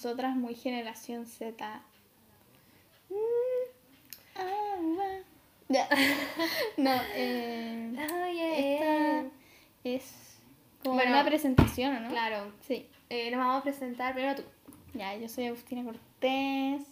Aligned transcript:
Nosotras 0.00 0.36
muy 0.36 0.54
generación 0.54 1.26
Z. 1.26 1.82
Mm, 3.10 3.14
ah. 4.36 4.76
No, 6.76 6.92
eh, 7.16 7.96
Ay, 7.98 8.40
esta 8.40 9.24
es 9.82 10.38
como 10.84 10.94
Bueno, 10.94 11.10
una 11.10 11.24
presentación, 11.24 11.96
¿o 11.96 12.00
¿no? 12.00 12.10
Claro. 12.10 12.52
Sí. 12.60 12.86
Eh, 13.10 13.32
nos 13.32 13.40
vamos 13.40 13.56
a 13.56 13.62
presentar 13.64 14.14
primero 14.14 14.36
tú. 14.36 14.44
Ya, 14.94 15.16
yo 15.16 15.28
soy 15.28 15.46
Agustina 15.46 15.82
Cortés. 15.82 16.86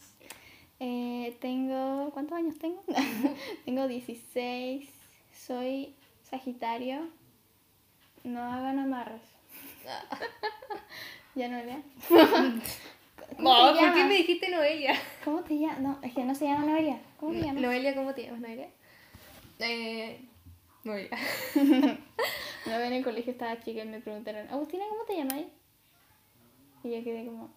Eh, 0.80 1.36
tengo. 1.40 2.10
¿Cuántos 2.10 2.36
años 2.36 2.58
tengo? 2.58 2.82
tengo 3.64 3.86
16. 3.86 4.90
Soy 5.32 5.94
Sagitario. 6.28 7.08
No 8.24 8.42
hagan 8.42 8.80
amarres. 8.80 9.22
¿Ya 11.36 11.48
no 11.48 11.62
lea? 11.62 11.82
No, 13.38 13.74
te 13.74 13.80
¿por 13.80 13.94
qué 13.94 14.04
me 14.04 14.14
dijiste 14.14 14.50
Noelia? 14.50 14.94
¿Cómo 15.24 15.42
te 15.42 15.58
llamas? 15.58 15.80
No, 15.80 15.98
es 16.02 16.14
que 16.14 16.24
no 16.24 16.34
se 16.34 16.46
llama 16.46 16.66
Noelia. 16.66 17.00
¿Cómo 17.18 17.32
te 17.32 17.40
llamas? 17.40 17.62
Noelia, 17.62 17.94
¿cómo 17.94 18.14
te 18.14 18.22
llamas, 18.24 18.40
Noelia? 18.40 18.68
Eh. 19.58 20.20
Noelia. 20.84 21.10
Una 22.66 22.78
vez 22.78 22.86
en 22.88 22.92
el 22.94 23.04
colegio 23.04 23.32
estaba 23.32 23.60
chica 23.60 23.82
y 23.82 23.86
me 23.88 24.00
preguntaron, 24.00 24.48
Agustina, 24.50 24.84
¿cómo 24.88 25.04
te 25.04 25.16
llamas? 25.16 25.44
Y 26.84 26.90
yo 26.90 27.04
quedé 27.04 27.24
como, 27.26 27.50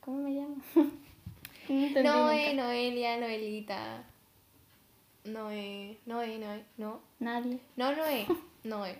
¿cómo 0.00 0.18
me 0.18 0.30
llamo? 0.30 0.56
no 1.68 2.02
Noe. 2.02 2.54
Noelia, 2.54 3.18
Noelita. 3.18 4.04
Noé, 5.24 5.98
Noé, 6.06 6.38
Noé, 6.38 6.64
no. 6.78 7.00
Nadie. 7.18 7.58
No, 7.76 7.94
Noé. 7.94 8.26
Noé. 8.64 8.98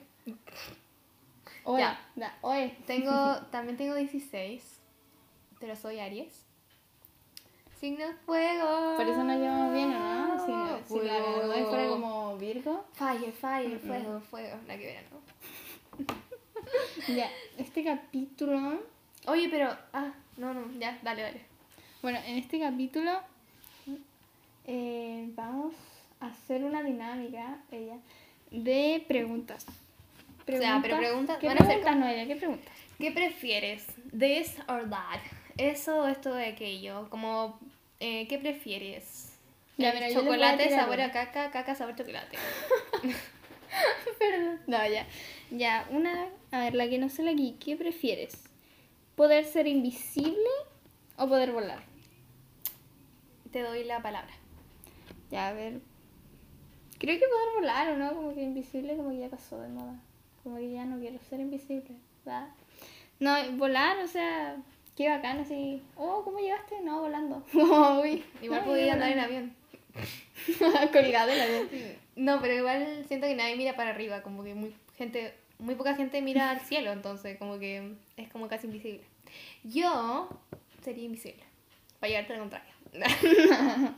Oye, 1.65 1.83
Ya. 1.83 2.01
da, 2.17 2.37
oye. 2.43 2.77
Tengo, 2.87 3.37
también 3.51 3.77
tengo 3.77 3.95
16, 3.95 4.81
pero 5.61 5.77
soy 5.77 5.99
Aries. 6.01 6.45
Signo 7.81 8.07
fuego. 8.25 8.97
Por 8.97 9.07
eso 9.07 9.23
nos 9.23 9.37
llevamos 9.39 9.73
bien, 9.75 9.95
¿o 9.95 9.99
no? 9.99 10.45
Si, 10.47 10.51
no- 10.51 10.79
si 11.01 11.07
la 11.07 11.15
Fuego. 11.23 11.43
Noé 11.47 11.65
fuera 11.65 11.89
como 11.89 12.37
Virgo. 12.39 12.85
Fire, 12.95 13.33
fire, 13.33 13.79
fuego, 13.79 14.21
fuego. 14.21 14.57
La 14.67 14.79
que 14.79 14.87
verán, 14.87 15.05
¿no? 15.11 15.21
Ya, 17.17 17.31
este 17.59 17.85
capítulo... 17.85 18.81
Oye, 19.27 19.49
pero. 19.49 19.77
Ah, 19.93 20.13
no, 20.37 20.53
no, 20.55 20.71
ya, 20.81 20.99
dale, 21.03 21.23
dale. 21.23 21.41
Bueno, 22.03 22.19
en 22.25 22.39
este 22.39 22.59
capítulo 22.59 23.13
eh, 24.67 25.29
vamos 25.35 25.75
a 26.21 26.27
hacer 26.27 26.65
una 26.65 26.83
dinámica, 26.83 27.59
ella, 27.71 27.99
de 28.51 29.05
preguntas. 29.07 29.65
sea, 30.47 30.81
pero 30.83 30.97
preguntas- 30.97 31.39
¿Qué 31.39 31.47
van 31.47 31.57
a 31.57 31.67
ser 31.67 31.81
preguntas, 31.81 31.97
Noelia? 31.97 32.27
¿Qué 32.27 32.37
preguntas? 32.37 32.73
¿Qué 32.99 33.11
prefieres? 33.13 33.87
¿This 34.19 34.57
or 34.69 34.89
that? 34.91 35.21
Eso 35.59 36.07
esto 36.07 36.35
de 36.35 36.47
aquello. 36.47 37.09
Como, 37.11 37.59
eh, 38.01 38.27
¿qué 38.29 38.39
prefieres? 38.39 39.33
Ya, 39.79 39.91
Eh, 39.91 39.95
mira, 39.95 40.13
chocolate, 40.13 40.71
sabor 40.71 40.95
una. 40.97 41.07
a 41.07 41.13
caca, 41.13 41.51
caca, 41.51 41.75
sabor 41.75 41.95
chocolate. 41.97 42.37
Perdón. 44.19 44.61
No, 44.67 44.87
ya. 44.87 45.07
Ya, 45.51 45.87
una. 45.91 46.29
A 46.51 46.61
ver, 46.61 46.75
la 46.75 46.89
que 46.89 46.99
no 46.99 47.09
sé 47.09 47.23
la 47.23 47.33
aquí. 47.33 47.57
¿Qué 47.61 47.77
prefieres? 47.77 48.43
¿Poder 49.17 49.45
ser 49.45 49.67
invisible 49.67 50.49
o 51.17 51.27
poder 51.29 51.53
volar? 51.53 51.83
Te 53.53 53.63
doy 53.63 53.85
la 53.85 54.01
palabra. 54.03 54.33
Ya, 55.31 55.49
a 55.49 55.53
ver. 55.53 55.81
Creo 56.99 57.19
que 57.19 57.27
poder 57.27 57.49
volar, 57.57 57.93
¿o 57.93 57.97
no? 57.97 58.15
Como 58.15 58.35
que 58.35 58.43
invisible, 58.43 58.97
como 58.97 59.11
que 59.11 59.19
ya 59.19 59.29
pasó 59.29 59.61
de 59.61 59.69
moda. 59.69 60.01
Como 60.43 60.57
que 60.57 60.73
ya 60.73 60.85
no 60.85 60.99
quiero 60.99 61.19
ser 61.29 61.41
invisible, 61.41 61.97
¿verdad? 62.25 62.49
No, 63.21 63.35
volar, 63.53 63.99
o 63.99 64.07
sea, 64.07 64.57
qué 64.97 65.09
bacán, 65.09 65.41
así. 65.41 65.83
Oh, 65.97 66.23
¿cómo 66.25 66.39
llegaste? 66.39 66.81
No, 66.81 67.01
volando. 67.01 67.45
Uy, 68.03 68.25
Igual 68.43 68.61
no, 68.61 68.67
podía 68.67 68.95
andar 68.95 69.13
en 69.13 69.21
avión. 69.21 69.57
Colgado 70.93 71.31
en 71.31 71.41
avión. 71.41 71.69
No, 72.17 72.41
pero 72.41 72.55
igual 72.55 73.05
siento 73.07 73.27
que 73.27 73.35
nadie 73.35 73.57
mira 73.57 73.77
para 73.77 73.91
arriba, 73.91 74.23
como 74.23 74.43
que 74.43 74.55
muy 74.55 74.75
gente, 74.97 75.35
muy 75.59 75.75
poca 75.75 75.95
gente 75.95 76.23
mira 76.23 76.51
al 76.51 76.61
cielo, 76.61 76.93
entonces 76.93 77.39
como 77.39 77.59
que 77.59 77.93
es 78.17 78.29
como 78.31 78.49
casi 78.49 78.67
invisible. 78.67 79.05
Yo 79.65 80.29
sería 80.83 81.05
invisible, 81.05 81.43
para 82.01 82.11
llevarte 82.11 82.33
al 82.33 82.41
contrario. 82.41 82.73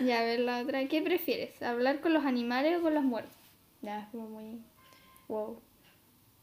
Ya, 0.00 0.20
a 0.20 0.24
ver 0.24 0.40
la 0.40 0.60
otra. 0.60 0.86
¿Qué 0.88 1.02
prefieres? 1.02 1.60
¿Hablar 1.62 2.00
con 2.00 2.14
los 2.14 2.24
animales 2.24 2.78
o 2.78 2.82
con 2.82 2.94
los 2.94 3.04
muertos? 3.04 3.36
Ya, 3.82 4.00
es 4.00 4.08
como 4.08 4.28
muy. 4.28 4.58
Wow. 5.28 5.60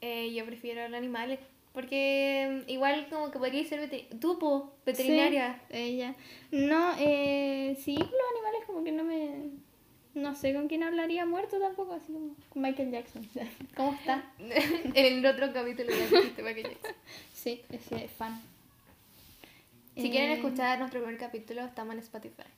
Eh, 0.02 0.32
yo 0.34 0.46
prefiero 0.46 0.88
los 0.88 0.98
animales, 0.98 1.40
porque 1.78 2.64
mm, 2.66 2.72
igual 2.72 3.06
como 3.12 3.30
que 3.30 3.38
podría 3.38 3.64
ser 3.64 3.80
veter- 3.88 4.08
tú, 4.20 4.40
po, 4.40 4.74
veterinaria. 4.84 5.62
Sí, 5.70 5.78
ella. 5.78 6.16
No, 6.50 6.96
eh, 6.98 7.78
sí, 7.80 7.94
los 7.96 8.32
animales 8.34 8.62
como 8.66 8.84
que 8.84 8.92
no 8.92 9.04
me... 9.04 9.52
No 10.16 10.34
sé 10.34 10.56
con 10.56 10.68
quién 10.68 10.82
hablaría 10.82 11.28
muerto 11.28 11.60
tampoco, 11.60 11.94
así 11.94 12.12
como 12.12 12.34
con 12.50 12.64
Michael 12.64 12.90
Jackson. 12.90 13.30
¿Cómo 13.76 13.94
está? 13.94 14.26
en 14.40 14.96
el 15.20 15.24
otro 15.24 15.54
capítulo 15.54 15.92
ya 15.92 16.08
dijiste 16.18 16.42
que 16.44 16.54
llegues. 16.56 16.78
Sí, 17.32 17.62
ese 17.72 18.06
es 18.06 18.12
fan. 18.12 18.42
Si 19.96 20.10
quieren 20.10 20.32
Eh, 20.32 20.34
escuchar 20.34 20.80
nuestro 20.80 21.00
primer 21.02 21.20
capítulo, 21.20 21.62
estamos 21.62 21.94
en 21.94 22.00
Spotify. 22.00 22.50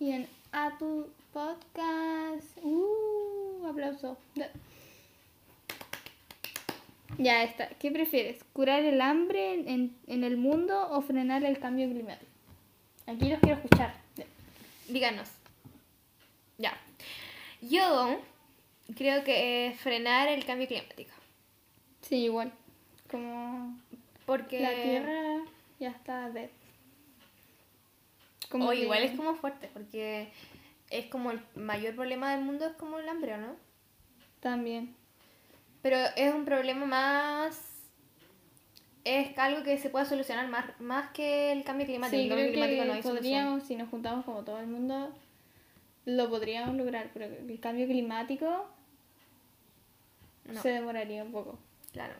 Y 0.00 0.12
en 0.12 0.26
Apple 0.52 1.04
Podcast. 1.34 2.56
Uh, 2.62 3.66
aplauso. 3.66 4.16
Ya 7.18 7.42
está. 7.42 7.68
¿Qué 7.70 7.90
prefieres? 7.90 8.42
¿Curar 8.52 8.82
el 8.82 9.00
hambre 9.00 9.54
en, 9.70 9.96
en 10.06 10.24
el 10.24 10.36
mundo 10.36 10.88
o 10.90 11.00
frenar 11.02 11.44
el 11.44 11.58
cambio 11.58 11.88
climático? 11.88 12.30
Aquí 13.06 13.28
los 13.28 13.40
quiero 13.40 13.56
escuchar. 13.60 13.94
Díganos. 14.88 15.28
Ya. 16.58 16.76
Yo 17.62 18.18
creo 18.96 19.24
que 19.24 19.66
eh, 19.68 19.74
frenar 19.74 20.28
el 20.28 20.44
cambio 20.44 20.66
climático. 20.68 21.10
Sí, 22.02 22.16
igual. 22.24 22.52
Como 23.10 23.78
Porque. 24.26 24.60
la 24.60 24.74
Tierra 24.74 25.40
ya 25.80 25.90
está 25.90 26.30
dead. 26.30 26.50
o 28.52 28.70
que- 28.70 28.76
igual 28.76 29.02
es 29.02 29.12
como 29.16 29.34
fuerte, 29.36 29.68
porque 29.72 30.28
es 30.90 31.06
como 31.06 31.30
el 31.30 31.40
mayor 31.54 31.94
problema 31.94 32.32
del 32.34 32.44
mundo 32.44 32.66
es 32.66 32.74
como 32.74 32.98
el 32.98 33.08
hambre, 33.08 33.34
¿o 33.34 33.38
no? 33.38 33.56
También. 34.40 34.94
Pero 35.86 35.98
es 36.16 36.34
un 36.34 36.44
problema 36.44 36.84
más. 36.84 37.62
Es 39.04 39.38
algo 39.38 39.62
que 39.62 39.78
se 39.78 39.88
puede 39.88 40.04
solucionar 40.04 40.48
más, 40.48 40.64
más 40.80 41.10
que 41.12 41.52
el 41.52 41.62
cambio 41.62 41.86
climático. 41.86 42.16
Sí, 42.16 42.24
el 42.24 42.28
cambio 42.28 42.48
climático 42.50 42.84
no 42.86 42.92
hay 42.92 43.02
solución. 43.04 43.16
podríamos, 43.22 43.62
si 43.62 43.76
nos 43.76 43.88
juntamos 43.88 44.24
como 44.24 44.42
todo 44.42 44.58
el 44.58 44.66
mundo, 44.66 45.14
lo 46.06 46.28
podríamos 46.28 46.74
lograr, 46.74 47.10
pero 47.14 47.26
el 47.26 47.60
cambio 47.60 47.86
climático 47.86 48.66
No. 50.46 50.60
se 50.60 50.70
demoraría 50.70 51.22
un 51.22 51.30
poco. 51.30 51.56
Claro. 51.92 52.14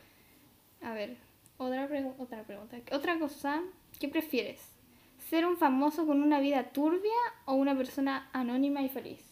A 0.83 0.93
ver, 0.93 1.17
otra, 1.59 1.89
pregu- 1.89 2.15
otra 2.21 2.45
pregunta. 2.45 2.77
Otra 2.93 3.19
cosa, 3.19 3.63
¿qué 3.99 4.07
prefieres? 4.07 4.61
¿Ser 5.29 5.45
un 5.45 5.57
famoso 5.57 6.07
con 6.07 6.23
una 6.23 6.39
vida 6.39 6.71
turbia 6.71 7.11
o 7.47 7.55
una 7.55 7.77
persona 7.77 8.31
anónima 8.33 8.83
y 8.83 8.89
feliz? 8.89 9.25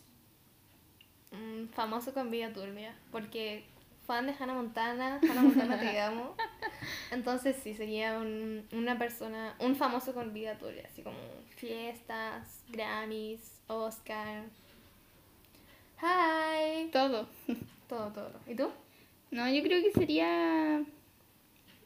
Mm, 1.31 1.67
famoso 1.69 2.13
con 2.13 2.33
vida 2.33 2.53
turbia. 2.53 2.97
Porque 3.13 3.73
fan 4.07 4.27
de 4.27 4.35
Hannah 4.39 4.55
Montana, 4.55 5.21
Hannah 5.23 5.43
Montana 5.43 5.81
te 5.81 6.01
amo. 6.01 6.35
Entonces 7.11 7.57
sí, 7.63 7.75
sería 7.75 8.19
un- 8.19 8.67
una 8.73 8.99
persona, 8.99 9.55
un 9.61 9.77
famoso 9.77 10.13
con 10.15 10.33
vida 10.33 10.57
turbia. 10.59 10.85
Así 10.91 11.03
como 11.03 11.17
fiestas, 11.57 12.61
Grammys, 12.69 13.61
Oscar. 13.69 14.45
Hi. 16.03 16.91
Todo. 16.93 17.29
Todo, 17.89 18.11
todo. 18.13 18.33
¿Y 18.47 18.55
tú? 18.55 18.71
No, 19.31 19.49
yo 19.49 19.63
creo 19.63 19.83
que 19.83 19.93
sería 19.93 20.83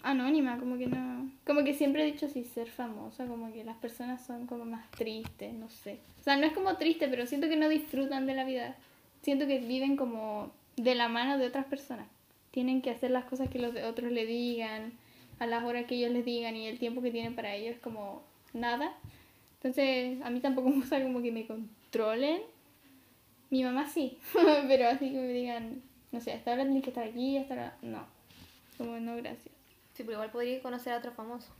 anónima, 0.02 0.58
como 0.58 0.78
que 0.78 0.86
no. 0.86 1.30
Como 1.46 1.64
que 1.64 1.74
siempre 1.74 2.02
he 2.02 2.12
dicho 2.12 2.26
así, 2.26 2.44
ser 2.44 2.68
famosa, 2.70 3.26
como 3.26 3.52
que 3.52 3.64
las 3.64 3.76
personas 3.78 4.24
son 4.24 4.46
como 4.46 4.64
más 4.64 4.90
tristes, 4.92 5.52
no 5.54 5.68
sé. 5.68 5.98
O 6.20 6.22
sea, 6.22 6.36
no 6.36 6.46
es 6.46 6.52
como 6.52 6.76
triste, 6.76 7.08
pero 7.08 7.26
siento 7.26 7.48
que 7.48 7.56
no 7.56 7.68
disfrutan 7.68 8.26
de 8.26 8.34
la 8.34 8.44
vida. 8.44 8.76
Siento 9.22 9.46
que 9.46 9.58
viven 9.58 9.96
como 9.96 10.52
de 10.76 10.94
la 10.94 11.08
mano 11.08 11.38
de 11.38 11.46
otras 11.46 11.64
personas. 11.66 12.06
Tienen 12.58 12.82
que 12.82 12.90
hacer 12.90 13.12
las 13.12 13.24
cosas 13.26 13.48
que 13.48 13.60
los 13.60 13.72
de 13.72 13.84
otros 13.84 14.10
le 14.10 14.26
digan, 14.26 14.92
a 15.38 15.46
las 15.46 15.62
horas 15.62 15.86
que 15.86 15.94
ellos 15.94 16.10
les 16.10 16.24
digan 16.24 16.56
y 16.56 16.66
el 16.66 16.80
tiempo 16.80 17.00
que 17.00 17.12
tienen 17.12 17.36
para 17.36 17.54
ellos 17.54 17.76
como 17.80 18.24
nada. 18.52 18.96
Entonces, 19.58 20.20
a 20.22 20.30
mí 20.30 20.40
tampoco 20.40 20.68
me 20.70 20.74
gusta 20.74 21.00
como 21.00 21.22
que 21.22 21.30
me 21.30 21.46
controlen. 21.46 22.42
Mi 23.50 23.62
mamá 23.62 23.86
sí, 23.86 24.18
pero 24.66 24.88
así 24.88 25.08
que 25.12 25.20
me 25.20 25.28
digan, 25.28 25.82
no 26.10 26.20
sé, 26.20 26.32
hasta 26.32 26.50
ahora 26.50 26.64
tienes 26.64 26.82
que 26.82 26.90
estar 26.90 27.06
aquí, 27.06 27.38
hasta 27.38 27.54
ahora. 27.54 27.76
No. 27.80 28.04
Como 28.76 28.98
no, 28.98 29.14
gracias. 29.14 29.54
Sí, 29.94 30.02
pero 30.02 30.14
igual 30.14 30.32
podría 30.32 30.60
conocer 30.60 30.94
a 30.94 30.98
otro 30.98 31.12
famoso. 31.12 31.52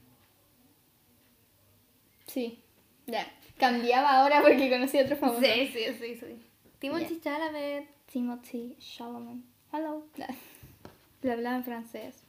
Sí, 2.27 2.59
ya. 3.07 3.25
Cambiaba 3.57 4.19
ahora 4.19 4.43
porque 4.43 4.69
conocí 4.69 4.99
a 4.99 5.05
otro 5.05 5.15
famoso. 5.15 5.43
Sí, 5.43 5.71
sí, 5.73 5.85
sí, 5.97 6.17
sí. 6.17 6.43
Timothy 6.81 7.15
Ya. 7.15 7.21
Chalamet. 7.21 7.89
Timothy 8.13 8.77
Chalamet. 8.81 9.45
Hello. 9.73 10.03
Le 11.23 11.33
hablaba 11.33 11.57
en 11.57 11.65
francés. 11.65 12.23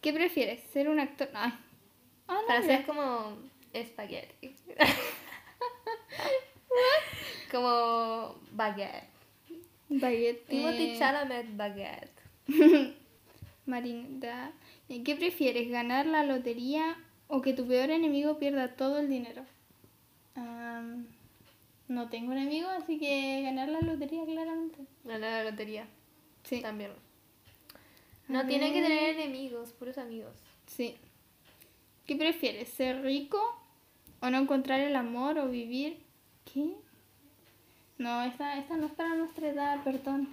¿Qué 0.00 0.12
prefieres? 0.12 0.62
¿Ser 0.72 0.88
un 0.88 0.98
actor? 0.98 1.28
Ay. 1.34 1.52
Ah, 2.28 2.38
no, 2.40 2.46
Francés 2.46 2.86
como 2.86 3.36
espagueti. 3.72 4.54
como 7.50 8.36
baguette. 8.52 9.08
Baguette. 9.88 10.46
Timothy 10.48 10.90
eh, 10.90 10.98
Chalamet 10.98 11.56
baguette. 11.56 12.22
Marinda. 13.66 14.52
¿Qué 14.88 15.16
prefieres? 15.16 15.70
¿Ganar 15.70 16.06
la 16.06 16.24
lotería 16.24 16.96
o 17.28 17.40
que 17.40 17.52
tu 17.52 17.66
peor 17.66 17.90
enemigo 17.90 18.38
pierda 18.38 18.76
todo 18.76 18.98
el 18.98 19.08
dinero? 19.08 19.44
Am, 20.34 21.06
no 21.88 22.08
tengo 22.08 22.32
enemigo, 22.32 22.68
así 22.68 22.98
que 22.98 23.42
ganar 23.42 23.68
la 23.68 23.80
lotería 23.80 24.24
claramente. 24.24 24.80
Ganar 25.04 25.44
la 25.44 25.50
lotería. 25.50 25.86
Sí, 26.42 26.60
También. 26.60 26.90
No 28.32 28.46
tiene 28.46 28.72
que 28.72 28.82
tener 28.82 29.18
enemigos, 29.18 29.72
puros 29.72 29.98
amigos. 29.98 30.34
sí. 30.66 30.96
¿Qué 32.06 32.16
prefieres? 32.16 32.68
¿Ser 32.68 33.02
rico 33.02 33.40
o 34.20 34.28
no 34.28 34.38
encontrar 34.38 34.80
el 34.80 34.96
amor 34.96 35.38
o 35.38 35.48
vivir? 35.48 35.98
¿Qué? 36.52 36.74
No, 37.98 38.24
esta, 38.24 38.58
esta 38.58 38.76
no 38.76 38.86
es 38.86 38.92
para 38.92 39.14
nuestra 39.14 39.48
edad, 39.48 39.84
perdón. 39.84 40.28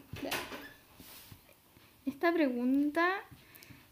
Esta 2.07 2.33
pregunta 2.33 3.07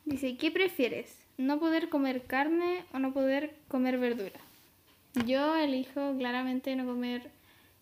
dice, 0.05 0.37
¿qué 0.37 0.49
prefieres? 0.49 1.15
¿No 1.37 1.59
poder 1.59 1.89
comer 1.89 2.25
carne 2.25 2.83
o 2.93 2.99
no 2.99 3.13
poder 3.13 3.55
comer 3.67 3.99
verdura? 3.99 4.39
Yo 5.25 5.55
elijo 5.55 6.15
claramente 6.17 6.75
no 6.75 6.85
comer 6.85 7.29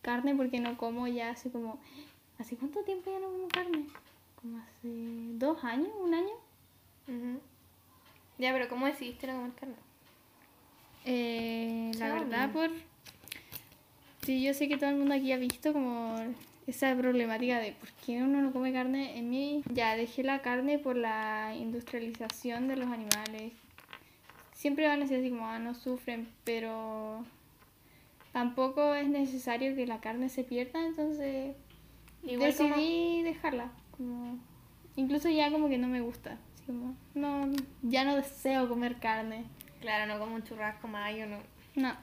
carne 0.01 0.35
porque 0.35 0.59
no 0.59 0.77
como 0.77 1.07
ya 1.07 1.29
hace 1.29 1.51
como... 1.51 1.79
¿Hace 2.37 2.57
cuánto 2.57 2.81
tiempo 2.81 3.09
ya 3.11 3.19
no 3.19 3.31
como 3.31 3.47
carne? 3.47 3.85
Como 4.45 4.59
hace 4.59 4.87
dos 5.39 5.63
años, 5.63 5.89
un 5.99 6.13
año. 6.13 7.39
Ya, 8.37 8.53
pero 8.53 8.69
¿cómo 8.69 8.85
decidiste 8.85 9.25
no 9.25 9.33
comer 9.33 9.51
carne? 9.53 9.75
Eh, 11.03 11.91
la 11.97 12.13
verdad, 12.13 12.51
por. 12.51 12.69
Sí, 14.21 14.43
yo 14.43 14.53
sé 14.53 14.67
que 14.67 14.77
todo 14.77 14.91
el 14.91 14.97
mundo 14.97 15.15
aquí 15.15 15.31
ha 15.31 15.37
visto 15.37 15.73
como 15.73 16.15
esa 16.67 16.95
problemática 16.95 17.57
de 17.57 17.71
por 17.71 17.89
qué 18.05 18.21
uno 18.21 18.39
no 18.41 18.51
come 18.53 18.71
carne. 18.71 19.17
En 19.17 19.31
mí, 19.31 19.63
ya 19.73 19.95
dejé 19.95 20.21
la 20.21 20.43
carne 20.43 20.77
por 20.77 20.95
la 20.95 21.55
industrialización 21.57 22.67
de 22.67 22.75
los 22.75 22.87
animales. 22.91 23.51
Siempre 24.53 24.85
van 24.87 25.01
a 25.01 25.07
ser 25.07 25.21
así 25.21 25.31
como, 25.31 25.47
ah, 25.47 25.57
no 25.57 25.73
sufren, 25.73 26.27
pero 26.43 27.25
tampoco 28.31 28.93
es 28.93 29.07
necesario 29.07 29.75
que 29.75 29.87
la 29.87 30.01
carne 30.01 30.29
se 30.29 30.43
pierda, 30.43 30.85
entonces 30.85 31.55
Igual 32.23 32.55
como- 32.55 32.75
decidí 32.75 33.23
dejarla. 33.23 33.71
Como, 33.97 34.39
incluso 34.95 35.29
ya 35.29 35.51
como 35.51 35.69
que 35.69 35.77
no 35.77 35.87
me 35.87 36.01
gusta. 36.01 36.37
Así 36.53 36.65
como, 36.65 36.95
no, 37.13 37.51
ya 37.81 38.03
no 38.03 38.15
deseo 38.15 38.67
comer 38.67 38.97
carne. 38.97 39.45
Claro, 39.81 40.11
no 40.11 40.19
como 40.19 40.35
un 40.35 40.43
churrasco 40.43 40.87
mayo, 40.87 41.27
no. 41.27 41.39
No. 41.75 41.95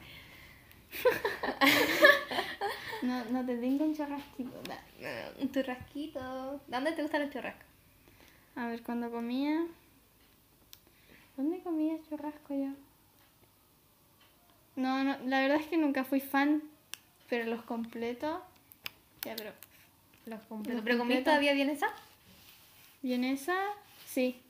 no, 3.02 3.24
no 3.24 3.46
te 3.46 3.56
tengo 3.56 3.84
un 3.84 3.94
churrasquito. 3.94 4.62
No, 4.68 5.42
Un 5.42 5.50
churrasquito. 5.50 6.60
¿Dónde 6.68 6.92
te 6.92 7.02
gustan 7.02 7.22
los 7.22 7.30
churrascos? 7.30 7.66
A 8.54 8.66
ver, 8.66 8.82
cuando 8.82 9.10
comía. 9.10 9.66
¿Dónde 11.36 11.62
comía 11.62 11.96
churrasco 12.08 12.54
yo? 12.54 12.70
No, 14.76 15.04
no, 15.04 15.16
la 15.24 15.40
verdad 15.40 15.58
es 15.58 15.66
que 15.66 15.76
nunca 15.76 16.04
fui 16.04 16.20
fan, 16.20 16.62
pero 17.28 17.46
los 17.46 17.62
completos. 17.62 18.40
Ya, 19.24 19.34
pero. 19.36 19.52
Los 20.26 20.40
completos. 20.42 20.76
Los 20.76 20.84
¿Pero 20.84 20.98
comí 20.98 21.14
completos. 21.14 21.24
todavía 21.24 21.52
bien 21.52 21.70
esa? 21.70 21.88
¿Vienesa? 23.02 23.54
Sí. 24.06 24.40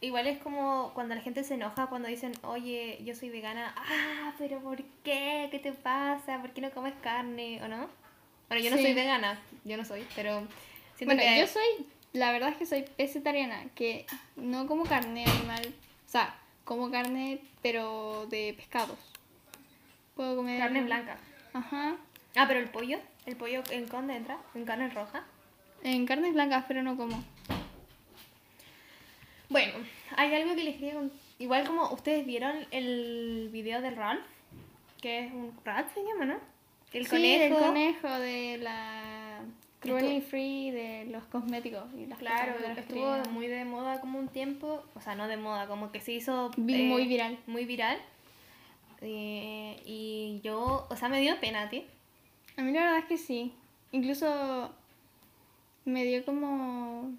Igual 0.00 0.26
es 0.26 0.38
como 0.38 0.92
cuando 0.94 1.14
la 1.14 1.20
gente 1.20 1.44
se 1.44 1.54
enoja 1.54 1.86
cuando 1.86 2.08
dicen, 2.08 2.32
oye, 2.42 2.98
yo 3.04 3.14
soy 3.14 3.28
vegana. 3.30 3.74
Ah, 3.76 4.32
pero 4.38 4.60
¿por 4.60 4.82
qué? 5.04 5.48
¿Qué 5.50 5.58
te 5.58 5.72
pasa? 5.72 6.40
¿Por 6.40 6.50
qué 6.52 6.60
no 6.62 6.70
comes 6.70 6.94
carne? 7.02 7.62
¿O 7.62 7.68
no? 7.68 7.88
Bueno, 8.48 8.64
yo 8.64 8.70
no 8.70 8.76
Sí. 8.78 8.82
soy 8.84 8.94
vegana. 8.94 9.38
Yo 9.64 9.76
no 9.76 9.84
soy, 9.84 10.06
pero... 10.16 10.46
Bueno, 11.04 11.20
que- 11.22 11.38
yo 11.38 11.46
soy. 11.46 11.86
La 12.12 12.32
verdad 12.32 12.48
es 12.48 12.56
que 12.56 12.66
soy 12.66 12.84
vegetariana, 12.98 13.66
que 13.76 14.04
no 14.36 14.66
como 14.66 14.84
carne 14.84 15.24
animal. 15.26 15.72
O 16.06 16.10
sea, 16.10 16.34
como 16.64 16.90
carne, 16.90 17.38
pero 17.62 18.26
de 18.30 18.52
pescados. 18.56 18.98
Puedo 20.16 20.34
comer. 20.36 20.58
Carne 20.58 20.82
blanca. 20.82 21.18
Ajá. 21.52 21.96
Ah, 22.36 22.44
pero 22.48 22.58
el 22.58 22.68
pollo. 22.70 22.98
¿El 23.26 23.36
pollo 23.36 23.62
en 23.70 23.86
dónde 23.86 24.16
entra? 24.16 24.38
¿En 24.54 24.64
carne 24.64 24.88
roja? 24.90 25.24
En 25.82 26.06
carnes 26.06 26.32
blancas, 26.34 26.64
pero 26.68 26.82
no 26.82 26.96
como. 26.96 27.22
Bueno, 29.48 29.72
hay 30.16 30.34
algo 30.34 30.54
que 30.54 30.64
les 30.64 30.74
quería 30.76 30.94
contar. 30.94 31.16
Igual 31.38 31.66
como 31.66 31.90
ustedes 31.92 32.26
vieron 32.26 32.66
el 32.70 33.48
video 33.52 33.80
de 33.80 33.90
Ralph, 33.90 34.22
que 35.00 35.26
es 35.26 35.32
un... 35.32 35.52
Ralph 35.64 35.92
se 35.94 36.04
llama, 36.04 36.24
¿no? 36.26 36.36
El 36.92 37.04
Sí, 37.04 37.10
conejo. 37.10 37.54
del 37.56 37.66
conejo, 37.66 38.08
de 38.18 38.58
la 38.58 39.40
cruelty 39.80 40.20
free, 40.20 40.70
de 40.70 41.06
los 41.06 41.24
cosméticos 41.24 41.84
y 41.96 42.06
las 42.06 42.18
Claro, 42.18 42.54
cosas 42.56 42.74
de 42.74 42.80
estuvo 42.82 43.16
muy 43.32 43.46
de 43.46 43.64
moda 43.64 44.00
como 44.00 44.18
un 44.18 44.28
tiempo, 44.28 44.84
o 44.94 45.00
sea, 45.00 45.14
no 45.14 45.26
de 45.28 45.36
moda, 45.38 45.66
como 45.66 45.90
que 45.90 46.00
se 46.00 46.12
hizo 46.12 46.50
Vi- 46.56 46.82
muy 46.84 47.06
viral. 47.06 47.38
Muy 47.46 47.64
viral. 47.64 47.96
Eh, 49.00 49.80
y 49.86 50.40
yo, 50.44 50.86
o 50.90 50.96
sea, 50.96 51.08
me 51.08 51.20
dio 51.20 51.40
pena 51.40 51.70
ti. 51.70 51.86
A 52.60 52.62
mí 52.62 52.72
la 52.72 52.82
verdad 52.82 52.98
es 52.98 53.04
que 53.06 53.16
sí. 53.16 53.54
Incluso 53.90 54.70
me 55.86 56.04
dio 56.04 56.22
como, 56.26 57.10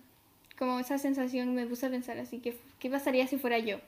como 0.56 0.80
esa 0.80 1.00
sensación, 1.00 1.56
me 1.56 1.66
puse 1.66 1.88
a 1.88 1.90
pensar 1.90 2.20
así, 2.20 2.38
que 2.38 2.56
¿qué 2.80 2.92
pasaría 2.92 3.26
si 3.26 3.38
fuera 3.38 3.58
yo? 3.58 3.80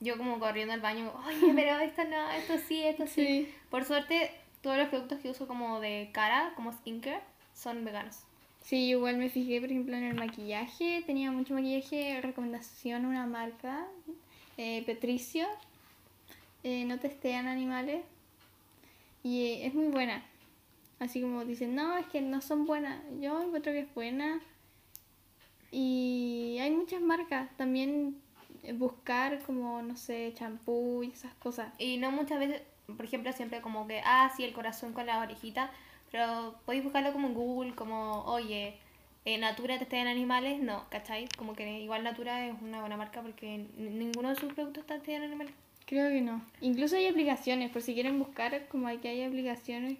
Yo 0.00 0.16
como 0.16 0.40
corriendo 0.40 0.72
al 0.72 0.80
baño, 0.80 1.12
oye, 1.26 1.52
pero 1.54 1.78
esto 1.80 2.04
no, 2.04 2.30
esto 2.30 2.54
sí, 2.66 2.82
esto 2.82 3.06
sí. 3.06 3.26
Sí. 3.26 3.54
Por 3.68 3.84
suerte, 3.84 4.30
todos 4.62 4.78
los 4.78 4.88
productos 4.88 5.18
que 5.18 5.28
uso 5.28 5.46
como 5.46 5.80
de 5.80 6.08
cara, 6.12 6.54
como 6.56 6.72
skincare, 6.72 7.20
son 7.54 7.84
veganos. 7.84 8.20
Sí, 8.62 8.88
igual 8.88 9.18
me 9.18 9.28
fijé, 9.28 9.60
por 9.60 9.70
ejemplo, 9.70 9.94
en 9.94 10.04
el 10.04 10.14
maquillaje. 10.14 11.02
Tenía 11.04 11.30
mucho 11.30 11.52
maquillaje, 11.52 12.22
recomendación 12.22 13.04
una 13.04 13.26
marca, 13.26 13.86
eh, 14.56 14.82
Petricio. 14.86 15.46
Eh, 16.64 16.86
no 16.86 16.98
testean 16.98 17.48
animales. 17.48 18.02
Y 19.22 19.42
eh, 19.42 19.66
es 19.66 19.74
muy 19.74 19.88
buena. 19.88 20.24
Así 21.02 21.20
como 21.20 21.44
dicen, 21.44 21.74
no, 21.74 21.98
es 21.98 22.06
que 22.06 22.20
no 22.20 22.40
son 22.40 22.64
buenas. 22.64 23.02
Yo 23.20 23.42
encuentro 23.42 23.72
que 23.72 23.80
es 23.80 23.92
buena. 23.92 24.40
Y 25.72 26.58
hay 26.60 26.70
muchas 26.70 27.00
marcas. 27.00 27.50
También 27.56 28.22
eh, 28.62 28.72
buscar 28.72 29.40
como, 29.40 29.82
no 29.82 29.96
sé, 29.96 30.32
champú 30.34 31.02
y 31.02 31.08
esas 31.08 31.34
cosas. 31.34 31.72
Y 31.80 31.96
no 31.96 32.12
muchas 32.12 32.38
veces, 32.38 32.62
por 32.86 33.04
ejemplo, 33.04 33.32
siempre 33.32 33.60
como 33.60 33.88
que, 33.88 34.00
ah, 34.04 34.32
sí, 34.36 34.44
el 34.44 34.52
corazón 34.52 34.92
con 34.92 35.06
la 35.06 35.18
orejita, 35.18 35.72
pero 36.12 36.54
podéis 36.64 36.84
buscarlo 36.84 37.12
como 37.12 37.26
en 37.26 37.34
Google, 37.34 37.74
como, 37.74 38.22
oye, 38.26 38.76
eh, 39.24 39.38
Natura 39.38 39.80
te 39.80 39.98
en 39.98 40.06
animales, 40.06 40.60
no, 40.60 40.88
¿cachai? 40.88 41.26
Como 41.36 41.54
que 41.56 41.80
igual 41.80 42.04
Natura 42.04 42.46
es 42.46 42.54
una 42.62 42.78
buena 42.78 42.96
marca 42.96 43.22
porque 43.22 43.66
ninguno 43.76 44.28
de 44.28 44.36
sus 44.36 44.52
productos 44.52 44.84
está 44.88 45.00
en 45.12 45.22
animales. 45.24 45.52
Creo 45.84 46.10
que 46.10 46.20
no. 46.20 46.40
Incluso 46.60 46.94
hay 46.94 47.08
aplicaciones, 47.08 47.72
por 47.72 47.82
si 47.82 47.92
quieren 47.92 48.20
buscar, 48.20 48.68
como 48.68 48.86
hay 48.86 48.98
que 48.98 49.08
hay 49.08 49.24
aplicaciones 49.24 49.98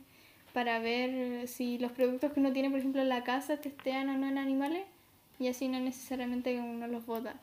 para 0.52 0.78
ver 0.78 1.48
si 1.48 1.78
los 1.78 1.92
productos 1.92 2.32
que 2.32 2.40
uno 2.40 2.52
tiene, 2.52 2.70
por 2.70 2.78
ejemplo, 2.78 3.02
en 3.02 3.08
la 3.08 3.24
casa 3.24 3.56
testean 3.58 4.08
o 4.08 4.18
no 4.18 4.28
en 4.28 4.38
animales 4.38 4.84
y 5.38 5.48
así 5.48 5.68
no 5.68 5.80
necesariamente 5.80 6.58
uno 6.58 6.86
los 6.86 7.06
bota. 7.06 7.34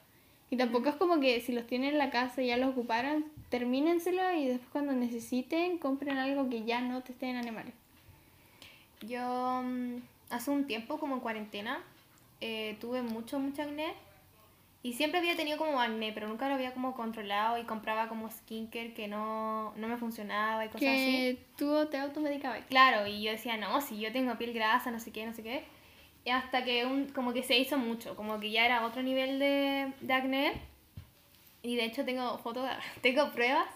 Y 0.52 0.58
tampoco 0.58 0.90
es 0.90 0.96
como 0.96 1.20
que 1.20 1.42
si 1.42 1.52
los 1.52 1.68
tienen 1.68 1.92
en 1.92 1.98
la 1.98 2.10
casa 2.10 2.42
y 2.42 2.48
ya 2.48 2.58
los 2.58 2.72
ocuparon, 2.72 3.26
termínenselo 3.50 4.34
y 4.34 4.48
después 4.48 4.70
cuando 4.72 4.94
necesiten 4.94 5.78
compren 5.78 6.18
algo 6.18 6.50
que 6.50 6.64
ya 6.64 6.82
no 6.82 7.02
testeen 7.02 7.32
en 7.32 7.38
animales. 7.38 7.74
Yo 9.02 9.62
mm, 9.64 9.98
hace 10.30 10.52
un 10.52 10.66
tiempo, 10.66 11.00
como 11.00 11.16
en 11.16 11.22
cuarentena, 11.22 11.84
eh, 12.42 12.78
tuve 12.82 13.02
mucho, 13.02 13.40
mucho 13.40 13.62
acné. 13.62 13.94
Y 14.82 14.94
siempre 14.94 15.20
había 15.20 15.36
tenido 15.36 15.58
como 15.58 15.82
acné, 15.82 16.14
pero 16.14 16.28
nunca 16.30 16.48
lo 16.48 16.56
había 16.56 16.74
como 16.74 16.96
controlado 16.96 17.58
y 17.58 17.64
compraba 17.64 18.08
como 18.08 18.30
skincare 18.30 18.94
que 18.94 19.10
no, 19.10 19.74
no 19.76 19.88
me 19.90 19.98
funcionaba 19.98 20.64
y 20.66 20.70
cosas 20.70 20.88
así. 20.90 21.06
Que 21.06 21.38
tú 21.58 21.86
te 21.92 21.98
automedicabas. 21.98 22.62
Claro, 22.70 23.06
y 23.06 23.22
yo 23.22 23.32
decía, 23.32 23.58
no, 23.58 23.82
si 23.82 24.00
yo 24.00 24.12
tengo 24.14 24.38
piel 24.38 24.54
grasa, 24.54 24.90
no 24.90 25.00
sé 25.02 25.12
qué, 25.12 25.26
no 25.26 25.34
sé 25.34 25.44
qué. 25.44 25.66
Y 26.24 26.30
hasta 26.30 26.64
que 26.64 26.86
un, 26.86 27.08
como 27.10 27.34
que 27.34 27.44
se 27.44 27.58
hizo 27.60 27.78
mucho, 27.78 28.16
como 28.16 28.40
que 28.40 28.52
ya 28.52 28.66
era 28.66 28.86
otro 28.86 29.04
nivel 29.04 29.38
de, 29.40 29.92
de 30.00 30.14
acné. 30.14 30.54
Y 31.62 31.76
de 31.76 31.84
hecho 31.84 32.06
tengo 32.06 32.38
fotos, 32.38 32.70
tengo 33.02 33.32
pruebas. 33.32 33.68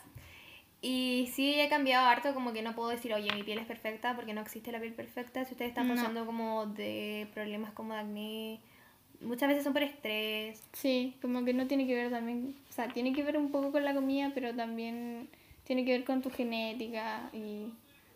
Y 0.81 1.29
sí 1.33 1.59
he 1.59 1.67
cambiado 1.69 2.07
harto, 2.07 2.33
como 2.33 2.53
que 2.53 2.61
no 2.61 2.75
puedo 2.75 2.89
decir, 2.89 3.13
oye, 3.13 3.29
mi 3.33 3.43
piel 3.43 3.59
es 3.59 3.65
perfecta, 3.65 4.15
porque 4.15 4.33
no 4.33 4.41
existe 4.41 4.71
la 4.71 4.79
piel 4.79 4.93
perfecta. 4.93 5.43
Si 5.43 5.51
ustedes 5.53 5.69
están 5.69 5.87
No. 5.87 5.95
pasando 5.95 6.25
como 6.25 6.65
de 6.65 7.27
problemas 7.33 7.71
como 7.73 7.93
de 7.93 7.99
acné, 7.99 8.59
muchas 9.23 9.49
veces 9.49 9.63
son 9.63 9.73
por 9.73 9.83
estrés. 9.83 10.61
Sí, 10.73 11.15
como 11.21 11.43
que 11.45 11.53
no 11.53 11.67
tiene 11.67 11.87
que 11.87 11.95
ver 11.95 12.09
también, 12.09 12.55
o 12.69 12.73
sea, 12.73 12.87
tiene 12.87 13.13
que 13.13 13.23
ver 13.23 13.37
un 13.37 13.51
poco 13.51 13.71
con 13.71 13.83
la 13.83 13.93
comida, 13.93 14.31
pero 14.33 14.53
también 14.55 15.29
tiene 15.63 15.85
que 15.85 15.91
ver 15.91 16.03
con 16.03 16.21
tu 16.21 16.29
genética 16.29 17.29
y 17.33 17.71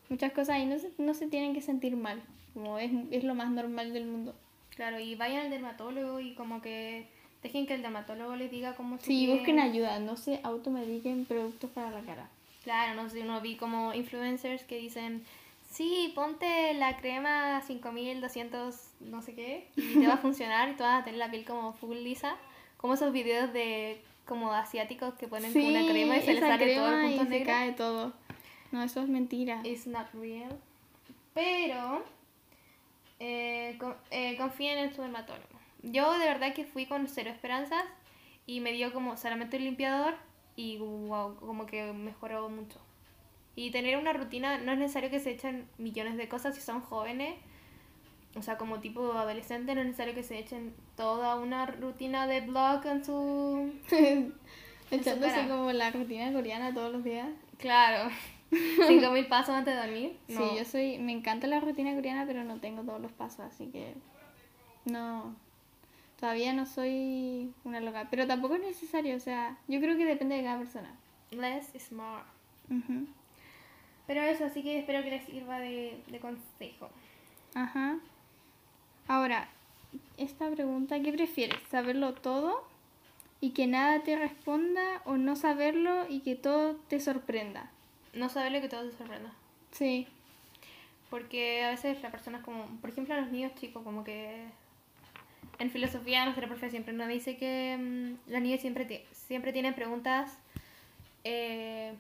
muchas 0.10 0.32
cosas 0.32 0.60
y 0.60 0.66
no 0.66 0.78
se, 0.80 0.92
no 0.98 1.14
se 1.14 1.28
tienen 1.28 1.54
que 1.54 1.62
sentir 1.62 1.96
mal, 1.96 2.22
como 2.54 2.80
es, 2.80 2.92
es 3.12 3.24
lo 3.24 3.36
más 3.36 3.50
normal 3.52 3.94
del 3.94 4.06
mundo. 4.06 4.36
Claro, 4.76 5.00
y 5.00 5.16
vayan 5.16 5.46
al 5.46 5.50
dermatólogo 5.50 6.20
y 6.20 6.34
como 6.36 6.62
que 6.62 7.08
Dejen 7.44 7.68
que 7.68 7.76
el 7.76 7.82
dermatólogo 7.82 8.36
les 8.36 8.50
diga 8.50 8.74
cómo 8.76 8.98
su 8.98 9.06
Sí, 9.06 9.28
busquen 9.28 9.60
ayuda, 9.60 10.00
no 10.00 10.18
se 10.18 10.40
automediquen 10.44 11.26
productos 11.26 11.70
para 11.72 11.92
la 11.92 12.02
cara. 12.02 12.30
Claro, 12.64 13.02
no 13.02 13.10
sé, 13.10 13.22
uno 13.22 13.40
vi 13.42 13.56
como 13.56 13.94
influencers 13.94 14.64
que 14.64 14.78
dicen, 14.78 15.24
sí, 15.70 16.12
ponte 16.16 16.74
la 16.74 16.98
crema 16.98 17.62
5200 17.62 18.76
no 19.02 19.22
sé 19.22 19.36
qué 19.36 19.70
y 19.76 20.00
te 20.00 20.08
va 20.08 20.14
a 20.14 20.18
funcionar 20.28 20.70
y 20.70 20.74
tú 20.76 20.84
vas 20.84 21.02
a 21.02 21.04
tener 21.06 21.20
la 21.20 21.30
piel 21.30 21.46
como 21.46 21.74
full 21.74 21.98
lisa. 21.98 22.36
Como 22.78 22.94
esos 22.94 23.12
videos 23.12 23.54
de 23.54 24.02
como 24.26 24.52
asiáticos 24.52 25.14
que 25.16 25.28
ponen 25.28 25.52
como 25.54 25.68
una 25.68 25.86
crema 25.88 26.18
y 26.18 26.22
se 26.22 26.34
les 26.34 26.40
sale 26.42 26.76
todo 26.76 26.88
el 26.90 26.94
crema 26.94 27.12
y 27.12 27.18
punto 27.18 27.32
se 27.32 27.44
cae 27.44 27.72
todo. 27.74 28.14
No, 28.72 28.84
eso 28.84 29.02
es 29.02 29.08
mentira. 29.10 29.62
It's 29.64 29.88
not 29.88 30.08
real. 30.14 30.60
Pero 31.34 32.04
eh, 33.20 33.76
con- 33.80 33.96
eh, 34.12 34.36
confíen 34.38 34.78
en 34.80 34.94
su 34.96 35.02
dermatólogo. 35.02 35.48
Yo 35.84 36.12
de 36.20 36.26
verdad 36.26 36.54
que 36.54 36.66
fui 36.66 36.86
con 36.86 37.08
cero 37.08 37.30
esperanzas 37.32 37.84
y 38.46 38.60
me 38.60 38.72
dio 38.74 38.94
como 38.94 39.18
solamente 39.18 39.58
un 39.58 39.64
limpiador 39.64 40.16
y 40.56 40.78
wow, 40.78 41.36
como 41.40 41.66
que 41.66 41.94
mejoró 41.94 42.50
mucho. 42.50 42.80
Y 43.58 43.72
tener 43.72 43.98
una 43.98 44.14
rutina, 44.14 44.60
no 44.60 44.72
es 44.72 44.78
necesario 44.78 45.10
que 45.10 45.20
se 45.20 45.32
echen 45.32 45.68
millones 45.80 46.16
de 46.16 46.30
cosas 46.30 46.54
si 46.54 46.62
son 46.62 46.80
jóvenes. 46.80 47.34
O 48.36 48.44
sea, 48.44 48.60
como 48.60 48.80
tipo 48.80 49.14
adolescente, 49.14 49.74
no 49.74 49.82
es 49.82 49.88
necesario 49.88 50.14
que 50.14 50.22
se 50.22 50.38
echen 50.38 50.76
toda 50.96 51.36
una 51.38 51.66
rutina 51.66 52.28
de 52.28 52.42
blog 52.42 52.86
en 52.86 53.04
su... 53.04 53.74
Echándose 54.92 55.34
cara. 55.34 55.48
como 55.50 55.72
la 55.72 55.90
rutina 55.90 56.32
coreana 56.32 56.72
todos 56.72 56.94
los 56.94 57.04
días. 57.04 57.30
Claro. 57.58 58.12
5.000 58.52 59.28
pasos 59.28 59.56
antes 59.56 59.74
de 59.74 59.82
dormir. 59.82 60.18
No. 60.28 60.40
Sí, 60.40 60.56
yo 60.56 60.64
soy, 60.64 61.00
me 61.00 61.12
encanta 61.12 61.48
la 61.48 61.60
rutina 61.60 61.96
coreana, 61.96 62.26
pero 62.28 62.44
no 62.44 62.60
tengo 62.60 62.84
todos 62.84 63.02
los 63.02 63.12
pasos, 63.12 63.40
así 63.40 63.66
que 63.68 63.96
no, 64.86 65.36
todavía 66.20 66.54
no 66.54 66.68
soy 66.68 67.52
una 67.64 67.80
loca, 67.80 68.08
pero 68.12 68.28
tampoco 68.28 68.54
es 68.54 68.62
necesario, 68.62 69.16
o 69.16 69.20
sea, 69.20 69.58
yo 69.68 69.80
creo 69.80 69.98
que 69.98 70.06
depende 70.06 70.36
de 70.36 70.44
cada 70.44 70.60
persona. 70.60 70.96
Less 71.32 71.74
is 71.76 71.92
more. 71.92 72.24
Ujú. 72.70 73.08
Pero 74.08 74.22
eso, 74.22 74.46
así 74.46 74.64
que 74.64 74.80
espero 74.80 75.04
que 75.04 75.12
les 75.12 75.26
sirva 75.26 75.60
de, 75.60 76.02
de 76.08 76.20
consejo. 76.20 76.90
Ajá. 77.54 78.00
Ahora, 79.08 79.50
esta 80.18 80.50
pregunta, 80.50 81.00
¿qué 81.02 81.12
prefieres? 81.12 81.60
¿Saberlo 81.70 82.14
todo 82.14 82.64
y 83.40 83.52
que 83.52 83.68
nada 83.68 84.02
te 84.04 84.16
responda 84.18 85.02
o 85.06 85.18
no 85.18 85.36
saberlo 85.36 86.06
y 86.10 86.22
que 86.22 86.36
todo 86.36 86.76
te 86.88 87.00
sorprenda? 87.00 87.70
No 88.14 88.30
saber 88.30 88.52
lo 88.52 88.62
que 88.62 88.70
todo 88.70 88.90
te 88.90 88.98
sorprenda. 88.98 89.32
Sí, 89.72 90.08
Porque 91.10 91.64
a 91.64 91.70
veces 91.70 92.02
la 92.02 92.10
persona 92.10 92.40
es 92.40 92.44
como, 92.44 92.66
por 92.82 92.90
ejemplo, 92.90 93.14
a 93.14 93.22
los 93.22 93.32
niños 93.32 93.54
chicos, 93.56 93.84
como 93.84 94.04
que 94.04 94.46
en 95.60 95.72
filosofía 95.72 96.24
nuestra 96.26 96.48
profe 96.48 96.70
siempre 96.70 96.94
nos 96.94 97.08
dice 97.08 97.38
que 97.38 97.78
mm, 97.78 98.32
los 98.32 98.42
niños 98.42 98.62
siempre, 98.62 99.06
siempre 99.12 99.54
tienen 99.54 99.74
preguntas 99.74 100.38
eh, 101.24 101.94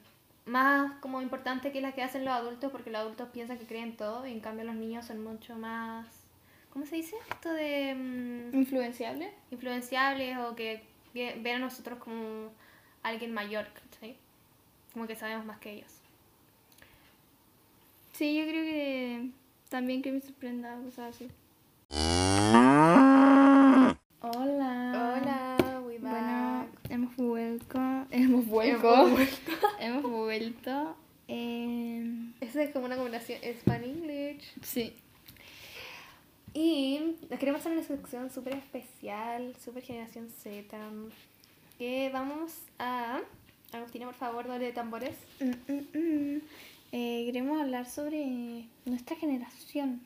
más 0.47 0.93
como 1.01 1.21
importantes 1.21 1.71
que 1.73 1.81
las 1.81 1.93
que 1.93 2.03
hacen 2.03 2.23
los 2.25 2.33
adultos, 2.33 2.71
porque 2.71 2.89
los 2.91 3.01
adultos 3.01 3.29
piensan 3.33 3.57
que 3.57 3.65
creen 3.65 3.97
todo 3.97 4.25
y 4.25 4.31
en 4.31 4.39
cambio 4.39 4.65
los 4.65 4.75
niños 4.75 5.05
son 5.05 5.23
mucho 5.23 5.55
más, 5.55 6.07
¿cómo 6.71 6.85
se 6.85 6.95
dice? 6.97 7.15
Esto 7.29 7.51
de... 7.53 7.95
mm, 7.95 8.55
influenciable. 8.57 9.31
influenciables 9.51 10.37
o 10.37 10.55
que 10.55 10.81
ve- 11.13 11.37
ven 11.41 11.55
a 11.57 11.59
nosotros 11.59 11.99
como 11.99 12.49
alguien 13.03 13.33
mayor, 13.33 13.67
¿cachai? 13.73 14.15
Como 14.93 15.07
que 15.07 15.15
sabemos 15.15 15.45
más 15.45 15.59
que 15.59 15.71
ellos. 15.73 15.91
Sí, 18.13 18.35
yo 18.35 18.45
creo 18.45 18.63
que 18.63 19.29
también 19.69 20.01
que 20.01 20.11
me 20.11 20.21
sorprenda, 20.21 20.75
cosas 20.83 21.15
así. 21.15 21.29
Hola, 24.21 25.81
we 25.85 25.99
Bueno, 25.99 26.09
back. 26.09 26.67
hemos 26.89 27.15
vuelto. 27.15 27.79
Hemos 28.17 28.47
vuelto. 28.47 28.93
Hemos 28.99 29.11
vuelto. 29.11 29.51
hemos 29.79 30.03
vuelto. 30.03 30.95
Esa 32.41 32.63
es 32.63 32.71
como 32.71 32.85
una 32.85 32.95
combinación 32.95 33.39
Spanish. 33.61 34.53
sí. 34.63 34.93
Y 36.53 37.15
les 37.29 37.37
queremos 37.37 37.61
hacer 37.61 37.73
una 37.73 37.83
sección 37.83 38.31
súper 38.31 38.55
especial, 38.55 39.55
súper 39.63 39.83
generación 39.83 40.29
Z. 40.29 40.75
Que 41.77 42.09
vamos 42.11 42.53
a. 42.79 43.21
Agustina, 43.71 44.07
por 44.07 44.15
favor, 44.15 44.47
doble 44.47 44.65
de 44.65 44.71
tambores. 44.71 45.15
Mm, 45.39 45.71
mm, 45.71 45.87
mm. 45.93 46.41
Eh, 46.93 47.23
queremos 47.25 47.61
hablar 47.61 47.85
sobre 47.85 48.65
nuestra 48.85 49.15
generación. 49.15 50.01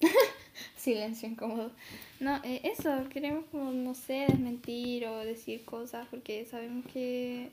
Silencio 0.82 1.28
incómodo. 1.28 1.70
No, 2.18 2.40
eh, 2.42 2.60
eso, 2.64 2.90
queremos 3.08 3.44
como, 3.52 3.70
no 3.70 3.94
sé, 3.94 4.26
desmentir 4.28 5.06
o 5.06 5.18
decir 5.18 5.64
cosas 5.64 6.08
porque 6.10 6.44
sabemos 6.44 6.84
que 6.92 7.50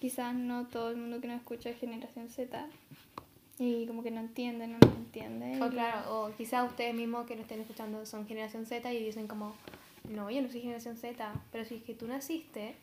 quizás 0.00 0.34
no 0.34 0.66
todo 0.66 0.90
el 0.90 0.96
mundo 0.96 1.20
que 1.20 1.28
nos 1.28 1.36
escucha 1.38 1.70
es 1.70 1.78
generación 1.78 2.28
Z 2.28 2.66
y 3.60 3.86
como 3.86 4.02
que 4.02 4.10
no 4.10 4.18
entiende, 4.18 4.66
no 4.66 4.78
nos 4.78 4.96
entiende. 4.96 5.62
O 5.62 5.66
y- 5.68 5.70
claro, 5.70 6.24
o 6.24 6.32
quizás 6.36 6.68
ustedes 6.68 6.92
mismos 6.92 7.24
que 7.26 7.34
nos 7.36 7.42
estén 7.42 7.60
escuchando 7.60 8.04
son 8.04 8.26
generación 8.26 8.66
Z 8.66 8.92
y 8.92 9.04
dicen 9.04 9.28
como, 9.28 9.54
no, 10.08 10.28
yo 10.28 10.42
no 10.42 10.48
soy 10.50 10.62
generación 10.62 10.96
Z, 10.96 11.32
pero 11.52 11.64
si 11.64 11.76
es 11.76 11.82
que 11.84 11.94
tú 11.94 12.08
naciste 12.08 12.74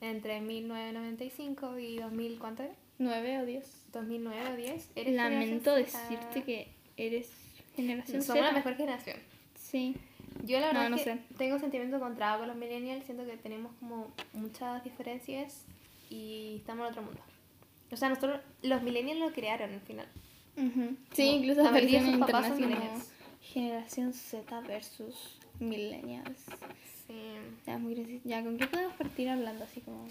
entre 0.00 0.40
1995 0.40 1.78
y 1.80 1.96
2000, 1.98 2.38
¿cuánto 2.38 2.62
era? 2.62 2.74
¿Nueve 2.98 3.40
o 3.40 3.44
diez? 3.46 3.82
2009 3.92 4.50
o 4.52 4.56
10, 4.56 4.88
eres 4.94 5.14
Lamento 5.14 5.74
decirte 5.74 6.44
que 6.44 6.68
eres 6.96 7.28
generación 7.76 8.22
somos 8.22 8.42
la 8.42 8.52
mejor 8.52 8.76
generación. 8.76 9.16
Sí. 9.54 9.96
Yo 10.44 10.60
la 10.60 10.68
verdad 10.68 10.84
No, 10.84 10.90
no 10.90 10.96
es 10.96 11.02
que 11.02 11.12
sé. 11.14 11.20
tengo 11.36 11.58
sentimiento 11.58 11.96
encontrado 11.96 12.38
con 12.40 12.48
los 12.48 12.56
millennials, 12.56 13.04
siento 13.04 13.26
que 13.26 13.36
tenemos 13.36 13.72
como 13.80 14.12
muchas 14.32 14.82
diferencias 14.84 15.64
y 16.08 16.56
estamos 16.58 16.86
en 16.86 16.90
otro 16.92 17.02
mundo. 17.02 17.20
O 17.92 17.96
sea, 17.96 18.08
nosotros, 18.08 18.40
los 18.62 18.82
millennials 18.82 19.20
lo 19.20 19.32
crearon 19.32 19.72
al 19.74 19.80
final. 19.80 20.06
Sí, 21.12 21.22
incluso 21.24 21.62
la 21.62 21.70
mayoría 21.70 22.00
apareció 22.00 22.00
de 22.00 22.06
en 22.06 22.12
sus 22.12 22.20
papás 22.20 22.48
internet 22.48 22.48
son 22.48 22.52
así 22.52 22.62
como 22.62 22.68
millennials. 22.80 23.12
generación 23.40 24.12
Z 24.12 24.60
versus 24.60 25.38
millennials. 25.58 26.38
Sí. 27.06 27.14
Ya, 27.66 27.78
muy 27.78 27.94
gracioso. 27.94 28.28
Ya, 28.28 28.44
¿con 28.44 28.56
qué 28.58 28.66
podemos 28.66 28.94
partir 28.94 29.28
hablando 29.28 29.64
así 29.64 29.80
como? 29.80 30.06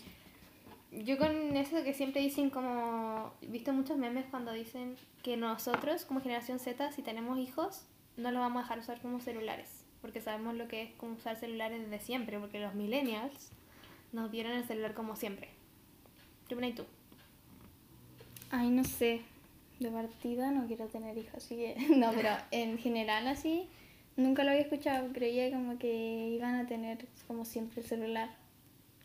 Yo 0.92 1.18
con 1.18 1.56
eso 1.56 1.84
que 1.84 1.94
siempre 1.94 2.22
dicen 2.22 2.50
como, 2.50 3.32
he 3.42 3.48
visto 3.48 3.74
muchos 3.74 3.98
memes 3.98 4.26
cuando 4.32 4.52
dicen 4.54 4.96
que 5.22 5.38
nosotros 5.38 6.06
como 6.06 6.22
generación 6.22 6.60
Z, 6.60 6.92
si 6.92 7.04
tenemos 7.04 7.38
hijos, 7.38 7.86
no 8.18 8.32
los 8.32 8.40
vamos 8.40 8.60
a 8.60 8.64
dejar 8.64 8.80
usar 8.80 9.02
como 9.02 9.20
celulares, 9.20 9.86
porque 10.02 10.20
sabemos 10.20 10.56
lo 10.56 10.68
que 10.68 10.84
es 10.84 10.92
como 10.96 11.14
usar 11.14 11.36
celulares 11.36 11.82
desde 11.82 12.04
siempre, 12.04 12.40
porque 12.40 12.60
los 12.60 12.74
millennials 12.74 13.52
nos 14.12 14.32
dieron 14.32 14.54
el 14.54 14.66
celular 14.66 14.94
como 14.94 15.16
siempre. 15.16 15.50
¿Qué 16.48 16.56
opinas 16.56 16.76
tú? 16.76 16.86
Ay, 18.50 18.70
no 18.70 18.84
sé. 18.84 19.22
De 19.80 19.92
partida 19.92 20.52
no 20.52 20.68
quiero 20.68 20.88
tener 20.88 21.18
hijos, 21.18 21.36
así 21.36 21.56
que 21.56 21.76
no, 21.96 22.12
pero 22.14 22.32
en 22.52 22.78
general 22.80 23.28
así 23.28 23.70
nunca 24.18 24.44
lo 24.44 24.50
había 24.52 24.64
escuchado. 24.64 25.14
Creía 25.14 25.52
como 25.52 25.78
que 25.78 26.30
iban 26.30 26.56
a 26.56 26.66
tener 26.66 27.08
como 27.28 27.46
siempre 27.46 27.82
el 27.82 27.88
celular. 27.88 28.30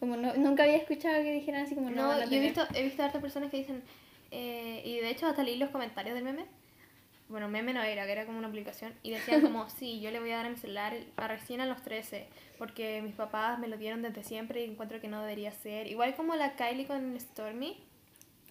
Como 0.00 0.16
no, 0.16 0.34
nunca 0.34 0.64
había 0.64 0.76
escuchado 0.76 1.22
que 1.22 1.32
dijeran 1.32 1.62
así 1.62 1.74
como 1.74 1.90
no, 1.90 2.18
No, 2.18 2.24
yo 2.24 2.36
he 2.36 2.40
visto, 2.40 2.66
he 2.74 2.82
visto 2.82 3.02
a 3.02 3.06
hartas 3.06 3.22
personas 3.22 3.50
que 3.50 3.58
dicen, 3.58 3.82
eh, 4.30 4.82
y 4.84 4.98
de 4.98 5.10
hecho 5.10 5.26
hasta 5.26 5.42
leí 5.42 5.56
los 5.56 5.70
comentarios 5.70 6.14
del 6.14 6.24
meme. 6.24 6.44
Bueno, 7.28 7.48
meme 7.48 7.72
no 7.72 7.82
era, 7.82 8.04
que 8.04 8.12
era 8.12 8.26
como 8.26 8.38
una 8.38 8.48
aplicación. 8.48 8.92
Y 9.02 9.10
decían 9.10 9.40
como, 9.40 9.68
sí, 9.78 10.00
yo 10.00 10.10
le 10.10 10.20
voy 10.20 10.30
a 10.30 10.36
dar 10.36 10.46
a 10.46 10.50
mi 10.50 10.56
celular 10.56 10.94
a 11.16 11.28
recién 11.28 11.60
a 11.60 11.66
los 11.66 11.82
13, 11.82 12.26
porque 12.58 13.00
mis 13.02 13.14
papás 13.14 13.58
me 13.58 13.68
lo 13.68 13.76
dieron 13.76 14.02
desde 14.02 14.22
siempre 14.22 14.64
y 14.64 14.70
encuentro 14.70 15.00
que 15.00 15.08
no 15.08 15.20
debería 15.22 15.52
ser. 15.52 15.86
Igual 15.86 16.14
como 16.16 16.34
la 16.34 16.54
Kylie 16.54 16.86
con 16.86 17.18
Stormy. 17.18 17.78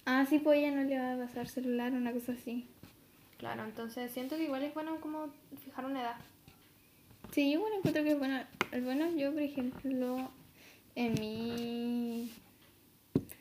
Ah, 0.05 0.25
sí, 0.27 0.39
pues 0.39 0.59
ella 0.59 0.71
no 0.71 0.83
le 0.83 0.99
va 0.99 1.13
a 1.13 1.17
pasar 1.17 1.47
celular, 1.47 1.93
una 1.93 2.11
cosa 2.11 2.33
así. 2.33 2.67
Claro, 3.37 3.63
entonces 3.63 4.11
siento 4.11 4.37
que 4.37 4.43
igual 4.43 4.63
es 4.63 4.73
bueno 4.73 4.99
como 5.01 5.27
fijar 5.63 5.85
una 5.85 6.01
edad. 6.01 6.15
Sí, 7.31 7.51
yo 7.51 7.61
bueno 7.61 7.77
encuentro 7.77 8.03
que 8.03 8.11
es 8.11 8.19
bueno. 8.19 8.41
El 8.71 8.81
bueno, 8.83 9.09
yo 9.15 9.31
por 9.31 9.41
ejemplo, 9.41 10.29
en 10.95 11.13
mi 11.19 12.31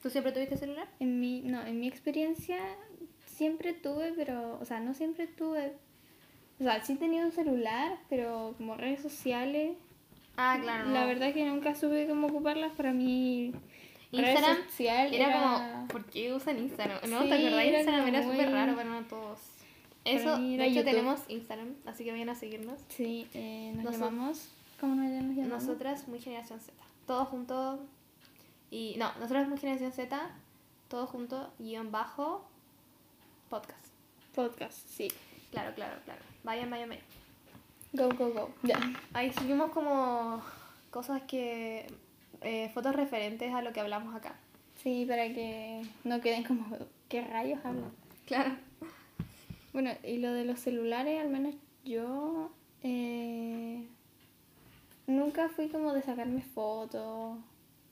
¿Tú 0.02 0.10
siempre 0.10 0.32
tuviste 0.32 0.56
celular? 0.56 0.88
En 1.00 1.20
mi, 1.20 1.40
no, 1.42 1.64
en 1.64 1.78
mi 1.78 1.86
experiencia 1.86 2.58
siempre 3.26 3.72
tuve, 3.72 4.12
pero, 4.16 4.58
o 4.60 4.64
sea, 4.64 4.80
no 4.80 4.94
siempre 4.94 5.26
tuve, 5.28 5.72
o 6.60 6.64
sea, 6.64 6.84
sí 6.84 6.96
tenía 6.96 7.24
un 7.24 7.30
celular, 7.32 7.98
pero 8.08 8.54
como 8.58 8.76
redes 8.76 9.00
sociales, 9.00 9.76
Ah, 10.36 10.58
claro. 10.60 10.90
la 10.90 11.02
no. 11.02 11.06
verdad 11.06 11.28
es 11.28 11.34
que 11.34 11.44
nunca 11.44 11.74
supe 11.74 12.06
cómo 12.08 12.26
ocuparlas 12.28 12.72
para 12.72 12.92
mí. 12.92 13.52
Instagram 14.10 14.56
red 14.56 14.64
social 14.66 15.14
Era, 15.14 15.28
era, 15.28 15.72
como, 15.72 15.88
¿por 15.88 16.04
qué 16.06 16.32
usan 16.34 16.58
Instagram? 16.58 16.98
¿No 17.08 17.22
Sí, 17.22 17.28
te 17.28 17.34
acordás? 17.34 17.64
era 17.64 17.78
Instagram 17.78 18.08
era 18.08 18.22
súper 18.22 18.46
muy- 18.46 18.54
raro 18.54 18.74
para 18.76 18.88
no 18.90 19.02
todos. 19.06 19.38
Eso, 20.04 20.36
de 20.38 20.54
hecho 20.66 20.74
YouTube. 20.80 20.84
tenemos 20.84 21.20
Instagram, 21.28 21.74
así 21.86 22.04
que 22.04 22.10
vayan 22.10 22.28
a 22.28 22.34
seguirnos. 22.34 22.80
Sí, 22.88 23.26
eh, 23.34 23.72
nos 23.76 23.84
Noso- 23.84 23.92
llamamos, 24.04 24.48
¿cómo 24.80 24.96
nos 24.96 25.10
llamamos? 25.10 25.46
Nosotras, 25.46 26.08
muy 26.08 26.18
generación 26.18 26.60
Z. 26.60 26.72
Todos 27.06 27.28
juntos. 27.28 27.80
Y 28.70 28.94
no, 28.98 29.12
nosotras, 29.20 29.48
muy 29.48 29.58
generación 29.58 29.92
Z. 29.92 30.30
Todos 30.88 31.10
juntos, 31.10 31.48
guion 31.58 31.90
bajo, 31.90 32.46
podcast. 33.48 33.86
Podcast, 34.34 34.86
sí. 34.88 35.08
Claro, 35.50 35.74
claro, 35.74 35.96
claro. 36.04 36.20
Vayan, 36.44 36.70
vayan, 36.70 36.88
vayan. 36.88 37.04
Go, 37.92 38.08
go, 38.16 38.32
go. 38.32 38.54
Ya. 38.62 38.78
Ahí 39.12 39.32
subimos 39.32 39.70
como 39.70 40.42
cosas 40.90 41.22
que... 41.22 41.86
eh, 42.42 42.70
fotos 42.74 42.94
referentes 42.94 43.54
a 43.54 43.62
lo 43.62 43.72
que 43.72 43.80
hablamos 43.80 44.14
acá. 44.14 44.34
Sí, 44.82 45.04
para 45.06 45.24
que 45.28 45.82
no 46.04 46.20
queden 46.20 46.44
como, 46.44 46.66
¿qué 47.08 47.22
rayos 47.22 47.64
hablan? 47.64 47.92
Claro. 48.26 48.56
Bueno, 49.72 49.90
y 50.02 50.18
lo 50.18 50.32
de 50.32 50.44
los 50.44 50.58
celulares, 50.58 51.20
al 51.20 51.28
menos 51.28 51.54
yo 51.84 52.50
eh, 52.82 53.86
nunca 55.06 55.48
fui 55.48 55.68
como 55.68 55.92
de 55.92 56.02
sacarme 56.02 56.42
fotos, 56.42 57.38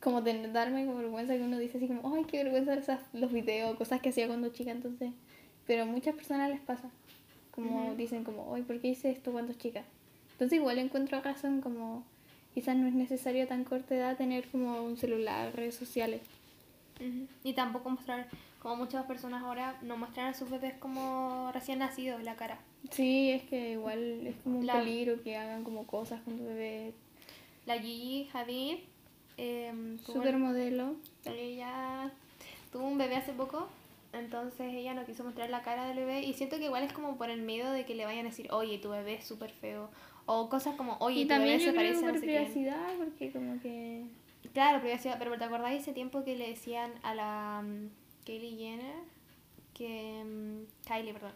como 0.00 0.22
de 0.22 0.48
darme 0.48 0.86
como 0.86 0.98
vergüenza 0.98 1.34
que 1.34 1.42
uno 1.42 1.58
dice 1.58 1.78
así 1.78 1.86
como, 1.86 2.14
ay, 2.14 2.24
qué 2.24 2.42
vergüenza 2.42 2.74
esas, 2.74 3.00
los 3.12 3.32
videos, 3.32 3.76
cosas 3.76 4.00
que 4.00 4.08
hacía 4.10 4.26
cuando 4.26 4.48
chica, 4.48 4.70
entonces, 4.70 5.12
pero 5.66 5.82
a 5.82 5.86
muchas 5.86 6.14
personas 6.14 6.50
les 6.50 6.60
pasa, 6.60 6.90
como 7.50 7.94
dicen 7.94 8.24
como, 8.24 8.54
ay, 8.54 8.62
¿por 8.62 8.80
qué 8.80 8.88
hice 8.88 9.10
esto 9.10 9.32
cuando 9.32 9.52
chica? 9.52 9.84
Entonces 10.32 10.58
igual 10.58 10.78
encuentro 10.78 11.20
razón 11.20 11.60
como, 11.60 12.04
quizás 12.54 12.76
no 12.76 12.86
es 12.86 12.94
necesario 12.94 13.44
a 13.44 13.46
tan 13.46 13.64
corta 13.64 13.94
edad 13.94 14.16
tener 14.16 14.48
como 14.48 14.82
un 14.82 14.96
celular, 14.96 15.54
redes 15.54 15.74
sociales. 15.74 16.22
Y 17.44 17.54
tampoco 17.54 17.88
mostrar, 17.90 18.28
como 18.60 18.76
muchas 18.76 19.04
personas 19.06 19.42
ahora, 19.42 19.78
no 19.82 19.96
muestran 19.96 20.26
a 20.28 20.34
sus 20.34 20.48
bebés 20.50 20.74
como 20.74 21.50
recién 21.52 21.78
nacidos 21.80 22.22
la 22.22 22.36
cara. 22.36 22.58
Sí, 22.90 23.30
es 23.30 23.42
que 23.44 23.72
igual 23.72 24.26
es 24.26 24.36
como 24.44 24.58
un 24.60 24.66
La- 24.66 24.74
peligro 24.74 25.22
que 25.22 25.36
hagan 25.36 25.64
como 25.64 25.86
cosas 25.86 26.20
con 26.22 26.36
tu 26.38 26.44
bebé. 26.44 26.92
La 27.66 27.78
Gigi 27.78 28.28
Hadid, 28.32 28.78
em, 29.36 29.98
Supermodelo. 29.98 30.96
ella 31.24 32.10
tuvo 32.72 32.84
un 32.86 32.98
bebé 32.98 33.16
hace 33.16 33.32
poco, 33.32 33.68
entonces 34.12 34.72
ella 34.74 34.94
no 34.94 35.04
quiso 35.04 35.24
mostrar 35.24 35.50
la 35.50 35.62
cara 35.62 35.86
del 35.86 35.96
bebé 35.98 36.22
y 36.22 36.32
siento 36.34 36.58
que 36.58 36.64
igual 36.64 36.82
es 36.84 36.92
como 36.92 37.16
por 37.16 37.30
el 37.30 37.42
miedo 37.42 37.70
de 37.72 37.84
que 37.84 37.94
le 37.94 38.04
vayan 38.04 38.26
a 38.26 38.30
decir, 38.30 38.48
oye, 38.52 38.78
tu 38.78 38.90
bebé 38.90 39.14
es 39.14 39.24
súper 39.24 39.50
feo, 39.50 39.88
o 40.26 40.48
cosas 40.48 40.74
como, 40.76 40.96
oye, 41.00 41.20
y 41.20 41.24
tu 41.24 41.28
también 41.28 41.58
bebé 41.58 41.70
se 41.70 41.76
parece 41.76 42.04
a 42.06 42.12
no 42.12 42.18
sé 42.18 42.26
quién. 42.26 42.44
privacidad, 42.44 42.94
porque 42.98 43.30
como 43.32 43.60
que... 43.60 44.04
Claro, 44.52 44.80
privacidad, 44.80 45.16
pero 45.18 45.36
¿te 45.38 45.44
acordás 45.44 45.72
ese 45.72 45.92
tiempo 45.92 46.24
que 46.24 46.34
le 46.36 46.48
decían 46.48 46.92
a 47.02 47.14
la 47.14 47.62
Kylie 48.24 48.56
Jenner 48.56 48.94
que... 49.74 50.22
mm, 50.24 50.86
Kylie, 50.88 51.12
perdón. 51.12 51.32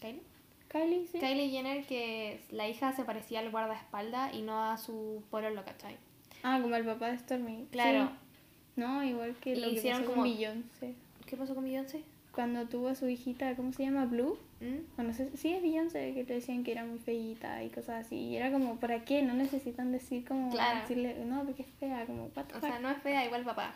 ¿Kylie? 0.00 0.22
Kylie, 0.68 1.06
sí. 1.06 1.18
Kylie 1.18 1.50
Jenner 1.50 1.84
que 1.86 2.40
la 2.50 2.68
hija 2.68 2.92
se 2.92 3.04
parecía 3.04 3.40
al 3.40 3.50
guardaespaldas 3.50 4.34
y 4.34 4.42
no 4.42 4.64
a 4.70 4.76
su 4.76 5.22
pololo, 5.30 5.64
¿cachai? 5.64 5.96
Ah, 6.42 6.58
como 6.60 6.74
el 6.76 6.84
papá 6.84 7.08
de 7.10 7.18
Stormy. 7.18 7.66
Claro. 7.70 8.06
Sí. 8.08 8.80
No, 8.80 9.02
igual 9.04 9.34
que 9.36 9.56
lo 9.56 9.68
que 9.68 9.74
hicieron 9.74 10.00
pasó 10.02 10.10
como- 10.12 10.22
con 10.24 10.32
Beyoncé. 10.36 10.94
¿Qué 11.26 11.36
pasó 11.36 11.54
con 11.54 11.64
Beyoncé? 11.64 12.02
Cuando 12.32 12.66
tuvo 12.66 12.88
a 12.88 12.94
su 12.94 13.08
hijita, 13.08 13.56
¿cómo 13.56 13.72
se 13.72 13.84
llama? 13.84 14.04
Blue. 14.04 14.38
¿Mm? 14.60 15.00
O 15.00 15.02
no 15.02 15.12
sé, 15.14 15.34
sí 15.36 15.52
es 15.54 15.62
Beyoncé, 15.62 16.12
que 16.12 16.24
le 16.24 16.34
decían 16.34 16.64
que 16.64 16.72
era 16.72 16.84
muy 16.84 16.98
feíta 16.98 17.62
y 17.64 17.70
cosas 17.70 18.04
así. 18.06 18.16
Y 18.16 18.36
era 18.36 18.52
como, 18.52 18.76
¿para 18.76 19.04
qué? 19.04 19.22
No 19.22 19.32
necesitan 19.32 19.90
decir 19.92 20.26
como, 20.26 20.50
Claro. 20.50 20.80
decirle, 20.80 21.16
no, 21.24 21.44
porque 21.44 21.62
es 21.62 21.68
fea, 21.80 22.04
como, 22.04 22.24
O 22.26 22.60
sea, 22.60 22.78
no 22.80 22.90
es 22.90 22.98
fea, 22.98 23.24
igual 23.24 23.44
papá. 23.44 23.72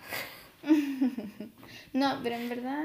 No, 1.93 2.21
pero 2.23 2.37
en 2.37 2.49
verdad 2.49 2.85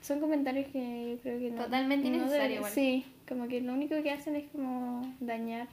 son 0.00 0.20
comentarios 0.20 0.66
que 0.68 1.12
yo 1.16 1.22
creo 1.22 1.38
que 1.38 1.50
no. 1.50 1.64
Totalmente 1.64 2.10
no 2.10 2.16
innecesario 2.16 2.56
igual. 2.56 2.72
Sí, 2.72 3.04
como 3.28 3.48
que 3.48 3.60
lo 3.60 3.72
único 3.72 4.00
que 4.02 4.10
hacen 4.10 4.36
es 4.36 4.44
como 4.50 5.02
dañar 5.20 5.68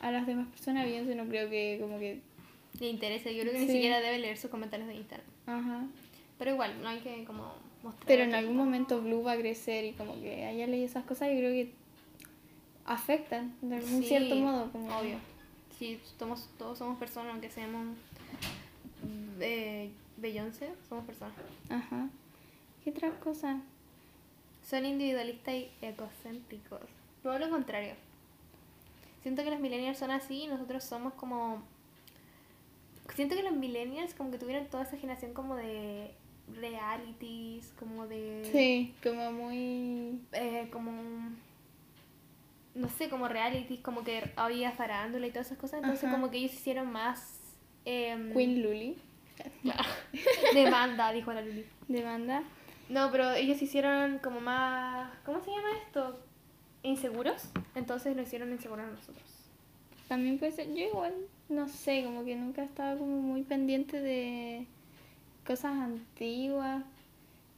a 0.00 0.10
las 0.10 0.26
demás 0.26 0.48
personas. 0.48 0.84
Beyoncé 0.86 1.14
no 1.14 1.26
creo 1.26 1.48
que 1.50 1.78
como 1.80 1.98
que... 1.98 2.20
Le 2.80 2.88
interesa, 2.88 3.30
yo 3.30 3.42
creo 3.42 3.52
que 3.52 3.58
ni 3.60 3.66
Sí. 3.66 3.72
siquiera 3.72 4.00
debe 4.00 4.18
leer 4.18 4.36
sus 4.38 4.50
comentarios 4.50 4.88
de 4.88 4.94
Instagram. 4.96 5.26
Ajá. 5.46 5.86
Pero 6.38 6.52
igual, 6.52 6.80
no 6.82 6.88
hay 6.88 7.00
que 7.00 7.24
como 7.24 7.52
mostrar. 7.82 8.06
Pero 8.06 8.22
en 8.24 8.34
algún 8.34 8.56
momento 8.56 9.00
Blue 9.02 9.22
va 9.22 9.32
a 9.32 9.36
crecer 9.38 9.84
y 9.84 9.92
como 9.92 10.20
que 10.20 10.44
haya 10.44 10.66
leído 10.66 10.86
esas 10.86 11.04
cosas, 11.04 11.28
yo 11.30 11.36
creo 11.38 11.50
que 11.52 11.72
afectan 12.84 13.54
de 13.60 13.76
algún 13.76 14.02
Sí, 14.02 14.08
cierto 14.08 14.34
modo. 14.36 14.70
Como... 14.72 14.96
Obvio. 14.98 15.18
Sí, 15.78 16.00
somos, 16.18 16.48
todos 16.58 16.78
somos 16.78 16.98
personas, 16.98 17.32
aunque 17.32 17.50
seamos 17.50 17.96
eh, 19.40 19.90
Beyoncé, 20.16 20.70
somos 20.88 21.04
personas. 21.04 21.34
Ajá. 21.68 22.08
¿Qué 22.82 22.90
otras 22.90 23.14
cosas? 23.14 23.56
Son 24.64 24.84
individualistas 24.84 25.54
y 25.54 25.70
egocéntricos. 25.82 26.80
Todo 27.22 27.38
lo 27.38 27.50
contrario. 27.50 27.94
Siento 29.22 29.42
que 29.42 29.50
los 29.50 29.60
millennials 29.60 29.98
son 29.98 30.10
así 30.10 30.44
y 30.44 30.46
nosotros 30.46 30.84
somos 30.84 31.14
como... 31.14 31.62
Siento 33.14 33.34
que 33.34 33.42
los 33.42 33.54
millennials 33.54 34.14
como 34.14 34.30
que 34.30 34.38
tuvieron 34.38 34.66
toda 34.66 34.84
esa 34.84 34.96
generación 34.96 35.32
como 35.32 35.56
de 35.56 36.12
realities, 36.60 37.72
como 37.78 38.06
de... 38.06 38.48
Sí, 38.52 38.94
como 39.02 39.32
muy... 39.32 40.20
eh, 40.32 40.68
como 40.70 40.92
no 42.78 42.88
sé, 42.88 43.08
como 43.08 43.28
realities, 43.28 43.80
como 43.80 44.04
que 44.04 44.30
había 44.36 44.70
farándula 44.72 45.26
y 45.26 45.30
todas 45.30 45.46
esas 45.46 45.58
cosas, 45.58 45.78
entonces 45.80 46.04
Ajá. 46.04 46.14
como 46.14 46.30
que 46.30 46.38
ellos 46.38 46.52
hicieron 46.54 46.90
más 46.90 47.40
em, 47.84 48.32
Queen 48.32 48.62
Luli, 48.62 48.96
claro, 49.62 49.88
demanda, 50.54 51.12
dijo 51.12 51.32
la 51.32 51.42
Luli. 51.42 51.64
de 51.88 52.02
banda. 52.02 52.42
No, 52.88 53.10
pero 53.10 53.32
ellos 53.32 53.60
hicieron 53.60 54.18
como 54.18 54.40
más, 54.40 55.10
¿cómo 55.24 55.40
se 55.40 55.50
llama 55.50 55.68
esto? 55.86 56.18
Inseguros, 56.82 57.50
entonces 57.74 58.16
lo 58.16 58.22
hicieron 58.22 58.50
inseguros 58.52 58.86
a 58.86 58.90
nosotros. 58.90 59.24
También 60.08 60.38
puede 60.38 60.52
ser, 60.52 60.68
yo 60.68 60.86
igual, 60.86 61.14
no 61.50 61.68
sé, 61.68 62.02
como 62.04 62.24
que 62.24 62.34
nunca 62.34 62.62
he 62.62 62.64
estado 62.64 62.98
como 62.98 63.20
muy 63.20 63.42
pendiente 63.42 64.00
de 64.00 64.66
cosas 65.46 65.72
antiguas. 65.72 66.82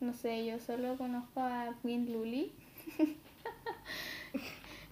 No 0.01 0.14
sé, 0.14 0.47
yo 0.47 0.59
solo 0.59 0.97
conozco 0.97 1.40
a 1.40 1.75
Queen 1.83 2.12
Luli. 2.12 2.53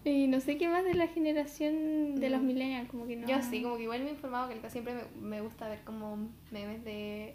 y 0.05 0.27
no 0.27 0.41
sé 0.41 0.57
qué 0.59 0.69
más 0.69 0.85
de 0.85 0.95
la 0.95 1.09
generación 1.09 2.17
de 2.17 2.31
los 2.31 2.41
Mm. 2.43 2.47
millennials, 2.47 2.89
como 2.89 3.07
que 3.07 3.17
no. 3.17 3.27
Yo 3.29 3.43
sí, 3.43 3.63
como 3.63 3.77
que 3.77 3.83
igual 3.85 4.03
me 4.03 4.09
he 4.09 4.13
informado 4.13 4.49
que 4.49 4.71
siempre 4.71 4.95
me, 4.95 5.03
me 5.21 5.41
gusta 5.41 5.69
ver 5.69 5.81
como 5.85 6.17
memes 6.51 6.85
de, 6.85 7.35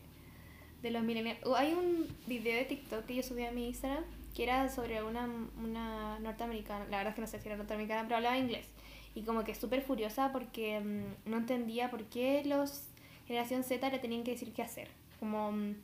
de 0.81 0.91
los 0.91 1.03
millennials. 1.03 1.39
Hay 1.55 1.73
un 1.73 2.07
video 2.27 2.57
de 2.57 2.65
TikTok 2.65 3.05
que 3.05 3.15
yo 3.15 3.23
subí 3.23 3.43
a 3.43 3.51
mi 3.51 3.67
Instagram 3.67 4.03
que 4.35 4.43
era 4.43 4.67
sobre 4.69 5.03
una, 5.03 5.29
una 5.63 6.17
norteamericana, 6.19 6.85
la 6.89 6.97
verdad 6.97 7.09
es 7.09 7.15
que 7.15 7.21
no 7.21 7.27
sé 7.27 7.39
si 7.39 7.47
era 7.47 7.55
norteamericana, 7.55 8.03
pero 8.03 8.15
hablaba 8.15 8.37
inglés. 8.37 8.67
Y 9.13 9.21
como 9.21 9.43
que 9.43 9.53
súper 9.53 9.83
furiosa 9.83 10.31
porque 10.31 10.79
mm, 10.79 11.29
no 11.29 11.37
entendía 11.37 11.91
por 11.91 12.03
qué 12.05 12.41
los 12.45 12.89
generación 13.27 13.63
Z 13.63 13.87
le 13.89 13.99
tenían 13.99 14.23
que 14.23 14.31
decir 14.31 14.51
qué 14.51 14.63
hacer. 14.63 14.87
Como, 15.19 15.51
mm, 15.51 15.75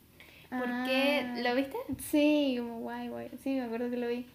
¿por 0.49 0.67
qué? 0.85 1.21
Ah. 1.25 1.35
¿Lo 1.43 1.53
viste? 1.55 1.77
Sí, 1.99 2.55
como 2.57 2.79
guay, 2.79 3.09
guay. 3.09 3.29
Sí, 3.43 3.51
me 3.51 3.61
acuerdo 3.61 3.91
que 3.91 3.97
lo 3.97 4.07
vi. 4.07 4.25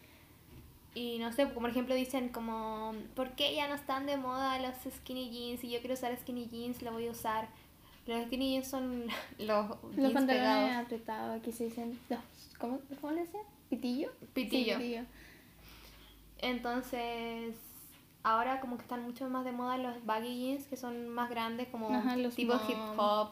Y 0.94 1.18
no 1.18 1.33
sé, 1.33 1.46
por 1.46 1.68
ejemplo 1.68 1.94
dicen 1.94 2.28
como, 2.28 2.94
¿por 3.16 3.30
qué 3.33 3.54
ya 3.54 3.66
no 3.68 3.74
están 3.74 4.07
de 4.07 4.16
moda 4.16 4.59
los 4.61 4.74
skinny 4.98 5.28
jeans? 5.30 5.64
Y 5.64 5.70
yo 5.70 5.80
quiero 5.80 5.94
usar 5.94 6.16
skinny 6.16 6.46
jeans, 6.46 6.83
lo 6.83 6.92
voy 6.92 7.09
a 7.09 7.11
usar. 7.11 7.48
Los 8.07 8.24
skinny 8.26 8.52
jeans 8.52 8.68
son 8.68 9.07
los 9.38 9.68
Los 9.83 9.96
jeans 9.96 10.12
pantalones 10.14 10.76
apretados, 10.76 11.37
aquí 11.40 11.50
se 11.52 11.64
dicen. 11.64 11.98
los- 12.09 12.20
¿cómo, 12.59 12.78
¿Cómo 13.00 13.12
le 13.12 13.22
decían? 13.22 13.42
¿Pitillo? 13.68 14.12
Pitillo. 14.35 14.76
Sí, 14.76 14.83
pitillo. 14.83 15.02
Entonces, 16.38 17.57
ahora 18.22 18.61
como 18.61 18.76
que 18.76 18.83
están 18.83 19.02
mucho 19.02 19.28
más 19.28 19.44
de 19.44 19.52
moda 19.52 19.78
los 19.78 20.04
baggy 20.04 20.37
jeans, 20.38 20.66
que 20.66 20.76
son 20.76 21.09
más 21.09 21.30
grandes, 21.30 21.68
como 21.68 21.88
Ajá, 21.92 22.16
tipo 22.37 22.54
mom. 22.54 22.62
hip 22.70 22.78
hop. 22.98 23.30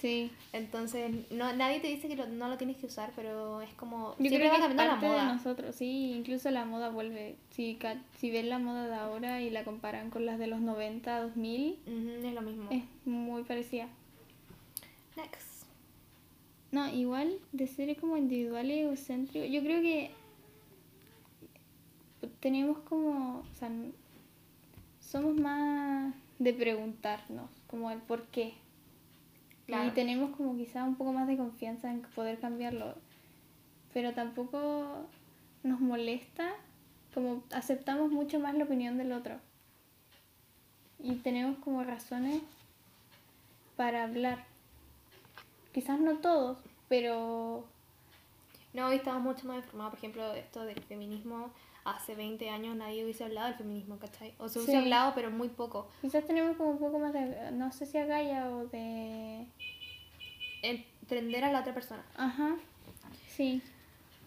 Sí. 0.00 0.30
Entonces, 0.52 1.30
no, 1.30 1.52
nadie 1.54 1.80
te 1.80 1.86
dice 1.88 2.08
que 2.08 2.16
lo- 2.16 2.26
no 2.26 2.48
lo 2.48 2.58
tienes 2.58 2.76
que 2.76 2.86
usar, 2.86 3.12
pero 3.16 3.62
es 3.62 3.72
como... 3.74 4.14
Yo 4.18 4.28
creo 4.30 4.50
va 4.50 4.56
que 4.56 4.56
es 4.56 4.66
cambiando 4.66 4.82
la 4.84 4.90
parte 4.90 5.06
de 5.06 5.12
moda. 5.12 5.32
nosotros, 5.34 5.74
sí, 5.76 6.12
incluso 6.12 6.50
la 6.50 6.64
moda 6.64 6.90
vuelve. 6.90 7.36
Si, 7.50 7.76
ca- 7.76 8.02
si 8.18 8.30
ven 8.30 8.48
la 8.50 8.58
moda 8.58 8.86
de 8.88 8.94
ahora 8.96 9.40
y 9.40 9.50
la 9.50 9.64
comparan 9.64 10.10
con 10.10 10.26
las 10.26 10.38
de 10.38 10.48
los 10.48 10.60
90, 10.60 11.20
2000, 11.22 11.78
Ujú, 11.86 12.26
es 12.26 12.34
lo 12.34 12.42
mismo. 12.42 12.68
es 12.70 12.82
muy 13.06 13.44
parecida. 13.44 13.88
Next. 15.16 15.64
No, 16.72 16.88
igual 16.92 17.38
de 17.52 17.66
ser 17.68 17.96
como 17.98 18.16
individual 18.16 18.68
y 18.70 18.80
egocéntrico, 18.80 19.46
yo 19.46 19.62
creo 19.62 19.80
que 19.80 20.10
tenemos 22.40 22.78
como, 22.80 23.40
o 23.40 23.54
sea, 23.54 23.70
somos 25.00 25.36
más 25.36 26.14
de 26.38 26.52
preguntarnos, 26.52 27.48
como 27.68 27.90
el 27.90 28.00
por 28.00 28.26
qué. 28.26 28.54
Claro. 29.66 29.86
Y 29.86 29.90
tenemos 29.92 30.36
como 30.36 30.56
quizá 30.56 30.84
un 30.84 30.96
poco 30.96 31.12
más 31.12 31.26
de 31.26 31.36
confianza 31.36 31.90
en 31.90 32.02
poder 32.02 32.38
cambiarlo. 32.38 32.94
Pero 33.92 34.12
tampoco 34.12 35.06
nos 35.62 35.80
molesta, 35.80 36.52
como 37.14 37.42
aceptamos 37.52 38.10
mucho 38.10 38.40
más 38.40 38.54
la 38.54 38.64
opinión 38.64 38.98
del 38.98 39.12
otro. 39.12 39.36
Y 40.98 41.16
tenemos 41.16 41.58
como 41.58 41.84
razones 41.84 42.42
para 43.76 44.04
hablar. 44.04 44.44
Quizás 45.72 45.98
no 46.00 46.18
todos, 46.18 46.58
pero 46.88 47.66
No, 48.74 48.86
hoy 48.88 48.96
estamos 48.96 49.22
mucho 49.22 49.46
más 49.46 49.58
informados, 49.58 49.90
por 49.92 49.98
ejemplo, 49.98 50.34
esto 50.34 50.64
del 50.64 50.80
feminismo 50.82 51.50
hace 51.84 52.14
20 52.14 52.48
años 52.48 52.76
nadie 52.76 53.04
hubiese 53.04 53.24
hablado 53.24 53.48
del 53.48 53.56
feminismo, 53.56 53.98
¿cachai? 53.98 54.34
O 54.38 54.48
se 54.48 54.58
hubiese 54.58 54.76
hablado, 54.76 55.12
pero 55.14 55.30
muy 55.30 55.48
poco. 55.48 55.88
Quizás 56.00 56.26
tenemos 56.26 56.56
como 56.56 56.70
un 56.70 56.78
poco 56.78 56.98
más 56.98 57.12
de, 57.12 57.50
no 57.52 57.72
sé 57.72 57.86
si 57.86 57.98
agalla 57.98 58.50
o 58.50 58.66
de... 58.66 59.46
Entender 60.62 61.44
a 61.44 61.52
la 61.52 61.60
otra 61.60 61.74
persona. 61.74 62.02
Ajá, 62.16 62.56
sí. 63.28 63.62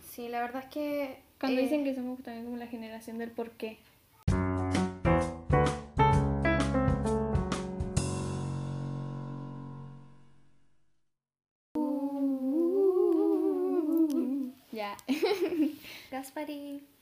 Sí, 0.07 0.29
la 0.29 0.41
verdad 0.41 0.63
es 0.63 0.69
que... 0.69 1.19
Cuando 1.39 1.59
eh, 1.59 1.63
dicen 1.63 1.83
que 1.83 1.95
somos 1.95 2.21
también 2.21 2.45
como 2.45 2.57
la 2.57 2.67
generación 2.67 3.17
del 3.17 3.31
por 3.31 3.51
qué. 3.51 3.77
Uh. 11.75 12.37
Gaspari. 16.11 16.96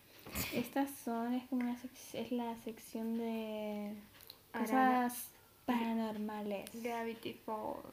Estas 0.54 0.90
son, 1.04 1.34
es 1.34 1.44
como 1.48 1.62
una 1.62 1.76
sec- 1.78 2.14
es 2.14 2.32
la 2.32 2.56
sección 2.64 3.18
de 3.18 3.94
cosas 4.52 5.30
paranormales. 5.66 6.70
Gravity 6.82 7.34
Falls. 7.46 7.86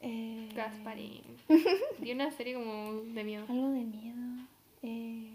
Eh, 0.00 0.48
Gasparín. 0.54 1.22
Vi 1.98 2.12
una 2.12 2.30
serie 2.30 2.54
como 2.54 2.92
de 3.02 3.24
miedo. 3.24 3.44
Algo 3.48 3.70
de 3.70 3.84
miedo. 3.84 4.46
Eh, 4.82 5.30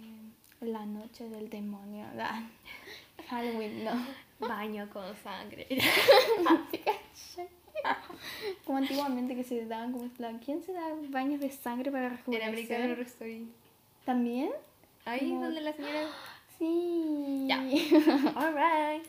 la 0.62 0.86
noche 0.86 1.28
del 1.30 1.50
demonio. 1.50 2.06
La- 2.16 2.48
Halloween, 3.30 3.84
no. 3.84 3.92
Baño 4.40 4.90
con 4.92 5.16
sangre. 5.24 5.68
Como 8.66 8.78
antiguamente 8.78 9.36
que 9.36 9.44
se 9.44 9.66
daban 9.66 9.92
como 9.92 10.10
la- 10.18 10.38
¿Quién 10.40 10.62
se 10.64 10.72
da 10.74 10.82
baños 11.10 11.40
de 11.42 11.52
sangre 11.52 11.92
para 11.92 12.08
En 12.08 12.12
rejuvenecer? 12.18 12.92
Horror 12.92 13.06
Story. 13.06 13.48
¿También? 14.06 14.52
Ahí 15.06 15.30
Como- 15.30 15.44
donde 15.44 15.62
la 15.62 15.74
señora. 15.74 16.08
Sí. 16.58 17.46
Ya. 17.48 17.58
Alright. 18.36 19.06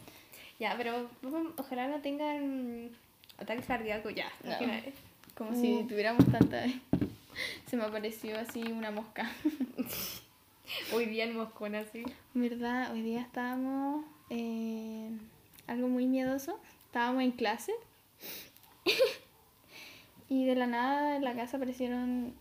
Ya, 0.58 0.74
pero 0.76 1.08
ojalá 1.56 1.88
no 1.88 2.00
tengan 2.00 2.90
ataques 3.38 3.66
cardíacos 3.66 4.14
ya. 4.14 4.30
No. 4.42 4.56
Como 5.34 5.54
si 5.54 5.84
tuviéramos 5.88 6.24
tanta... 6.30 6.64
Se 7.66 7.76
me 7.76 7.84
apareció 7.84 8.38
así 8.38 8.62
una 8.62 8.90
mosca. 8.90 9.30
Hoy 10.92 11.06
día 11.06 11.24
en 11.24 11.36
Moscona, 11.36 11.80
así. 11.80 12.04
¿Verdad? 12.32 12.92
Hoy 12.92 13.02
día 13.02 13.20
estábamos... 13.20 14.04
eh, 14.30 15.10
algo 15.66 15.88
muy 15.88 16.06
miedoso. 16.06 16.58
Estábamos 16.86 17.22
en 17.22 17.32
clase. 17.32 17.72
y 20.28 20.44
de 20.44 20.54
la 20.54 20.66
nada 20.66 21.16
en 21.16 21.24
la 21.24 21.34
casa 21.34 21.56
aparecieron 21.56 22.32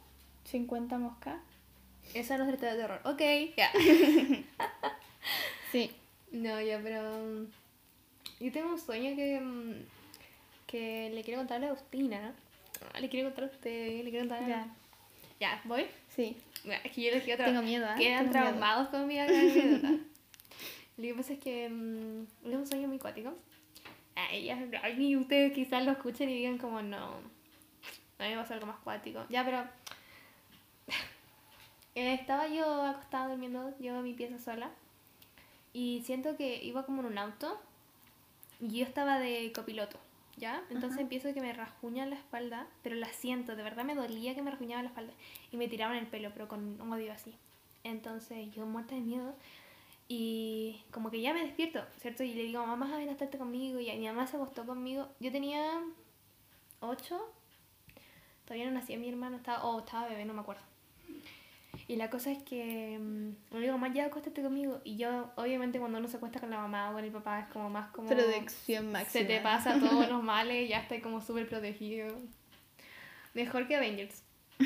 50 0.46 0.98
moscas. 1.00 1.38
Esa 2.14 2.38
no 2.38 2.44
es 2.44 2.50
trata 2.58 2.74
de 2.76 2.82
terror. 2.82 3.02
Ok, 3.06 3.22
ya. 3.58 3.72
Sí. 5.72 5.92
No, 6.32 6.62
ya, 6.62 6.80
pero. 6.84 7.02
mm, 7.02 7.46
Yo 8.44 8.52
tengo 8.52 8.70
un 8.74 8.80
sueño 8.80 9.16
que. 9.16 9.40
mm, 9.40 9.86
que 10.68 11.10
le 11.14 11.24
quiero 11.24 11.40
contar 11.40 11.64
a 11.64 11.68
Agustina. 11.68 12.34
Ah, 12.94 13.00
Le 13.00 13.10
quiero 13.10 13.30
contar 13.30 13.46
a 13.46 13.48
usted, 13.48 14.04
le 14.04 14.10
quiero 14.12 14.28
contar. 14.28 14.48
Ya. 14.48 14.68
Ya, 15.40 15.62
voy. 15.66 15.86
Sí. 16.10 16.38
Es 16.84 16.92
que 16.92 17.02
yo 17.04 17.12
les 17.12 17.24
quiero 17.24 17.44
Tengo 17.44 17.62
miedo, 17.62 17.86
¿eh? 17.86 17.96
Quedan 17.98 18.30
Tengo 18.32 18.32
miedo. 18.32 18.32
traumados 18.58 18.88
con 18.90 19.08
mi 19.08 19.20
anécdota. 19.20 19.88
Lo 20.98 21.04
que 21.04 21.14
pasa 21.16 21.34
es 21.34 21.40
que 21.40 21.70
mm, 21.70 22.24
es 22.50 22.56
un 22.56 22.68
sueño 22.68 22.88
muy 22.88 23.00
cuático. 23.00 23.34
Ay, 24.16 24.46
ya, 24.46 24.60
ay, 24.84 25.16
ustedes 25.16 25.54
quizás 25.54 25.84
lo 25.84 25.92
escuchen 25.92 26.30
y 26.30 26.36
digan 26.36 26.58
como 26.60 26.82
no. 26.84 27.16
A 28.20 28.24
mí 28.24 28.30
me 28.30 28.36
pasa 28.38 28.54
algo 28.54 28.68
más 28.68 28.78
cuático. 28.84 29.26
Ya, 29.30 29.44
pero. 29.44 29.64
Eh, 31.96 32.14
estaba 32.14 32.48
yo 32.48 32.84
acostada 32.84 33.28
durmiendo, 33.30 33.74
yo 33.80 33.96
en 33.96 34.04
mi 34.04 34.14
pieza 34.14 34.40
sola. 34.40 34.72
Y 35.74 36.04
siento 36.06 36.38
que 36.38 36.64
iba 36.64 36.86
como 36.86 37.02
en 37.02 37.08
un 37.08 37.18
auto. 37.18 37.60
Y 38.60 38.80
yo 38.80 38.86
estaba 38.86 39.20
de 39.20 39.52
copiloto, 39.54 39.98
¿ya? 40.38 40.64
Entonces 40.70 41.00
empiezo 41.00 41.34
que 41.34 41.42
me 41.42 41.52
rasguña 41.54 42.06
la 42.06 42.16
espalda, 42.16 42.68
pero 42.82 42.96
la 42.96 43.08
siento, 43.08 43.56
de 43.56 43.64
verdad 43.64 43.84
me 43.84 43.96
dolía 43.96 44.36
que 44.36 44.42
me 44.42 44.52
rasguñaba 44.52 44.82
la 44.82 44.90
espalda. 44.90 45.14
Y 45.52 45.58
me 45.58 45.68
tiraban 45.68 45.98
el 45.98 46.08
pelo, 46.08 46.32
pero 46.34 46.48
con 46.48 46.82
un 46.82 46.94
odio 46.94 47.12
así. 47.12 47.36
Entonces 47.84 48.54
yo 48.54 48.66
muerta 48.66 48.96
de 48.96 49.02
miedo. 49.02 49.36
Y 50.08 50.82
como 50.92 51.12
que 51.12 51.22
ya 51.22 51.34
me 51.34 51.44
despierto, 51.44 51.84
¿cierto? 52.00 52.24
Y 52.24 52.34
le 52.34 52.44
digo, 52.44 52.66
mamá, 52.66 52.98
ven 52.98 53.10
a 53.10 53.14
estarte 53.14 53.38
conmigo. 53.38 53.80
Y 53.80 53.92
mi 53.98 54.08
mamá 54.08 54.28
se 54.28 54.38
acostó 54.38 54.66
conmigo. 54.66 55.10
Yo 55.20 55.32
tenía 55.32 55.82
8. 56.82 57.20
Todavía 58.46 58.66
no 58.66 58.72
nacía 58.72 58.98
mi 58.98 59.10
hermano, 59.10 59.38
estaba, 59.38 59.64
o 59.66 59.80
estaba 59.80 60.08
bebé, 60.08 60.26
no 60.26 60.34
me 60.34 60.42
acuerdo. 60.42 60.73
Y 61.94 61.96
la 61.96 62.10
cosa 62.10 62.32
es 62.32 62.42
que 62.42 62.98
mm, 63.00 63.54
le 63.54 63.60
digo, 63.60 63.74
mamá, 63.74 63.94
ya 63.94 64.06
acuéstate 64.06 64.42
conmigo. 64.42 64.82
Y 64.84 64.96
yo, 64.98 65.30
obviamente, 65.36 65.78
cuando 65.78 66.00
uno 66.00 66.08
se 66.08 66.18
acuesta 66.18 66.40
con 66.40 66.50
la 66.50 66.58
mamá 66.58 66.90
o 66.90 66.94
con 66.94 67.04
el 67.04 67.12
papá, 67.12 67.42
es 67.42 67.48
como 67.50 67.70
más 67.70 67.92
como. 67.92 68.10
Protección 68.10 68.92
máxima. 68.92 69.12
Se 69.12 69.26
te 69.26 69.40
pasa 69.42 69.80
todos 69.80 70.10
los 70.10 70.24
males, 70.24 70.68
ya 70.68 70.80
estás 70.80 71.04
como 71.04 71.22
súper 71.22 71.48
protegido. 71.48 72.08
Mejor 73.36 73.68
que 73.68 73.76
Avengers. 73.76 74.24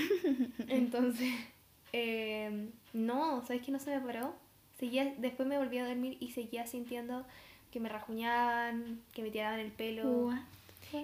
Entonces, 0.69 1.33
eh, 1.91 2.69
no, 2.93 3.45
¿sabes 3.45 3.61
que 3.61 3.73
no 3.73 3.79
se 3.79 3.93
me 3.93 3.99
paró? 3.99 4.33
Seguía, 4.79 5.13
después 5.17 5.49
me 5.49 5.57
volví 5.57 5.79
a 5.79 5.85
dormir 5.85 6.15
y 6.21 6.31
seguía 6.31 6.65
sintiendo 6.65 7.25
que 7.71 7.81
me 7.81 7.89
rajuñaban, 7.89 9.01
que 9.11 9.21
me 9.21 9.31
tiraban 9.31 9.59
el 9.59 9.73
pelo. 9.73 10.27
What? 10.27 10.37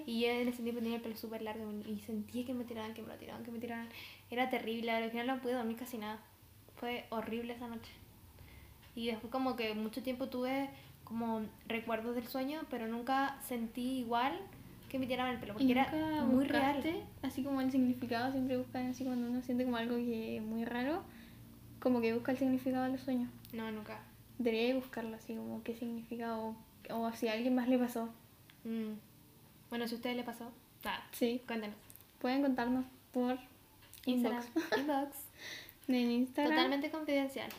Y 0.06 0.20
yo 0.20 0.28
en 0.28 0.48
ese 0.48 0.62
tiempo 0.62 0.80
tenía 0.80 0.96
el 0.96 1.02
pelo 1.02 1.16
súper 1.16 1.42
largo 1.42 1.70
y 1.86 1.98
sentía 2.00 2.44
que 2.44 2.54
me 2.54 2.64
tiraban, 2.64 2.94
que 2.94 3.02
me 3.02 3.08
lo 3.08 3.14
tiraban, 3.16 3.42
que 3.44 3.50
me 3.50 3.58
tiraban. 3.58 3.88
Era 4.30 4.50
terrible, 4.50 4.90
al 4.90 5.10
final 5.10 5.26
no 5.26 5.40
pude 5.40 5.54
dormir 5.54 5.76
casi 5.76 5.98
nada. 5.98 6.18
Fue 6.76 7.04
horrible 7.10 7.54
esa 7.54 7.68
noche. 7.68 7.92
Y 8.94 9.06
después 9.06 9.30
como 9.30 9.56
que 9.56 9.74
mucho 9.74 10.02
tiempo 10.02 10.28
tuve 10.28 10.70
como 11.04 11.42
recuerdos 11.66 12.14
del 12.14 12.26
sueño, 12.26 12.62
pero 12.70 12.86
nunca 12.86 13.38
sentí 13.42 13.98
igual 13.98 14.38
que 14.88 14.98
me 14.98 15.06
tiraban 15.06 15.34
el 15.34 15.40
pelo, 15.40 15.54
porque 15.54 15.66
¿Y 15.66 15.72
era 15.72 15.90
muy 16.24 16.44
real. 16.44 16.82
Así 17.22 17.42
como 17.42 17.60
el 17.60 17.70
significado, 17.70 18.30
siempre 18.32 18.56
buscan 18.56 18.86
así 18.86 19.04
cuando 19.04 19.28
uno 19.28 19.42
siente 19.42 19.64
como 19.64 19.76
algo 19.76 19.96
que 19.96 20.36
es 20.36 20.42
muy 20.42 20.64
raro, 20.64 21.02
como 21.80 22.00
que 22.00 22.14
busca 22.14 22.32
el 22.32 22.38
significado 22.38 22.84
de 22.84 22.90
los 22.90 23.00
sueños. 23.00 23.28
No, 23.52 23.70
nunca. 23.70 24.00
Debería 24.38 24.74
buscarlo 24.74 25.16
así 25.16 25.34
como 25.34 25.62
qué 25.62 25.74
significado 25.74 26.54
o, 26.90 26.96
o 26.96 27.12
si 27.12 27.28
a 27.28 27.32
alguien 27.32 27.54
más 27.54 27.68
le 27.68 27.78
pasó. 27.78 28.08
Mm. 28.64 28.94
Bueno, 29.74 29.88
si 29.88 29.94
a 29.94 29.96
ustedes 29.96 30.14
le 30.14 30.22
pasó, 30.22 30.52
nada, 30.84 31.04
Sí, 31.10 31.42
cuéntenos. 31.48 31.76
pueden 32.20 32.42
contarnos 32.42 32.84
por 33.12 33.36
Instagram, 34.06 34.44
inbox. 34.46 34.78
inbox. 34.78 35.16
En 35.88 36.10
Instagram. 36.12 36.54
Totalmente 36.54 36.90
confidencial. 36.92 37.50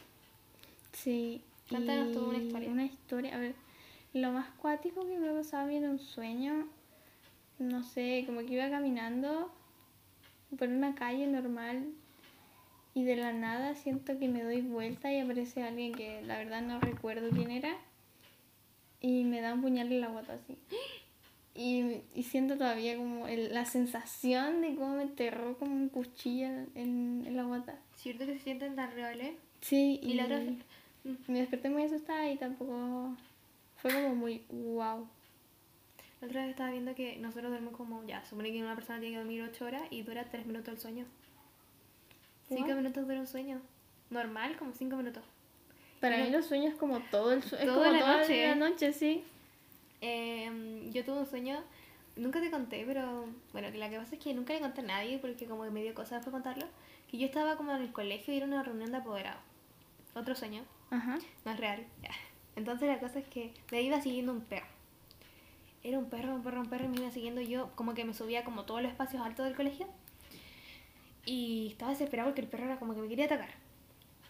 Sí. 0.93 1.41
Cuéntanos 1.67 2.13
tú 2.13 2.30
una 2.30 2.38
historia. 2.38 2.69
Una 2.69 2.86
historia, 2.86 3.36
a 3.36 3.39
ver, 3.39 3.56
lo 4.13 4.32
más 4.32 4.47
cuático 4.51 5.06
que 5.06 5.19
me 5.19 5.30
pasaba 5.34 5.69
en 5.73 5.89
un 5.89 5.99
sueño, 5.99 6.69
no 7.60 7.84
sé, 7.84 8.23
como 8.25 8.39
que 8.39 8.54
iba 8.54 8.69
caminando 8.69 9.51
por 10.58 10.69
una 10.69 10.95
calle 10.95 11.28
normal 11.28 11.86
y 12.93 13.04
de 13.04 13.17
la 13.17 13.34
nada 13.34 13.75
siento 13.75 14.17
que 14.17 14.30
me 14.30 14.41
doy 14.41 14.62
vuelta 14.62 15.12
y 15.12 15.19
aparece 15.19 15.63
alguien 15.63 15.93
que 15.93 16.21
la 16.21 16.38
verdad 16.38 16.62
no 16.62 16.80
recuerdo 16.80 17.30
quién 17.32 17.51
era 17.51 17.75
y 19.01 19.25
me 19.25 19.41
da 19.41 19.54
un 19.54 19.62
puñal 19.62 19.91
en 19.91 19.99
la 19.99 20.08
guata 20.08 20.36
así. 20.36 20.58
Y, 21.56 22.02
y 22.13 22.24
siento 22.24 22.58
todavía 22.58 22.98
como 22.98 23.28
el- 23.28 23.54
la 23.54 23.63
sensación 23.65 24.62
de 24.62 24.76
cómo 24.76 24.98
me 24.98 25.04
enterró 25.04 25.58
como 25.58 25.74
un 25.74 25.88
cuchillo 25.89 26.48
en, 26.76 27.24
en 27.26 27.38
la 27.38 27.44
guata. 27.44 27.80
¿Cierto 27.96 28.26
que 28.26 28.34
se 28.34 28.39
sienten 28.44 28.76
tan 28.76 28.91
reales? 28.91 29.36
Sí, 29.62 30.00
Y 30.04 30.15
la 30.15 30.26
otra 30.26 30.41
me 31.28 31.39
desperté 31.39 31.70
muy 31.70 31.84
asustada 31.84 32.30
y 32.30 32.36
tampoco 32.38 33.15
fue 33.78 33.94
como 33.94 34.15
muy 34.15 34.44
wow. 34.50 35.08
La 36.22 36.28
otra 36.28 36.41
vez 36.41 36.50
estaba 36.52 36.72
viendo 36.72 36.94
que 36.94 37.18
nosotros 37.18 37.52
dormimos 37.52 37.76
como, 37.78 38.04
ya, 38.06 38.24
supone 38.26 38.52
que 38.52 38.62
una 38.62 38.76
persona 38.76 39.00
tiene 39.00 39.13
que 39.15 39.20
dormir 39.20 39.41
8 39.44 39.65
horas 39.65 39.84
y 39.91 40.02
dura 40.02 40.26
3 40.30 40.46
minutos 40.48 40.74
el 40.74 40.80
sueño. 40.80 41.06
5 42.50 42.62
What? 42.68 42.76
minutos 42.76 43.08
dura 43.08 43.20
un 43.20 43.28
sueño. 43.28 43.62
Normal, 44.10 44.56
como 44.58 44.74
5 44.74 44.96
minutos. 44.98 45.24
Para 46.02 46.15
Pero- 46.18 46.26
mí 46.28 46.32
los 46.36 46.46
sueños 46.46 46.76
como 46.76 47.00
todo 47.12 47.32
el 47.32 47.44
sueño, 47.44 47.63
es 47.63 47.70
Toda 47.74 47.86
como 47.88 47.94
la 47.94 48.00
toda 48.00 48.18
noche. 48.22 48.48
la 48.48 48.56
noche, 48.56 48.94
sí. 48.94 49.24
Eh, 50.01 50.89
yo 50.93 51.03
tuve 51.03 51.19
un 51.19 51.25
sueño, 51.25 51.63
nunca 52.15 52.39
te 52.39 52.51
conté, 52.51 52.84
pero 52.86 53.25
bueno, 53.51 53.71
que 53.71 53.77
la 53.77 53.89
que 53.89 53.97
pasa 53.97 54.15
es 54.15 54.21
que 54.21 54.34
nunca 54.34 54.53
le 54.53 54.60
conté 54.60 54.81
a 54.81 54.86
nadie 54.86 55.17
porque 55.19 55.45
como 55.45 55.63
que 55.63 55.71
me 55.71 55.81
dio 55.84 55.93
cosa 55.93 56.15
después 56.15 56.31
contarlo. 56.34 56.65
Que 57.10 57.17
yo 57.17 57.25
estaba 57.25 57.55
como 57.58 57.71
en 57.75 57.81
el 57.81 57.91
colegio 57.91 58.34
y 58.34 58.38
era 58.38 58.45
una 58.45 58.63
reunión 58.63 58.91
de 58.91 58.97
apoderados. 58.97 59.41
Otro 60.15 60.34
sueño, 60.36 60.63
Ajá. 60.91 61.17
no 61.43 61.51
es 61.51 61.60
real. 61.60 61.86
Entonces 62.55 62.88
la 62.88 62.99
cosa 62.99 63.19
es 63.19 63.27
que 63.27 63.53
me 63.71 63.81
iba 63.81 63.99
siguiendo 64.01 64.31
un 64.31 64.41
perro. 64.41 64.65
Era 65.84 65.99
un 65.99 66.10
perro, 66.10 66.34
un 66.34 66.41
perro, 66.41 66.62
un 66.62 66.67
perro 66.69 66.86
y 66.86 66.88
me 66.88 66.97
iba 67.01 67.12
siguiendo 67.12 67.41
yo, 67.41 67.69
como 67.75 67.93
que 67.93 68.05
me 68.05 68.13
subía 68.13 68.43
como 68.43 68.63
todos 68.63 68.81
los 68.81 68.91
espacios 68.91 69.21
altos 69.21 69.45
del 69.45 69.55
colegio. 69.55 69.88
Y 71.25 71.67
estaba 71.71 71.91
desesperado 71.91 72.29
porque 72.29 72.41
el 72.41 72.47
perro 72.47 72.65
era 72.65 72.79
como 72.79 72.95
que 72.95 73.01
me 73.01 73.08
quería 73.08 73.25
atacar. 73.25 73.49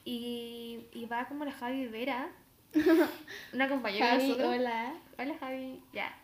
Y, 0.05 0.81
y 0.93 1.05
va 1.05 1.27
como 1.27 1.45
la 1.45 1.51
Javi 1.51 1.87
Vera, 1.87 2.29
una 3.53 3.69
compañera 3.69 4.05
de 4.07 4.11
Javi, 4.13 4.27
nosotros. 4.29 4.55
hola. 4.55 4.93
Hola 5.17 5.35
Javi, 5.39 5.81
ya. 5.93 6.15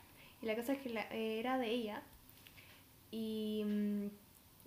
Y 0.42 0.46
la 0.46 0.56
cosa 0.56 0.74
es 0.74 0.80
que 0.82 0.90
la- 0.90 1.08
era 1.10 1.58
de 1.58 1.70
ella. 1.70 2.02
Y, 3.12 3.64
mm, 3.66 4.06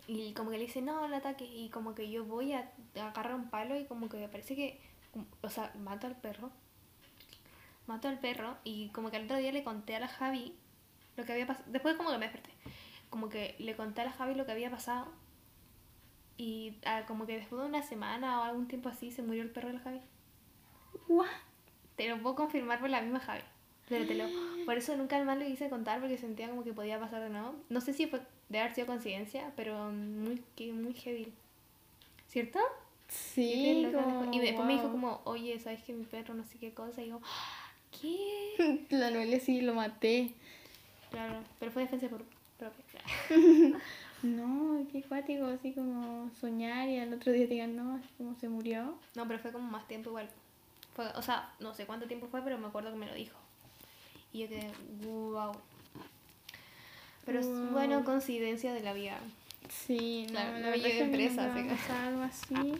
y 0.08 0.32
como 0.34 0.50
que 0.50 0.58
le 0.58 0.64
dice, 0.66 0.82
no, 0.82 1.06
no 1.08 1.16
ataque. 1.16 1.44
Y 1.44 1.68
como 1.70 1.94
que 1.94 2.10
yo 2.10 2.24
voy 2.24 2.52
a, 2.52 2.70
a 2.96 3.08
agarrar 3.08 3.34
un 3.34 3.50
palo 3.50 3.76
y 3.78 3.84
como 3.84 4.08
que 4.08 4.18
me 4.18 4.28
parece 4.28 4.54
que, 4.54 4.80
o 5.42 5.48
sea, 5.48 5.72
mato 5.78 6.06
al 6.06 6.16
perro. 6.16 6.50
Mato 7.86 8.08
al 8.08 8.18
perro 8.18 8.56
y 8.64 8.88
como 8.88 9.10
que 9.10 9.18
el 9.18 9.24
otro 9.24 9.36
día 9.36 9.52
le 9.52 9.62
conté 9.64 9.94
a 9.96 10.00
la 10.00 10.08
Javi 10.08 10.54
lo 11.16 11.24
que 11.24 11.32
había 11.32 11.46
pasado. 11.46 11.64
Después 11.70 11.96
como 11.96 12.10
que 12.10 12.18
me 12.18 12.24
desperté. 12.26 12.50
Como 13.10 13.28
que 13.28 13.54
le 13.58 13.76
conté 13.76 14.00
a 14.00 14.04
la 14.06 14.12
Javi 14.12 14.34
lo 14.34 14.46
que 14.46 14.52
había 14.52 14.70
pasado. 14.70 15.06
Y 16.36 16.76
ah, 16.86 17.04
como 17.06 17.26
que 17.26 17.36
después 17.36 17.60
de 17.62 17.68
una 17.68 17.82
semana 17.82 18.40
o 18.40 18.44
algún 18.44 18.66
tiempo 18.68 18.88
así 18.88 19.10
se 19.12 19.22
murió 19.22 19.42
el 19.42 19.50
perro 19.50 19.68
de 19.68 19.74
la 19.74 19.80
Javi. 19.80 20.00
What? 21.08 21.26
Te 21.96 22.08
lo 22.08 22.18
puedo 22.22 22.34
confirmar 22.36 22.80
por 22.80 22.90
la 22.90 23.00
misma 23.02 23.20
Javi. 23.20 23.42
Pero 23.88 24.06
te 24.06 24.14
lo... 24.14 24.24
Por 24.64 24.78
eso 24.78 24.96
nunca 24.96 25.22
más 25.24 25.36
lo 25.38 25.44
quise 25.44 25.68
contar 25.68 26.00
porque 26.00 26.16
sentía 26.16 26.48
como 26.48 26.64
que 26.64 26.72
podía 26.72 26.98
pasar 26.98 27.22
de 27.22 27.28
nuevo. 27.28 27.54
No 27.68 27.82
sé 27.82 27.92
si 27.92 28.06
fue 28.06 28.20
de 28.48 28.58
haber 28.60 28.74
sido 28.74 28.86
coincidencia, 28.86 29.52
pero 29.56 29.90
muy, 29.90 30.42
que- 30.56 30.72
muy 30.72 30.94
heavy. 30.94 31.32
¿Cierto? 32.28 32.58
Sí, 33.08 33.86
como, 33.92 34.32
Y 34.32 34.38
después 34.40 34.66
me 34.66 34.72
dijo 34.72 34.90
como, 34.90 35.20
oye, 35.24 35.58
¿sabes 35.60 35.82
que 35.82 35.92
mi 35.92 36.04
perro 36.04 36.32
no 36.34 36.44
sé 36.44 36.58
qué 36.58 36.72
cosa? 36.72 37.02
Y 37.02 37.08
yo, 37.08 37.20
¿qué? 38.00 38.86
La 38.90 39.10
Noelia 39.10 39.38
sí 39.38 39.60
lo 39.60 39.74
maté. 39.74 40.30
Claro, 41.10 41.40
pero 41.60 41.70
fue 41.70 41.82
defensa 41.82 42.08
por 42.08 42.24
propia. 42.58 43.00
No, 44.22 44.86
qué 44.90 45.02
cuático, 45.02 45.44
así 45.44 45.72
como 45.72 46.30
soñar 46.40 46.88
y 46.88 46.98
al 46.98 47.12
otro 47.12 47.30
día 47.30 47.46
te 47.46 47.52
digan, 47.52 47.76
no, 47.76 47.96
así 47.96 48.08
como 48.16 48.34
se 48.36 48.48
murió. 48.48 48.98
No, 49.14 49.28
pero 49.28 49.38
fue 49.38 49.52
como 49.52 49.70
más 49.70 49.86
tiempo 49.86 50.08
igual. 50.08 50.30
Fue, 50.94 51.06
o 51.16 51.22
sea, 51.22 51.52
no 51.60 51.74
sé 51.74 51.86
cuánto 51.86 52.06
tiempo 52.06 52.28
fue, 52.28 52.42
pero 52.42 52.56
me 52.58 52.68
acuerdo 52.68 52.90
que 52.90 52.96
me 52.96 53.06
lo 53.06 53.14
dijo. 53.14 53.36
Y 54.32 54.40
yo 54.40 54.48
quedé, 54.48 54.70
wow. 55.02 55.52
Pero 57.24 57.40
es, 57.40 57.72
bueno, 57.72 58.04
coincidencia 58.04 58.72
de 58.72 58.80
la 58.80 58.92
vida. 58.92 59.18
Sí, 59.68 60.26
no, 60.28 60.34
la 60.34 60.44
no 60.46 60.52
me 60.52 60.60
verdad 60.60 60.76
llevé 60.76 60.88
es 60.88 60.96
que 60.96 61.02
a 61.02 61.06
mí 61.06 61.14
presa, 61.14 61.46
nunca 61.46 61.62
me 61.62 62.08
algo 62.08 62.22
así. 62.22 62.74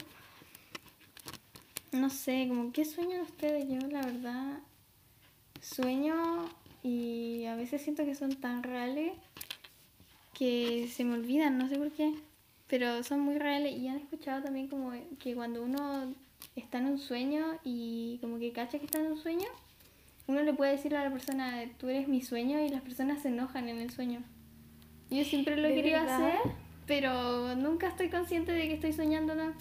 No 1.91 2.09
sé, 2.09 2.45
como, 2.47 2.71
¿qué 2.71 2.85
sueñan 2.85 3.21
ustedes? 3.21 3.67
Yo, 3.67 3.87
la 3.87 4.01
verdad, 4.01 4.59
sueño 5.61 6.49
y 6.83 7.45
a 7.45 7.55
veces 7.55 7.81
siento 7.81 8.05
que 8.05 8.15
son 8.15 8.35
tan 8.35 8.63
reales 8.63 9.13
que 10.33 10.89
se 10.93 11.03
me 11.03 11.15
olvidan, 11.15 11.57
no 11.57 11.67
sé 11.67 11.77
por 11.77 11.91
qué. 11.91 12.13
Pero 12.67 13.03
son 13.03 13.21
muy 13.21 13.37
reales 13.37 13.77
y 13.77 13.87
han 13.87 13.97
escuchado 13.97 14.43
también 14.43 14.67
como 14.67 14.91
que 15.19 15.35
cuando 15.35 15.63
uno 15.63 16.13
está 16.55 16.77
en 16.77 16.87
un 16.87 16.97
sueño 16.97 17.59
y 17.63 18.17
como 18.21 18.39
que 18.39 18.51
cacha 18.51 18.79
que 18.79 18.85
está 18.85 18.99
en 18.99 19.07
un 19.07 19.17
sueño, 19.17 19.47
uno 20.27 20.41
le 20.41 20.53
puede 20.53 20.71
decir 20.71 20.95
a 20.95 21.03
la 21.03 21.11
persona, 21.11 21.63
tú 21.77 21.89
eres 21.89 22.07
mi 22.07 22.21
sueño 22.21 22.59
y 22.63 22.69
las 22.69 22.81
personas 22.81 23.21
se 23.21 23.27
enojan 23.27 23.69
en 23.69 23.79
el 23.79 23.91
sueño. 23.91 24.23
Yo 25.09 25.23
siempre 25.23 25.55
lo 25.57 25.67
he 25.67 25.69
¿De 25.69 25.75
querido 25.75 25.99
verdad? 25.99 26.29
hacer, 26.29 26.51
pero 26.87 27.55
nunca 27.55 27.87
estoy 27.87 28.09
consciente 28.09 28.51
de 28.51 28.67
que 28.67 28.73
estoy 28.73 28.93
soñando 28.93 29.35
nada. 29.35 29.53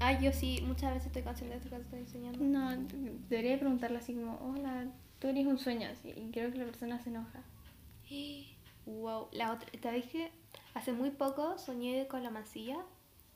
Ay, 0.00 0.18
yo 0.22 0.32
sí, 0.32 0.62
muchas 0.64 0.94
veces 0.94 1.08
estoy 1.08 1.22
consciente 1.22 1.58
de 1.58 1.68
que 1.68 1.76
estoy 1.76 1.98
enseñando. 2.00 2.38
No, 2.40 2.70
debería 3.28 3.58
preguntarle 3.58 3.98
así 3.98 4.14
como, 4.14 4.38
hola, 4.38 4.86
tú 5.18 5.28
eres 5.28 5.46
un 5.46 5.58
sueño, 5.58 5.88
así, 5.90 6.12
y 6.16 6.30
creo 6.30 6.52
que 6.52 6.58
la 6.58 6.64
persona 6.64 7.00
se 7.00 7.10
enoja. 7.10 7.42
Wow, 8.86 9.28
la 9.32 9.52
otra, 9.52 9.68
¿sabéis 9.82 10.06
que 10.06 10.30
hace 10.74 10.92
muy 10.92 11.10
poco 11.10 11.58
soñé 11.58 12.06
con 12.06 12.22
la 12.22 12.30
masilla? 12.30 12.78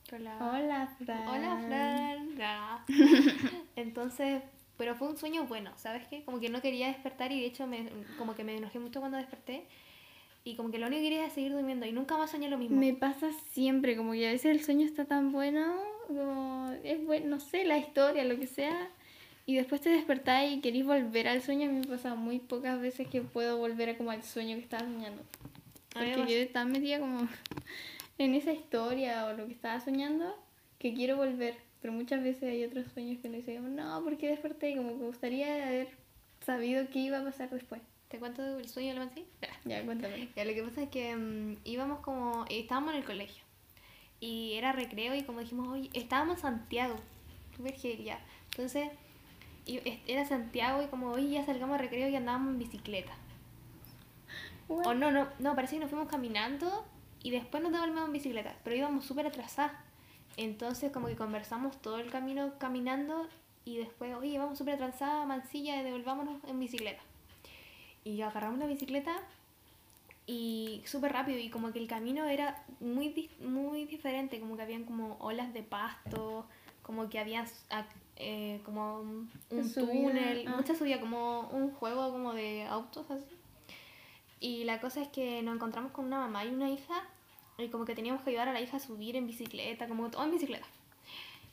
Con 0.08 0.24
la... 0.24 0.36
Hola, 0.36 0.96
Fran. 1.04 1.28
Hola, 1.28 1.62
Fran. 1.66 2.01
Ah. 2.42 2.84
Entonces, 3.76 4.42
pero 4.76 4.94
fue 4.94 5.08
un 5.08 5.16
sueño 5.16 5.44
bueno, 5.44 5.72
¿sabes 5.76 6.06
qué? 6.08 6.24
Como 6.24 6.40
que 6.40 6.48
no 6.48 6.60
quería 6.60 6.88
despertar 6.88 7.32
y 7.32 7.40
de 7.40 7.46
hecho 7.46 7.66
me, 7.66 7.88
como 8.18 8.34
que 8.34 8.44
me 8.44 8.56
enojé 8.56 8.78
mucho 8.78 9.00
cuando 9.00 9.18
desperté 9.18 9.66
y 10.44 10.56
como 10.56 10.70
que 10.70 10.78
lo 10.78 10.88
único 10.88 11.00
que 11.00 11.04
quería 11.04 11.24
era 11.24 11.30
seguir 11.30 11.52
durmiendo 11.52 11.86
y 11.86 11.92
nunca 11.92 12.16
más 12.16 12.30
soñé 12.30 12.48
lo 12.48 12.58
mismo. 12.58 12.78
Me 12.78 12.94
pasa 12.94 13.30
siempre, 13.52 13.96
como 13.96 14.12
que 14.12 14.28
a 14.28 14.32
veces 14.32 14.56
el 14.56 14.64
sueño 14.64 14.84
está 14.84 15.04
tan 15.04 15.30
bueno, 15.30 15.76
como 16.08 16.72
es 16.82 17.04
bueno, 17.04 17.28
no 17.28 17.40
sé, 17.40 17.64
la 17.64 17.78
historia, 17.78 18.24
lo 18.24 18.36
que 18.36 18.48
sea, 18.48 18.90
y 19.46 19.54
después 19.54 19.80
te 19.80 19.90
despertás 19.90 20.50
y 20.50 20.60
querés 20.60 20.84
volver 20.84 21.28
al 21.28 21.42
sueño. 21.42 21.68
A 21.68 21.72
mí 21.72 21.80
me 21.80 21.86
pasa 21.86 22.14
muy 22.14 22.38
pocas 22.38 22.80
veces 22.80 23.06
que 23.08 23.22
puedo 23.22 23.58
volver 23.58 23.90
a 23.90 23.96
como 23.96 24.10
al 24.10 24.22
sueño 24.22 24.56
que 24.56 24.62
estaba 24.62 24.84
soñando. 24.84 25.22
Porque 25.92 26.24
quedé 26.26 26.46
tan 26.46 26.72
metida 26.72 26.98
como 26.98 27.28
en 28.18 28.34
esa 28.34 28.52
historia 28.52 29.26
o 29.26 29.34
lo 29.34 29.46
que 29.46 29.52
estaba 29.52 29.78
soñando 29.80 30.36
que 30.78 30.94
quiero 30.94 31.16
volver. 31.16 31.56
Pero 31.82 31.92
muchas 31.92 32.22
veces 32.22 32.44
hay 32.44 32.64
otros 32.64 32.86
sueños 32.92 33.20
que 33.20 33.28
uno 33.28 33.36
dice, 33.36 33.58
no, 33.60 34.02
¿por 34.04 34.16
qué 34.16 34.28
desperté? 34.28 34.76
Como 34.76 34.90
que 34.90 34.94
me 34.96 35.06
gustaría 35.06 35.66
haber 35.66 35.88
sabido 36.46 36.86
qué 36.90 37.00
iba 37.00 37.18
a 37.18 37.24
pasar 37.24 37.50
después. 37.50 37.82
¿Te 38.08 38.18
cuento 38.18 38.58
el 38.58 38.68
sueño 38.68 38.90
de 38.94 39.00
la? 39.00 39.26
Ya, 39.64 39.84
cuéntame. 39.84 40.28
Ya, 40.36 40.44
lo 40.44 40.54
que 40.54 40.62
pasa 40.62 40.82
es 40.82 40.88
que 40.90 41.16
mm, 41.16 41.56
íbamos 41.64 42.00
como, 42.00 42.44
eh, 42.48 42.60
estábamos 42.60 42.92
en 42.92 43.00
el 43.00 43.04
colegio 43.04 43.42
y 44.20 44.52
era 44.52 44.72
recreo 44.72 45.14
y 45.16 45.22
como 45.22 45.40
dijimos, 45.40 45.68
oye, 45.68 45.90
estábamos 45.94 46.36
en 46.36 46.42
Santiago, 46.42 46.94
ya. 48.04 48.20
Entonces, 48.52 48.88
y- 49.66 49.80
era 50.06 50.24
Santiago 50.24 50.80
y 50.82 50.86
como, 50.86 51.10
oye, 51.10 51.30
ya 51.30 51.44
salgamos 51.44 51.74
a 51.74 51.78
recreo 51.78 52.08
y 52.08 52.14
andábamos 52.14 52.52
en 52.52 52.58
bicicleta. 52.60 53.12
O 54.68 54.94
no, 54.94 55.10
no, 55.10 55.28
no, 55.38 55.54
parece 55.56 55.74
que 55.76 55.80
nos 55.80 55.90
fuimos 55.90 56.08
caminando 56.08 56.84
y 57.22 57.30
después 57.30 57.62
nos 57.62 57.72
devolvimos 57.72 58.06
en 58.06 58.12
bicicleta, 58.12 58.54
pero 58.62 58.76
íbamos 58.76 59.04
súper 59.04 59.26
atrasadas. 59.26 59.72
Entonces 60.36 60.92
como 60.92 61.08
que 61.08 61.16
conversamos 61.16 61.80
todo 61.80 61.98
el 61.98 62.10
camino 62.10 62.52
caminando 62.58 63.28
y 63.64 63.76
después, 63.76 64.14
oye, 64.14 64.38
vamos 64.38 64.58
súper 64.58 64.74
atrasadas, 64.74 65.26
mancilla, 65.26 65.80
y 65.80 65.84
devolvámonos 65.84 66.42
en 66.48 66.58
bicicleta. 66.58 67.02
Y 68.04 68.20
agarramos 68.22 68.58
la 68.58 68.66
bicicleta 68.66 69.20
y 70.26 70.82
súper 70.84 71.12
rápido 71.12 71.38
y 71.38 71.50
como 71.50 71.72
que 71.72 71.78
el 71.78 71.86
camino 71.86 72.24
era 72.26 72.64
muy, 72.80 73.30
muy 73.40 73.84
diferente, 73.84 74.40
como 74.40 74.56
que 74.56 74.62
habían 74.62 74.84
como 74.84 75.16
olas 75.20 75.52
de 75.52 75.62
pasto, 75.62 76.46
como 76.82 77.08
que 77.08 77.18
había 77.18 77.44
eh, 78.16 78.60
como 78.64 79.00
un 79.00 79.30
túnel, 79.74 80.46
ah. 80.48 80.56
mucha 80.56 80.74
subida, 80.74 81.00
como 81.00 81.48
un 81.50 81.70
juego 81.72 82.10
como 82.10 82.34
de 82.34 82.64
autos 82.64 83.10
así. 83.10 83.36
Y 84.40 84.64
la 84.64 84.80
cosa 84.80 85.00
es 85.02 85.08
que 85.08 85.40
nos 85.42 85.54
encontramos 85.54 85.92
con 85.92 86.06
una 86.06 86.18
mamá 86.18 86.44
y 86.44 86.48
una 86.48 86.68
hija 86.68 87.04
y 87.58 87.68
como 87.68 87.84
que 87.84 87.94
teníamos 87.94 88.22
que 88.22 88.30
ayudar 88.30 88.48
a 88.48 88.52
la 88.52 88.60
hija 88.60 88.76
a 88.76 88.80
subir 88.80 89.16
en 89.16 89.26
bicicleta, 89.26 89.86
como 89.88 90.10
todo 90.10 90.24
en 90.24 90.30
bicicleta. 90.32 90.66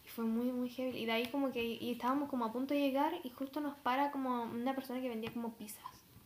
Y 0.06 0.10
fue 0.10 0.26
muy, 0.26 0.52
muy 0.52 0.70
heavy. 0.70 0.98
Y 0.98 1.06
de 1.06 1.12
ahí 1.12 1.26
como 1.28 1.52
que 1.52 1.64
y 1.64 1.92
estábamos 1.92 2.30
como 2.30 2.46
a 2.46 2.52
punto 2.52 2.74
de 2.74 2.80
llegar 2.80 3.14
y 3.24 3.30
justo 3.30 3.62
nos 3.62 3.76
para 3.78 4.12
como 4.12 4.44
una 4.44 4.74
persona 4.76 5.02
que 5.02 5.10
vendía 5.10 5.32
como 5.34 5.54
pizzas. 5.54 5.84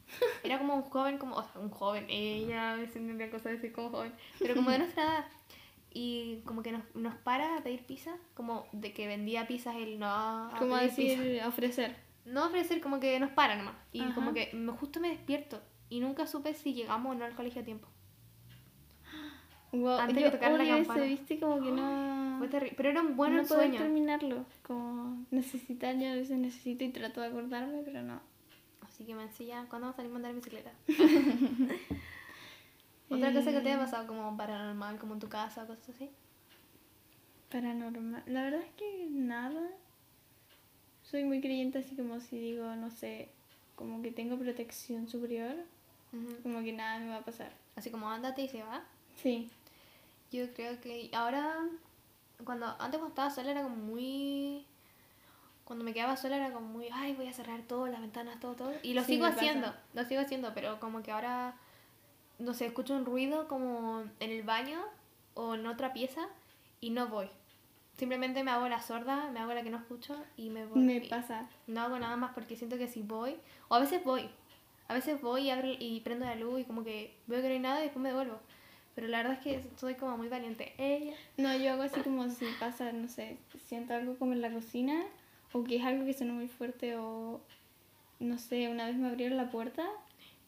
Era 0.44 0.58
como 0.60 0.76
un 0.76 0.84
joven, 0.84 1.18
como, 1.18 1.36
o 1.36 1.44
sea, 1.44 1.60
un 1.60 1.70
joven, 1.70 2.06
ella, 2.10 2.76
me 2.78 2.88
siento 2.88 3.14
una 3.14 3.30
cosa 3.32 3.50
de 3.50 3.56
decir 3.56 3.74
como 3.74 3.90
joven, 3.90 4.14
pero 4.40 4.56
como 4.56 4.70
de 4.70 4.80
nuestra 4.80 5.04
edad. 5.04 5.26
Y 5.96 6.38
como 6.46 6.64
que 6.64 6.72
nos, 6.72 6.84
nos 6.96 7.14
para 7.16 7.58
a 7.58 7.62
pedir 7.62 7.86
pizza, 7.86 8.16
como 8.34 8.66
de 8.72 8.94
que 8.94 9.06
vendía 9.08 9.48
pizzas 9.48 9.76
él 9.76 10.00
no 10.00 10.08
a, 10.08 10.56
a 10.56 10.60
Como 10.60 10.76
decir, 10.76 11.20
pizza. 11.22 11.48
ofrecer. 11.48 11.96
No 12.26 12.46
ofrecer, 12.48 12.82
como 12.82 13.00
que 13.00 13.20
nos 13.20 13.32
para 13.32 13.56
nomás. 13.56 13.76
Y 13.92 14.02
Ajá. 14.02 14.16
como 14.16 14.34
que 14.34 14.50
me, 14.54 14.72
justo 14.74 15.00
me 15.00 15.10
despierto 15.10 15.62
y 15.90 16.00
nunca 16.00 16.26
supe 16.26 16.54
si 16.56 16.74
llegamos 16.74 17.12
o 17.12 17.16
no 17.16 17.26
al 17.26 17.36
colegio 17.36 17.62
a 17.62 17.66
tiempo. 17.66 17.88
Wow, 19.74 20.00
Antes 20.00 20.18
yo 20.18 20.26
de 20.26 20.32
tocar 20.32 20.52
la 20.54 20.66
campana. 20.68 21.04
viste, 21.04 21.40
como 21.40 21.62
que 21.62 21.72
no... 21.72 22.36
Fue 22.40 22.48
terrible, 22.48 22.74
pero 22.78 22.90
era 22.90 23.02
un 23.02 23.16
bueno 23.16 23.38
no 23.38 23.46
sueño. 23.46 23.80
terminarlo. 23.80 24.46
Como 24.64 25.26
necesitar, 25.32 25.98
yo 25.98 26.12
a 26.12 26.16
veces 26.16 26.38
necesito 26.38 26.84
y 26.84 26.90
trato 26.90 27.22
de 27.22 27.28
acordarme, 27.28 27.82
pero 27.84 28.02
no. 28.04 28.20
Así 28.82 29.04
que 29.06 29.16
me 29.16 29.24
decía, 29.24 29.66
¿cuándo 29.70 29.88
vamos 29.88 29.94
a 29.96 29.98
salir 29.98 30.12
a 30.12 30.16
andar 30.16 30.34
bicicleta? 30.36 30.72
Otra 33.10 33.34
cosa 33.34 33.52
que 33.52 33.60
te 33.62 33.70
Eh, 33.70 33.74
haya 33.74 33.80
pasado 33.80 34.08
como 34.08 34.36
paranormal, 34.38 34.98
como 35.00 35.14
en 35.16 35.20
tu 35.20 35.30
casa 35.30 35.64
o 35.64 35.68
cosas 35.68 35.90
así. 35.90 36.10
Paranormal. 37.52 38.24
La 38.28 38.44
verdad 38.44 38.62
es 38.62 38.72
que 38.76 39.08
nada. 39.10 39.62
Soy 41.04 41.24
muy 41.24 41.42
creyente 41.42 41.80
así 41.80 41.96
como 41.96 42.20
si 42.20 42.40
digo, 42.40 42.76
no 42.76 42.90
sé, 42.90 43.30
como 43.76 44.02
que 44.02 44.12
tengo 44.12 44.38
protección 44.38 45.08
superior, 45.08 45.56
como 46.42 46.64
que 46.64 46.74
nada 46.74 47.00
me 47.00 47.10
va 47.10 47.18
a 47.18 47.26
pasar. 47.26 47.52
Así 47.76 47.92
como 47.92 48.10
ándate 48.10 48.44
y 48.44 48.48
se 48.48 48.64
va. 48.64 48.84
Sí. 49.16 49.50
Yo 50.34 50.52
creo 50.54 50.82
que 50.82 51.10
ahora, 51.14 51.56
cuando 52.44 52.66
antes 52.66 53.00
cuando 53.00 53.10
estaba 53.10 53.30
sola 53.30 53.52
era 53.52 53.62
como 53.64 53.76
muy... 53.76 54.66
Cuando 55.64 55.86
me 55.86 55.94
quedaba 55.94 56.18
sola 56.18 56.36
era 56.38 56.52
como 56.52 56.68
muy, 56.68 56.90
ay, 56.92 57.14
voy 57.14 57.28
a 57.28 57.34
cerrar 57.34 57.62
todo, 57.62 57.88
las 57.88 58.02
ventanas, 58.02 58.40
todo, 58.40 58.54
todo. 58.56 58.74
Y 58.82 58.96
lo 58.96 59.02
Sí, 59.04 59.14
sigo 59.14 59.26
pasa. 59.26 59.38
haciendo, 59.38 59.74
lo 59.94 60.04
sigo 60.04 60.20
haciendo, 60.22 60.54
pero 60.54 60.80
como 60.80 61.02
que 61.04 61.12
ahora, 61.12 61.56
no 62.40 62.54
sé, 62.54 62.66
escucho 62.66 62.96
un 62.96 63.06
ruido 63.06 63.48
como 63.48 64.02
en 64.20 64.32
el 64.32 64.44
baño 64.44 64.82
o 65.36 65.56
en 65.56 65.66
otra 65.68 65.94
pieza 65.94 66.28
y 66.82 66.90
no 66.90 67.08
voy. 67.08 67.30
Simplemente 67.96 68.44
me 68.44 68.52
hago 68.52 68.68
la 68.68 68.82
sorda, 68.82 69.30
me 69.32 69.40
hago 69.40 69.54
la 69.54 69.62
que 69.64 69.70
no 69.70 69.78
escucho 69.78 70.22
y 70.36 70.50
me 70.50 70.66
voy. 70.66 70.80
Me 70.82 71.02
pasa. 71.02 71.48
No 71.68 71.82
hago 71.82 71.98
nada 72.00 72.18
más 72.18 72.34
porque 72.34 72.56
siento 72.58 72.78
que 72.78 72.88
si 72.88 73.04
voy, 73.04 73.38
o 73.70 73.76
a 73.76 73.80
veces 73.80 74.04
voy, 74.04 74.30
a 74.90 74.94
veces 74.96 75.22
voy 75.22 75.44
y, 75.44 75.50
abro, 75.52 75.70
y 75.80 76.02
prendo 76.02 76.26
la 76.26 76.36
luz 76.36 76.60
y 76.62 76.66
como 76.66 76.84
que 76.84 77.16
veo 77.28 77.40
que 77.42 77.48
no 77.48 77.54
hay 77.54 77.60
nada 77.60 77.80
y 77.80 77.84
después 77.84 78.02
me 78.02 78.10
devuelvo. 78.10 78.40
Pero 78.96 79.08
la 79.08 79.18
verdad 79.18 79.34
es 79.34 79.40
que 79.40 79.64
soy 79.78 79.96
como 79.96 80.18
muy 80.18 80.28
valiente. 80.30 80.74
Ella. 80.78 81.16
No, 81.38 81.56
yo 81.58 81.74
hago 81.74 81.84
así 81.84 82.00
como 82.02 82.30
si 82.30 82.46
pasa, 82.60 82.92
no 82.92 83.08
sé, 83.08 83.38
siento 83.66 83.94
algo 83.94 84.16
como 84.18 84.34
en 84.34 84.42
la 84.42 84.52
cocina 84.52 85.04
o 85.52 85.64
que 85.64 85.78
es 85.78 85.84
algo 85.84 86.06
que 86.06 86.14
suena 86.14 86.34
muy 86.34 86.48
fuerte 86.48 86.96
o 86.98 87.42
no 88.20 88.38
sé, 88.38 88.70
una 88.70 88.86
vez 88.88 88.96
me 88.96 89.08
abrieron 89.08 89.38
la 89.38 89.52
puerta, 89.52 89.86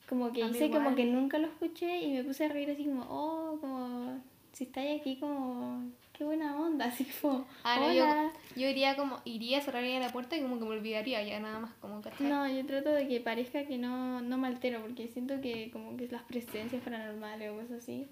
como 0.07 0.31
que 0.31 0.41
hice 0.41 0.67
como 0.69 0.81
igual. 0.81 0.95
que 0.95 1.05
nunca 1.05 1.37
lo 1.37 1.47
escuché 1.47 2.01
y 2.01 2.13
me 2.13 2.23
puse 2.23 2.45
a 2.45 2.49
reír 2.49 2.69
así 2.71 2.85
como, 2.85 3.05
oh, 3.09 3.57
como 3.59 4.19
si 4.53 4.63
estáis 4.63 5.01
aquí 5.01 5.17
como, 5.17 5.83
qué 6.13 6.23
buena 6.23 6.55
onda, 6.59 6.85
así 6.85 7.05
como, 7.21 7.45
Ah, 7.63 7.77
no, 7.79 7.91
yo, 7.93 8.03
hola. 8.03 8.31
yo 8.55 8.67
iría 8.69 8.95
como, 8.95 9.19
iría, 9.25 9.61
cerraría 9.61 9.99
la 9.99 10.11
puerta 10.11 10.37
y 10.37 10.41
como 10.41 10.57
que 10.57 10.63
me 10.65 10.71
olvidaría 10.71 11.21
ya 11.23 11.39
nada 11.39 11.59
más 11.59 11.73
como 11.81 12.01
¿cachai? 12.01 12.27
No, 12.27 12.47
yo 12.47 12.65
trato 12.65 12.89
de 12.91 13.07
que 13.07 13.19
parezca 13.19 13.65
que 13.65 13.77
no, 13.77 14.21
no 14.21 14.37
me 14.37 14.47
altero, 14.47 14.81
porque 14.81 15.07
siento 15.09 15.41
que 15.41 15.69
como 15.71 15.97
que 15.97 16.07
las 16.07 16.23
presencias 16.23 16.81
paranormales 16.83 17.51
o 17.51 17.55
cosas 17.55 17.83
así, 17.83 18.07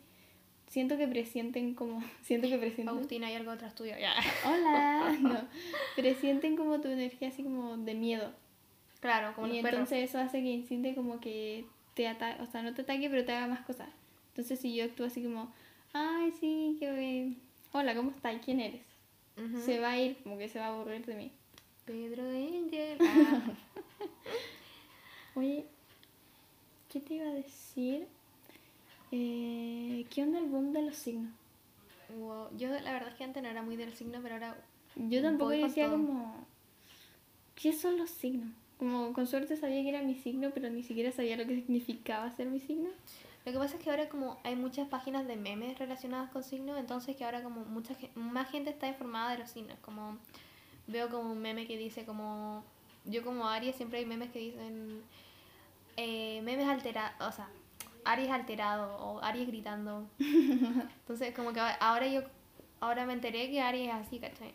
siento 0.74 0.98
que 0.98 1.08
presienten 1.08 1.76
como, 1.76 2.04
siento 2.24 2.50
que 2.50 2.58
presienten... 2.58 2.90
Agustina, 2.90 3.28
hay 3.28 3.36
algo 3.36 3.52
atrás 3.52 3.76
tuyo, 3.76 3.94
ya. 3.98 4.16
Hola, 4.44 5.16
no, 5.22 5.48
presienten 5.96 6.58
como 6.58 6.82
tu 6.82 6.88
energía 6.88 7.28
así 7.28 7.44
como 7.44 7.78
de 7.78 7.94
miedo. 7.94 8.34
Claro, 9.00 9.36
como 9.36 9.48
y 9.48 9.52
los 9.52 9.62
perros. 9.62 9.82
entonces 9.82 10.10
eso 10.10 10.18
hace 10.18 10.42
que 10.42 10.50
insiste 10.50 10.96
como 10.96 11.20
que 11.20 11.66
te 11.94 12.08
ataque, 12.08 12.42
o 12.42 12.48
sea, 12.48 12.64
no 12.64 12.74
te 12.74 12.82
ataque, 12.82 13.08
pero 13.10 13.24
te 13.24 13.34
haga 13.34 13.48
más 13.48 13.62
cosas. 13.62 13.90
Entonces 14.30 14.60
si 14.60 14.74
yo 14.74 14.86
actúo 14.86 15.06
así 15.06 15.22
como, 15.22 15.54
ay, 15.94 16.32
sí, 16.40 16.76
que... 16.80 17.34
Hola, 17.72 17.96
¿cómo 17.96 18.10
estás? 18.10 18.36
¿Quién 18.44 18.60
eres? 18.60 18.82
Se 19.66 19.80
va 19.80 19.92
a 19.92 20.00
ir, 20.00 20.18
como 20.24 20.38
que 20.38 20.48
se 20.48 20.60
va 20.60 20.66
a 20.66 20.70
aburrir 20.70 21.06
de 21.06 21.16
mí. 21.16 21.32
Pedro 21.86 22.24
Angel. 22.30 22.98
Ah. 25.36 25.40
Oye, 25.40 25.66
¿qué 26.92 27.00
te 27.00 27.16
iba 27.16 27.26
a 27.26 27.34
decir? 27.34 28.08
Eh, 29.12 29.53
¿Qué 30.10 30.24
onda 30.24 30.40
el 30.40 30.46
boom 30.46 30.74
de 30.74 30.82
los 30.82 30.96
signos? 30.96 31.32
Wow. 32.18 32.50
Yo 32.58 32.68
la 32.70 32.92
verdad 32.94 33.10
es 33.10 33.16
que 33.16 33.24
antes 33.24 33.42
no 33.42 33.50
era 33.50 33.62
muy 33.62 33.76
del 33.76 33.94
signo, 33.94 34.20
pero 34.22 34.36
ahora 34.36 34.58
Yo 34.96 35.22
tampoco 35.22 35.52
decía 35.52 35.88
todo. 35.88 35.98
como, 35.98 36.46
¿qué 37.56 37.74
son 37.74 37.98
los 37.98 38.10
signos? 38.10 38.50
Como 38.78 39.14
con 39.14 39.28
suerte 39.28 39.56
sabía 39.56 39.82
que 39.82 39.90
era 39.90 40.02
mi 40.02 40.16
signo, 40.16 40.52
pero 40.54 40.70
ni 40.70 40.84
siquiera 40.84 41.12
sabía 41.12 41.38
lo 41.38 41.46
que 41.46 41.56
significaba 41.56 42.30
ser 42.36 42.48
mi 42.48 42.60
signo. 42.60 42.90
Lo 43.46 43.52
que 43.52 43.58
pasa 43.58 43.78
es 43.78 43.84
que 43.84 43.90
ahora 43.90 44.08
como 44.10 44.40
hay 44.44 44.56
muchas 44.56 44.88
páginas 44.88 45.28
de 45.28 45.36
memes 45.36 45.78
relacionadas 45.78 46.30
con 46.32 46.44
signos, 46.44 46.78
entonces 46.80 47.16
que 47.16 47.26
ahora 47.26 47.44
como 47.44 47.66
mucha 47.66 47.96
más 48.16 48.50
gente 48.50 48.70
está 48.70 48.88
informada 48.88 49.32
de 49.32 49.40
los 49.40 49.50
signos, 49.50 49.78
como 49.82 50.18
veo 50.88 51.10
como 51.10 51.32
un 51.32 51.42
meme 51.42 51.66
que 51.68 51.78
dice 51.78 52.06
como 52.06 52.64
yo 53.06 53.24
como 53.24 53.48
Aries 53.48 53.76
siempre 53.76 54.00
hay 54.00 54.06
memes 54.06 54.32
que 54.32 54.40
dicen 54.40 55.02
eh, 55.98 56.42
memes 56.44 56.68
alterados, 56.68 57.16
o 57.28 57.32
sea, 57.36 57.50
Aries 58.06 58.30
alterado 58.30 58.96
o 58.98 59.24
Aries 59.24 59.48
gritando. 59.48 60.08
Entonces 60.20 61.34
como 61.36 61.54
que 61.54 61.60
ahora 61.60 62.08
yo 62.08 62.22
ahora 62.80 63.06
me 63.06 63.14
enteré 63.14 63.50
que 63.50 63.62
Aries 63.62 63.90
es 63.90 63.94
así, 63.94 64.20
¿cachai? 64.20 64.52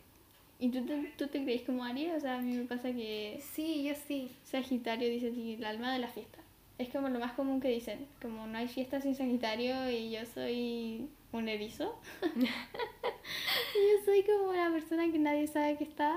¿Y 0.60 0.70
tú 0.70 0.84
te, 0.84 1.12
tú 1.16 1.28
te 1.28 1.42
crees 1.42 1.62
como 1.62 1.84
Aries? 1.84 2.14
O 2.16 2.20
sea, 2.20 2.36
a 2.36 2.40
mí 2.40 2.56
me 2.56 2.64
pasa 2.64 2.92
que 2.92 3.40
Sí, 3.52 3.84
yo 3.84 3.94
sí. 3.94 4.30
Sagitario 4.44 5.08
dice 5.08 5.28
así, 5.28 5.54
el 5.54 5.64
alma 5.64 5.92
de 5.92 6.00
la 6.00 6.08
fiesta. 6.08 6.38
Es 6.78 6.88
como 6.90 7.08
lo 7.08 7.18
más 7.18 7.32
común 7.32 7.60
que 7.60 7.68
dicen, 7.68 8.06
como 8.22 8.46
no 8.46 8.58
hay 8.58 8.68
fiesta 8.68 9.00
sin 9.00 9.14
Sagitario 9.14 9.90
y 9.90 10.10
yo 10.10 10.20
soy 10.26 11.08
un 11.32 11.48
erizo. 11.48 11.98
yo 12.36 14.04
soy 14.04 14.24
como 14.24 14.52
la 14.52 14.70
persona 14.70 15.10
que 15.10 15.18
nadie 15.18 15.46
sabe 15.46 15.76
que 15.76 15.84
está. 15.84 16.16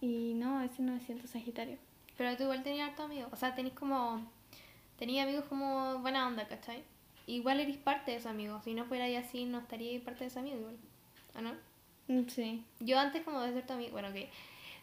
Y 0.00 0.34
no, 0.34 0.58
a 0.58 0.62
veces 0.62 0.80
no 0.80 0.92
me 0.92 1.00
siento 1.00 1.26
Sagitario. 1.26 1.76
Pero 2.16 2.36
tú 2.36 2.42
igual 2.44 2.62
tenías 2.62 2.90
hartos 2.90 3.06
amigos. 3.06 3.30
O 3.32 3.36
sea, 3.36 3.54
tenéis 3.54 3.74
como. 3.74 4.20
Tenías 5.00 5.26
amigos 5.26 5.46
como 5.48 5.98
buena 5.98 6.28
onda, 6.28 6.46
¿cachai? 6.46 6.84
Igual 7.26 7.58
eres 7.58 7.78
parte 7.78 8.12
de 8.12 8.18
esos 8.18 8.30
amigos. 8.30 8.62
Si 8.62 8.74
no 8.74 8.84
fuera 8.84 9.06
así, 9.18 9.46
no 9.46 9.58
estaría 9.58 9.98
parte 10.04 10.20
de 10.20 10.26
esos 10.26 10.36
amigos 10.36 10.60
igual. 10.60 10.76
¿O 11.36 11.40
no? 11.40 11.52
Mm, 12.06 12.28
Sí. 12.28 12.62
Yo 12.80 12.98
antes, 12.98 13.22
como 13.22 13.40
de 13.40 13.52
ser 13.52 13.66
tu 13.66 13.72
amigo. 13.72 13.92
Bueno, 13.92 14.12
que 14.12 14.28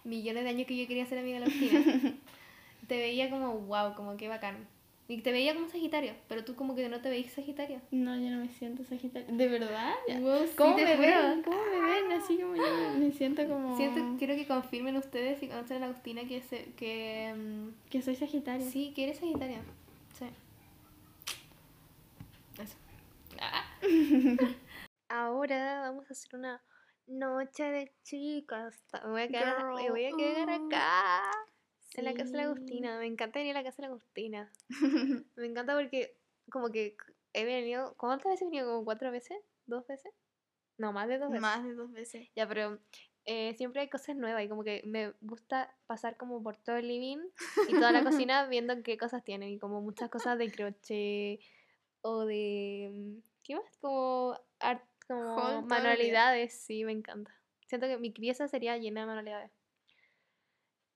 millones 0.03 0.43
de 0.43 0.49
años 0.49 0.67
que 0.67 0.75
yo 0.75 0.87
quería 0.87 1.05
ser 1.05 1.19
amiga 1.19 1.39
de 1.39 1.45
la 1.45 1.51
Agustina. 1.51 2.15
te 2.87 2.97
veía 2.97 3.29
como 3.29 3.59
wow, 3.59 3.93
como 3.95 4.17
que 4.17 4.27
bacán. 4.27 4.67
Y 5.09 5.21
te 5.21 5.31
veía 5.31 5.53
como 5.53 5.69
Sagitario. 5.69 6.13
Pero 6.27 6.43
tú, 6.43 6.55
como 6.55 6.75
que 6.75 6.89
no 6.89 6.99
te 6.99 7.09
veis 7.09 7.31
Sagitario. 7.31 7.79
No, 7.91 8.15
yo 8.17 8.31
no 8.31 8.39
me 8.39 8.49
siento 8.49 8.83
Sagitario. 8.83 9.27
¿De 9.37 9.47
verdad? 9.47 9.93
Wow, 10.19 10.47
sí, 10.47 10.53
¿Cómo 10.57 10.75
te 10.75 10.83
me 10.83 10.97
ven? 10.97 11.43
¿Cómo 11.43 11.57
me 11.63 11.79
ven? 11.79 12.11
Así 12.11 12.37
como 12.37 12.55
yo 12.55 12.97
me 12.97 13.11
siento 13.11 13.47
como... 13.47 13.77
Siento, 13.77 14.17
quiero 14.17 14.35
que 14.35 14.47
confirmen 14.47 14.97
ustedes 14.97 15.39
si 15.39 15.47
conocen 15.47 15.77
a 15.77 15.79
la 15.81 15.85
Agustina 15.87 16.23
que, 16.27 16.41
se, 16.41 16.71
que 16.75 17.33
mm, 17.37 17.89
Que 17.91 18.01
soy 18.01 18.15
Sagitario. 18.15 18.65
Sí, 18.69 18.93
que 18.95 19.03
eres 19.03 19.19
Sagitario. 19.19 19.59
Sí. 20.17 20.25
Eso. 22.61 22.75
Ah. 23.39 23.66
Ahora 25.09 25.81
vamos 25.81 26.09
a 26.09 26.13
hacer 26.13 26.35
una 26.35 26.63
noche 27.07 27.63
de 27.63 27.93
chicas. 28.03 28.83
Me 29.03 29.09
voy 29.09 29.21
a 29.21 29.27
quedar, 29.27 29.73
me 29.73 29.89
voy 29.89 30.05
a 30.05 30.11
quedar 30.11 30.49
acá. 30.49 31.23
En 31.95 32.05
la 32.05 32.13
casa 32.13 32.31
de 32.31 32.37
la. 32.37 32.43
Agustina. 32.43 32.99
Me 32.99 33.07
encanta 33.07 33.39
venir 33.39 33.55
a 33.55 33.61
la 33.61 33.63
casa 33.63 33.81
de 33.81 33.87
la 33.87 33.93
Agustina. 33.93 34.51
Me 35.35 35.45
encanta 35.45 35.75
porque 35.75 36.17
como 36.51 36.69
que 36.69 36.95
he 37.33 37.45
venido... 37.45 37.95
¿Cuántas 37.97 38.31
veces 38.31 38.43
he 38.43 38.45
venido? 38.45 38.67
¿Como 38.67 38.85
cuatro 38.85 39.11
veces? 39.11 39.37
¿Dos 39.65 39.87
veces? 39.87 40.13
No, 40.77 40.93
más 40.93 41.07
de 41.07 41.17
dos 41.17 41.29
veces. 41.29 41.41
Más 41.41 41.63
de 41.63 41.73
dos 41.73 41.91
veces. 41.91 42.29
Ya, 42.35 42.47
pero 42.47 42.79
eh, 43.25 43.55
siempre 43.57 43.81
hay 43.81 43.89
cosas 43.89 44.15
nuevas 44.15 44.43
y 44.43 44.49
como 44.49 44.63
que 44.63 44.81
me 44.85 45.11
gusta 45.21 45.75
pasar 45.85 46.17
como 46.17 46.41
por 46.41 46.55
todo 46.57 46.77
el 46.77 46.87
living 46.87 47.19
y 47.67 47.73
toda 47.73 47.91
la 47.91 48.03
cocina 48.03 48.45
viendo 48.49 48.81
qué 48.83 48.97
cosas 48.97 49.23
tienen 49.23 49.49
y 49.49 49.59
como 49.59 49.81
muchas 49.81 50.09
cosas 50.09 50.37
de 50.37 50.51
crochet 50.51 51.39
o 52.01 52.25
de... 52.25 53.21
¿Qué 53.47 53.55
más? 53.55 53.77
Como, 53.79 54.37
art, 54.59 54.83
como 55.07 55.61
manualidades, 55.61 56.53
sí, 56.53 56.83
me 56.83 56.91
encanta. 56.91 57.33
Siento 57.65 57.87
que 57.87 57.97
mi 57.97 58.11
crianza 58.11 58.49
sería 58.49 58.77
llena 58.77 59.01
de 59.01 59.07
manualidades. 59.07 59.51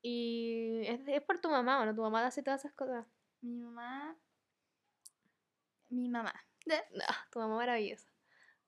Y 0.01 0.81
es, 0.85 0.99
es 1.07 1.21
por 1.21 1.39
tu 1.39 1.49
mamá, 1.49 1.79
¿o 1.79 1.85
no? 1.85 1.95
Tu 1.95 2.01
mamá 2.01 2.25
hace 2.25 2.43
todas 2.43 2.59
esas 2.59 2.73
cosas. 2.73 3.07
Mi 3.39 3.55
mamá... 3.55 4.17
Mi 5.87 6.09
mamá. 6.09 6.33
No, 6.65 6.75
tu 7.31 7.39
mamá 7.39 7.55
maravillosa. 7.55 8.09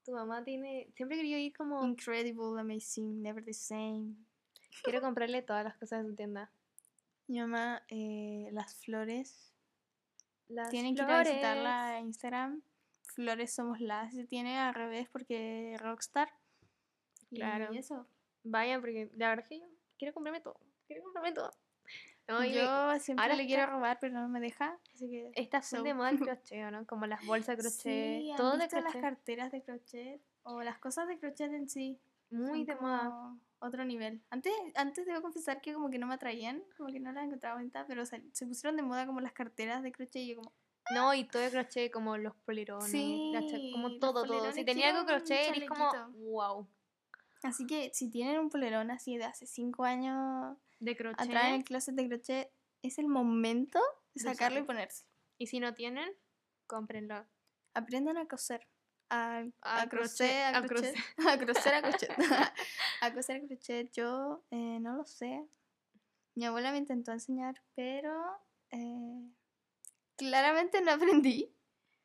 Tu 0.06 0.14
mamá 0.14 0.46
tiene... 0.46 0.90
Siempre 0.96 1.18
querido 1.18 1.38
ir 1.38 1.54
como... 1.54 1.86
Incredible, 1.86 2.58
amazing, 2.58 3.22
never 3.22 3.44
the 3.44 3.54
same. 3.54 4.16
Quiero 4.82 5.02
comprarle 5.02 5.42
todas 5.42 5.66
las 5.66 5.76
cosas 5.76 6.04
de 6.04 6.10
su 6.10 6.16
tienda. 6.16 6.50
Mi 7.28 7.42
mamá, 7.42 7.84
eh, 7.90 8.48
las 8.54 8.76
flores. 8.78 9.54
Las 10.48 10.70
Tienen 10.70 10.96
que 10.96 11.02
ir 11.02 11.10
a 11.10 11.20
visitarla 11.20 11.88
a 11.90 12.00
Instagram. 12.00 12.64
Flores 13.14 13.54
somos 13.54 13.80
las. 13.80 14.14
Se 14.14 14.26
tiene 14.26 14.58
al 14.60 14.74
revés 14.74 15.08
porque 15.10 15.76
Rockstar. 15.80 16.30
Y 17.30 17.38
Claro. 17.38 17.72
eso. 17.74 18.08
Vayan, 18.44 18.82
porque 18.82 19.10
la 19.16 19.30
verdad 19.30 19.46
es 19.46 19.50
que 19.50 19.60
yo 19.60 19.66
quiero 19.98 20.14
comprarme 20.14 20.42
todo. 20.42 20.60
Quiero 20.88 21.04
comprarme 21.04 21.32
todo. 21.32 21.52
No, 22.28 22.44
y 22.44 22.54
Yo 22.54 22.98
siempre 23.00 23.24
ahora 23.24 23.36
le 23.36 23.46
quiero 23.46 23.66
robar, 23.66 23.98
pero 24.00 24.14
no 24.14 24.30
me 24.30 24.40
deja. 24.40 24.78
Así 24.94 25.10
que. 25.10 25.32
está 25.36 25.62
full 25.62 25.80
so- 25.80 25.84
de 25.84 25.94
moda 25.94 26.10
el 26.10 26.20
crochet, 26.30 26.72
¿no? 26.72 26.86
Como 26.88 27.06
las 27.06 27.26
bolsas 27.26 27.58
de 27.58 27.64
crochet. 27.64 27.82
Sí, 28.22 28.32
¿han 28.32 28.38
todo 28.38 28.52
de 28.54 28.58
visto 28.60 28.76
las 28.78 28.84
crochet. 28.94 29.02
carteras 29.02 29.52
de 29.52 29.62
crochet 29.64 30.22
o 30.44 30.62
las 30.64 30.78
cosas 30.80 31.08
de 31.08 31.18
crochet 31.20 31.52
en 31.52 31.70
sí. 31.70 32.00
Muy 32.30 32.64
de 32.66 32.76
moda. 32.76 33.36
Otro 33.60 33.86
nivel. 33.86 34.22
Antes, 34.30 34.52
antes 34.76 35.06
debo 35.06 35.22
confesar 35.22 35.62
que 35.62 35.74
como 35.74 35.90
que 35.90 35.98
no 36.00 36.08
me 36.08 36.16
atraían, 36.16 36.64
como 36.78 36.90
que 36.90 37.00
no 37.00 37.12
las 37.14 37.26
encontraba 37.26 37.56
bonita, 37.56 37.86
pero 37.88 38.06
sal- 38.06 38.24
se 38.34 38.46
pusieron 38.46 38.76
de 38.76 38.84
moda 38.84 39.06
como 39.06 39.22
las 39.22 39.34
carteras 39.34 39.84
de 39.84 39.92
crochet 39.92 40.24
y 40.24 40.28
yo 40.30 40.36
como, 40.38 40.52
No, 40.92 41.14
y 41.14 41.24
todo 41.26 41.42
de 41.42 41.50
crochet, 41.52 41.92
como 41.92 42.18
los 42.18 42.36
polerones. 42.46 42.90
Sí, 42.90 43.32
como 43.72 43.98
todo, 44.00 44.26
todo. 44.26 44.52
Si 44.52 44.66
tenía 44.66 44.90
algo 44.90 45.06
crochet, 45.06 45.50
eres 45.56 45.70
como, 45.70 45.92
wow. 46.30 46.68
Así 47.44 47.66
que 47.66 47.92
si 47.94 48.10
tienen 48.10 48.40
un 48.40 48.50
polerón 48.50 48.92
así 48.92 49.18
de 49.18 49.26
hace 49.26 49.46
cinco 49.46 49.84
años 49.84 50.58
De 50.80 50.96
crochet. 50.96 51.20
atrás 51.20 51.46
en 51.48 51.54
el 51.56 51.64
closet 51.64 51.96
de 51.96 52.08
crochet, 52.08 52.52
es 52.82 52.98
el 53.00 53.08
momento 53.08 53.80
de 54.14 54.24
sacarlo 54.24 54.60
y 54.60 54.64
ponerse. 54.64 55.06
Y 55.38 55.48
si 55.48 55.60
no 55.60 55.74
tienen, 55.74 56.10
cómprenlo. 56.68 57.26
Aprendan 57.74 58.18
a 58.18 58.28
coser. 58.28 58.68
A, 59.10 59.44
A 59.62 59.82
a, 59.82 59.90
crochet, 59.90 60.54
crochet, 60.68 60.96
a, 61.18 61.34
a 61.34 61.38
crochet, 61.38 61.38
a 61.38 61.38
coser 61.46 61.74
a 61.76 61.82
crochet. 61.82 62.12
a 63.02 63.14
coser 63.14 63.36
a 63.38 63.48
crochet, 63.48 63.92
yo 63.92 64.44
eh, 64.50 64.80
no 64.80 64.96
lo 64.96 65.06
sé. 65.06 65.46
Mi 66.36 66.46
abuela 66.46 66.72
me 66.72 66.78
intentó 66.78 67.12
enseñar, 67.12 67.62
pero 67.76 68.12
eh, 68.72 69.30
claramente 70.16 70.82
no 70.82 70.92
aprendí. 70.92 71.54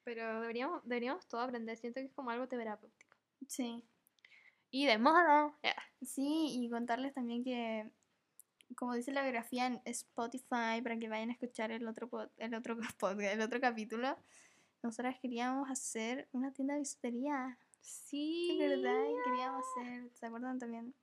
Pero 0.05 0.41
deberíamos, 0.41 0.83
deberíamos 0.85 1.27
todo 1.27 1.43
aprender. 1.43 1.77
Siento 1.77 2.01
que 2.01 2.07
es 2.07 2.13
como 2.13 2.31
algo 2.31 2.49
terapéutico. 2.49 3.17
Sí. 3.47 3.85
Y 4.71 4.87
de 4.87 4.99
moda. 4.99 5.55
Ya. 5.63 5.77
Sí, 6.03 6.49
y 6.53 6.71
contarles 6.71 7.15
también 7.15 7.45
que, 7.45 7.91
como 8.77 8.95
dice 8.95 9.13
la 9.13 9.23
biografía 9.23 9.67
en 9.67 9.81
Spotify, 9.85 10.81
para 10.83 10.99
que 10.99 11.09
vayan 11.09 11.31
a 11.31 11.33
escuchar 11.33 11.71
el 11.71 11.87
otro, 11.87 12.09
el 12.37 12.55
otro, 12.55 12.77
podcast, 12.99 13.35
el 13.35 13.41
otro 13.41 13.61
capítulo, 13.61 14.17
nosotras 14.83 15.19
queríamos 15.21 15.71
hacer 15.71 16.29
una 16.33 16.53
tienda 16.53 16.75
de 16.75 16.81
bisutería. 16.81 17.59
Sí. 17.81 18.59
Es 18.61 18.69
verdad, 18.71 19.05
y 19.05 19.29
queríamos 19.29 19.65
hacer, 19.65 20.11
¿se 20.15 20.27
acuerdan 20.27 20.59
también? 20.59 20.95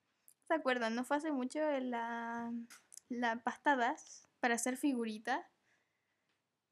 ¿Se 0.47 0.53
acuerdan? 0.53 0.95
No 0.95 1.03
fue 1.03 1.17
hace 1.17 1.31
mucho 1.31 1.59
la, 1.79 2.53
la 3.09 3.43
pasta 3.43 3.75
das 3.75 4.29
para 4.39 4.55
hacer 4.55 4.77
figuritas. 4.77 5.43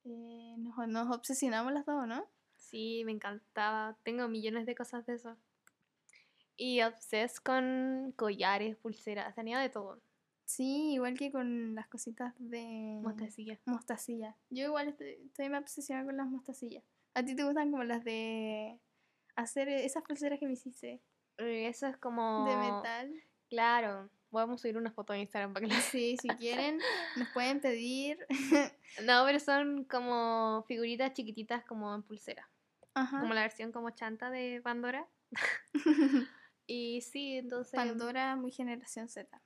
Eh, 0.06 0.56
nos, 0.58 0.88
nos 0.88 1.16
obsesionamos 1.16 1.74
las 1.74 1.86
dos, 1.86 2.08
¿no? 2.08 2.26
Sí, 2.56 3.04
me 3.06 3.12
encantaba. 3.12 3.98
Tengo 4.04 4.28
millones 4.28 4.66
de 4.66 4.76
cosas 4.76 5.06
de 5.06 5.16
eso. 5.16 5.38
Y 6.56 6.82
obses 6.82 7.40
con 7.40 8.14
collares, 8.16 8.76
pulseras, 8.78 9.34
tenía 9.36 9.60
de 9.60 9.70
todo. 9.70 10.02
Sí, 10.46 10.94
igual 10.94 11.18
que 11.18 11.32
con 11.32 11.74
las 11.74 11.88
cositas 11.88 12.34
de 12.38 13.00
Mostacilla. 13.02 13.60
mostacilla. 13.66 14.36
Yo 14.50 14.66
igual 14.66 14.90
estoy, 14.90 15.18
estoy 15.26 15.50
más 15.50 15.62
obsesionada 15.62 16.06
con 16.06 16.18
las 16.18 16.28
mostacillas. 16.28 16.84
¿A 17.16 17.24
ti 17.24 17.36
te 17.36 17.44
gustan 17.44 17.72
como 17.72 17.84
las 17.84 18.04
de 18.04 18.80
hacer 19.36 19.70
esas 19.70 20.04
pulseras 20.04 20.40
que 20.40 20.46
me 20.48 20.54
hiciste? 20.54 21.02
Eh, 21.38 21.68
Eso 21.68 21.88
es 21.88 21.98
como. 21.98 22.46
De 22.48 22.56
metal. 22.58 23.14
Claro. 23.50 24.10
Vamos 24.34 24.60
a 24.60 24.62
subir 24.64 24.78
una 24.78 24.92
foto 24.92 25.14
en 25.14 25.22
Instagram 25.22 25.54
para 25.54 25.68
que 25.68 25.74
las- 25.74 25.84
Sí, 25.86 26.18
si 26.22 26.28
quieren, 26.40 26.80
nos 27.16 27.30
pueden 27.30 27.62
pedir. 27.62 28.18
No, 29.06 29.24
pero 29.26 29.40
son 29.40 29.86
como 29.86 30.64
figuritas 30.68 31.14
chiquititas 31.14 31.66
como 31.66 31.94
en 31.96 32.04
pulsera. 32.04 32.48
Ajá. 32.94 33.22
Como 33.22 33.34
la 33.34 33.42
versión 33.42 33.72
como 33.72 33.90
chanta 33.90 34.30
de 34.30 34.62
Pandora. 34.64 35.08
y 36.68 37.02
sí, 37.02 37.38
entonces. 37.38 37.74
Pandora, 37.74 38.36
muy 38.36 38.52
generación 38.52 39.10
Z. 39.10 39.42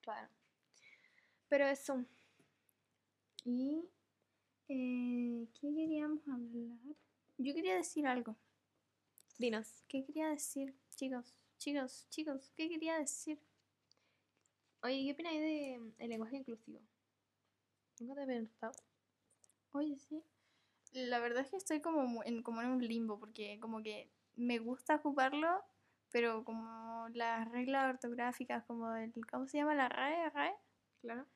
Claro. 0.00 0.28
Pero 1.48 1.66
eso. 1.66 2.04
Y. 3.44 3.84
Eh, 4.68 5.46
¿Qué 5.60 5.74
queríamos 5.74 6.26
hablar? 6.26 6.78
Yo 7.38 7.54
quería 7.54 7.76
decir 7.76 8.06
algo. 8.08 8.36
Dinos. 9.38 9.84
¿Qué 9.86 10.04
quería 10.04 10.28
decir, 10.28 10.74
chicos? 10.96 11.34
chicos, 11.58 12.06
chicos, 12.10 12.50
¿qué 12.56 12.68
quería 12.68 12.98
decir? 12.98 13.38
Oye, 14.82 15.04
¿qué 15.04 15.12
opináis 15.12 15.40
de 15.40 15.78
mm, 15.78 15.92
el 15.98 16.08
lenguaje 16.10 16.36
inclusivo? 16.36 16.80
Nunca 18.00 18.14
te 18.16 18.22
he 18.22 18.26
preguntado. 18.26 18.72
Oye, 19.72 19.96
sí. 19.98 20.22
La 20.92 21.18
verdad 21.20 21.42
es 21.44 21.50
que 21.50 21.56
estoy 21.56 21.80
como 21.80 22.22
en, 22.24 22.42
como 22.42 22.60
en 22.62 22.68
un 22.68 22.86
limbo, 22.86 23.18
porque 23.18 23.58
como 23.60 23.82
que 23.82 24.10
me 24.36 24.58
gusta 24.58 24.96
ocuparlo, 24.96 25.62
pero 26.10 26.44
como 26.44 27.08
las 27.14 27.48
reglas 27.50 27.94
ortográficas, 27.94 28.64
como 28.64 28.94
el, 28.94 29.12
¿cómo 29.30 29.46
se 29.46 29.58
llama? 29.58 29.74
La 29.74 29.88
RAE, 29.88 30.30
RAE, 30.30 30.54
Claro. 31.00 31.26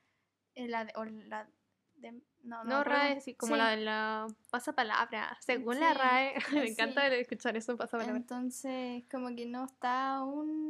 Eh, 0.55 0.69
la, 0.69 0.85
de- 0.85 0.93
o 0.97 1.05
la 1.05 1.49
de, 1.97 2.13
no, 2.43 2.65
no, 2.65 2.65
No. 2.65 2.85
RAE, 2.85 3.21
sí, 3.21 3.35
como 3.35 3.55
Sí. 3.55 3.59
la 3.59 3.71
de 3.71 3.77
la 3.85 4.27
pasapalabra. 4.51 5.37
Según 5.41 5.81
la 5.81 5.93
Sí, 5.93 5.99
RAE, 5.99 6.35
me 6.53 6.69
encanta 6.69 7.07
escuchar 7.15 7.57
eso 7.57 7.77
pasapalabra. 7.77 8.17
Entonces, 8.19 9.05
como 9.11 9.35
que 9.35 9.47
no 9.47 9.65
está 9.65 10.17
aún 10.17 10.66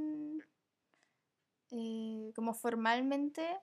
eh, 1.71 2.33
como 2.35 2.55
formalmente, 2.55 3.59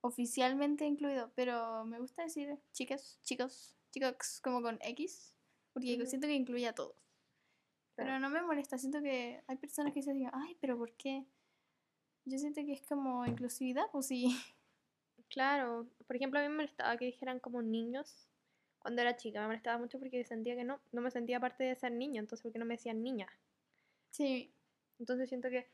oficialmente 0.00 0.84
incluido, 0.84 1.32
pero 1.34 1.84
me 1.84 1.98
gusta 1.98 2.22
decir 2.22 2.58
chicas, 2.72 3.18
chicos, 3.22 3.74
chicos, 3.90 4.40
como 4.42 4.62
con 4.62 4.78
X, 4.82 5.34
porque 5.72 6.04
siento 6.06 6.26
que 6.26 6.34
incluye 6.34 6.68
a 6.68 6.74
todos. 6.74 6.96
Pero 7.96 8.18
no 8.18 8.28
me 8.28 8.42
molesta, 8.42 8.76
siento 8.76 9.00
que 9.00 9.42
hay 9.46 9.56
personas 9.56 9.92
que 9.92 10.02
se 10.02 10.12
digan, 10.12 10.32
ay, 10.34 10.56
pero 10.60 10.76
¿por 10.76 10.92
qué? 10.92 11.24
Yo 12.24 12.38
siento 12.38 12.62
que 12.64 12.72
es 12.72 12.82
como 12.82 13.24
inclusividad, 13.26 13.84
pues 13.92 14.06
sí. 14.06 14.36
Claro, 15.28 15.88
por 16.06 16.16
ejemplo, 16.16 16.38
a 16.38 16.42
mí 16.42 16.48
me 16.48 16.56
molestaba 16.56 16.96
que 16.96 17.06
dijeran 17.06 17.40
como 17.40 17.60
niños 17.62 18.28
cuando 18.78 19.00
era 19.00 19.16
chica. 19.16 19.40
Me 19.40 19.46
molestaba 19.46 19.78
mucho 19.78 19.98
porque 19.98 20.24
sentía 20.24 20.54
que 20.54 20.64
no, 20.64 20.80
no 20.92 21.00
me 21.00 21.10
sentía 21.10 21.40
parte 21.40 21.64
de 21.64 21.74
ser 21.74 21.92
niño, 21.92 22.20
entonces 22.20 22.42
¿por 22.42 22.52
qué 22.52 22.58
no 22.58 22.66
me 22.66 22.74
decían 22.74 23.02
niña? 23.02 23.26
Sí, 24.10 24.54
Entonces 24.98 25.28
siento 25.28 25.48
que 25.50 25.66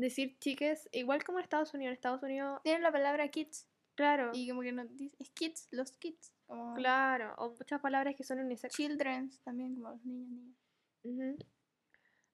decir 0.00 0.38
chiques, 0.38 0.88
igual 0.92 1.22
como 1.24 1.38
en 1.38 1.44
Estados 1.44 1.72
Unidos, 1.74 1.90
en 1.90 1.94
Estados 1.94 2.22
Unidos, 2.22 2.60
tienen 2.62 2.82
la 2.82 2.92
palabra 2.92 3.28
kids 3.28 3.68
claro, 3.94 4.30
y 4.34 4.48
como 4.48 4.62
que 4.62 4.72
no 4.72 4.84
dice, 4.86 5.16
es 5.18 5.30
kids, 5.30 5.68
los 5.70 5.92
kids, 5.92 6.32
como 6.46 6.74
claro, 6.74 7.34
o 7.38 7.50
muchas 7.50 7.80
palabras 7.80 8.14
que 8.16 8.24
son 8.24 8.40
unisex. 8.40 8.74
children 8.74 9.30
también, 9.44 9.74
como 9.74 9.90
los 9.90 10.04
niños, 10.04 10.28
niñas. 11.02 11.36
Ujú. 11.36 11.46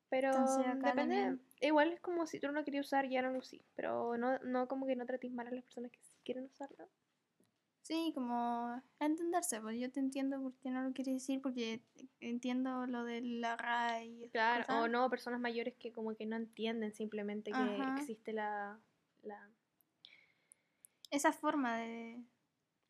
Pero 0.09 0.29
Entonces, 0.31 0.65
depende, 0.67 0.93
también- 0.95 1.41
igual 1.61 1.93
es 1.93 2.01
como 2.01 2.27
si 2.27 2.39
tú 2.39 2.51
no 2.53 2.65
querías 2.65 2.87
usar, 2.87 3.09
ya 3.09 3.23
no 3.23 3.31
lo 3.33 3.39
usí, 3.41 3.61
pero 3.75 4.17
no, 4.17 4.39
no 4.39 4.69
como 4.69 4.87
que 4.87 4.95
no 4.95 5.05
trates 5.05 5.33
mal 5.33 5.49
a 5.49 5.51
las 5.51 5.65
personas 5.65 5.91
que 5.91 5.99
sí 6.01 6.13
quieren 6.25 6.45
usarlo. 6.45 6.89
Sí, 7.87 8.11
como 8.17 8.35
a 8.35 8.83
entenderse, 8.99 9.61
pues 9.61 9.79
yo 9.79 9.89
te 9.93 10.01
entiendo 10.01 10.43
por 10.43 10.53
qué 10.55 10.71
no 10.71 10.83
lo 10.83 10.93
quieres 10.93 11.15
decir, 11.15 11.41
porque 11.41 11.81
entiendo 12.19 12.85
lo 12.89 13.05
de 13.05 13.21
la 13.21 13.55
esas 14.03 14.33
Claro, 14.33 14.83
o 14.83 14.89
no, 14.89 15.09
personas 15.09 15.39
mayores 15.39 15.75
que 15.79 15.93
como 15.93 16.13
que 16.17 16.27
no 16.27 16.35
entienden 16.35 16.93
simplemente 16.93 17.53
que 17.53 17.59
Ajá. 17.61 17.95
existe 17.97 18.33
la, 18.33 18.81
la 19.23 19.49
Esa 21.13 21.33
forma 21.33 21.77
de 21.77 22.25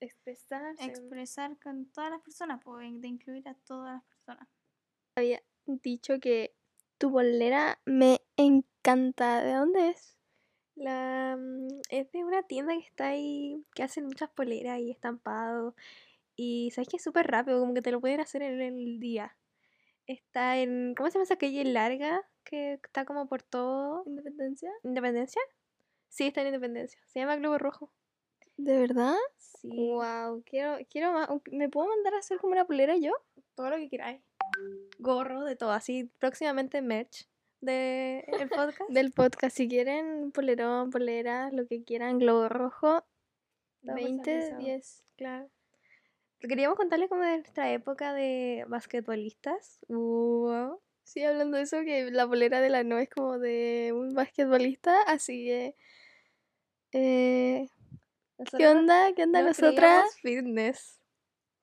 expresarse. 0.00 0.86
expresar 0.86 1.58
con 1.58 1.84
todas 1.92 2.10
las 2.10 2.22
personas, 2.22 2.62
pues 2.64 2.98
de 2.98 3.08
incluir 3.08 3.46
a 3.50 3.54
todas 3.54 3.96
las 3.96 4.02
personas. 4.04 4.48
dicho 5.66 6.18
que 6.20 6.54
tu 6.96 7.10
bolera 7.10 7.82
me 7.84 8.22
encanta. 8.38 9.42
¿De 9.42 9.52
dónde 9.52 9.90
es? 9.90 10.15
La, 10.76 11.36
mm, 11.38 11.68
es 11.90 12.12
de 12.12 12.24
una 12.24 12.42
tienda 12.42 12.74
que 12.74 12.86
está 12.86 13.08
ahí, 13.08 13.64
que 13.74 13.82
hacen 13.82 14.06
muchas 14.06 14.30
poleras 14.30 14.78
y 14.78 14.90
estampado. 14.90 15.74
Y 16.36 16.70
sabes 16.72 16.88
que 16.88 16.98
es 16.98 17.02
súper 17.02 17.26
rápido, 17.26 17.60
como 17.60 17.74
que 17.74 17.82
te 17.82 17.90
lo 17.90 18.00
pueden 18.00 18.20
hacer 18.20 18.42
en 18.42 18.60
el 18.60 19.00
día. 19.00 19.36
Está 20.06 20.58
en, 20.58 20.94
¿cómo 20.94 21.10
se 21.10 21.14
llama 21.14 21.24
esa 21.24 21.36
calle 21.36 21.64
larga? 21.64 22.22
Que 22.44 22.74
está 22.74 23.04
como 23.06 23.26
por 23.26 23.42
todo. 23.42 24.02
¿Independencia? 24.06 24.70
¿Independencia? 24.84 25.42
Sí, 26.08 26.26
está 26.28 26.42
en 26.42 26.48
Independencia. 26.48 27.00
Se 27.06 27.20
llama 27.20 27.36
Globo 27.36 27.58
Rojo. 27.58 27.90
¿De 28.58 28.78
verdad? 28.78 29.16
Sí. 29.38 29.68
Wow, 29.68 30.42
quiero, 30.44 30.78
quiero 30.90 31.12
más. 31.12 31.28
¿Me 31.50 31.68
puedo 31.68 31.88
mandar 31.88 32.14
a 32.14 32.18
hacer 32.18 32.38
como 32.38 32.52
una 32.52 32.66
polera 32.66 32.96
yo? 32.96 33.12
Todo 33.54 33.70
lo 33.70 33.76
que 33.76 33.88
queráis. 33.88 34.22
Gorro, 34.98 35.44
de 35.44 35.56
todo. 35.56 35.72
Así, 35.72 36.10
próximamente 36.18 36.82
merch 36.82 37.26
de 37.66 38.24
el 38.26 38.48
podcast. 38.48 38.90
Del 38.90 39.12
podcast, 39.12 39.56
si 39.56 39.68
quieren, 39.68 40.32
polerón, 40.32 40.90
polera, 40.90 41.50
lo 41.52 41.66
que 41.66 41.84
quieran, 41.84 42.18
globo 42.18 42.48
rojo, 42.48 43.04
Estamos 43.82 44.02
20 44.02 44.30
de 44.30 44.36
personalizados. 44.36 44.64
10. 44.64 45.04
Claro. 45.16 45.50
Queríamos 46.40 46.76
contarles 46.76 47.08
como 47.08 47.22
de 47.22 47.38
nuestra 47.38 47.72
época 47.72 48.14
de 48.14 48.64
basquetbolistas. 48.68 49.80
Wow. 49.88 50.80
Sí, 51.02 51.22
hablando 51.22 51.56
de 51.56 51.64
eso, 51.64 51.82
que 51.82 52.10
la 52.10 52.26
polera 52.26 52.60
de 52.60 52.70
la 52.70 52.84
no 52.84 52.98
es 52.98 53.08
como 53.08 53.38
de 53.38 53.92
un 53.94 54.14
basquetbolista, 54.14 55.02
así 55.02 55.44
que... 55.44 55.76
Eh, 56.92 57.68
¿Qué 58.38 58.44
Nosotros 58.44 58.74
onda? 58.74 59.12
¿Qué 59.14 59.22
onda 59.22 59.42
nos 59.42 59.60
nosotras? 59.60 60.16
fitness. 60.20 61.00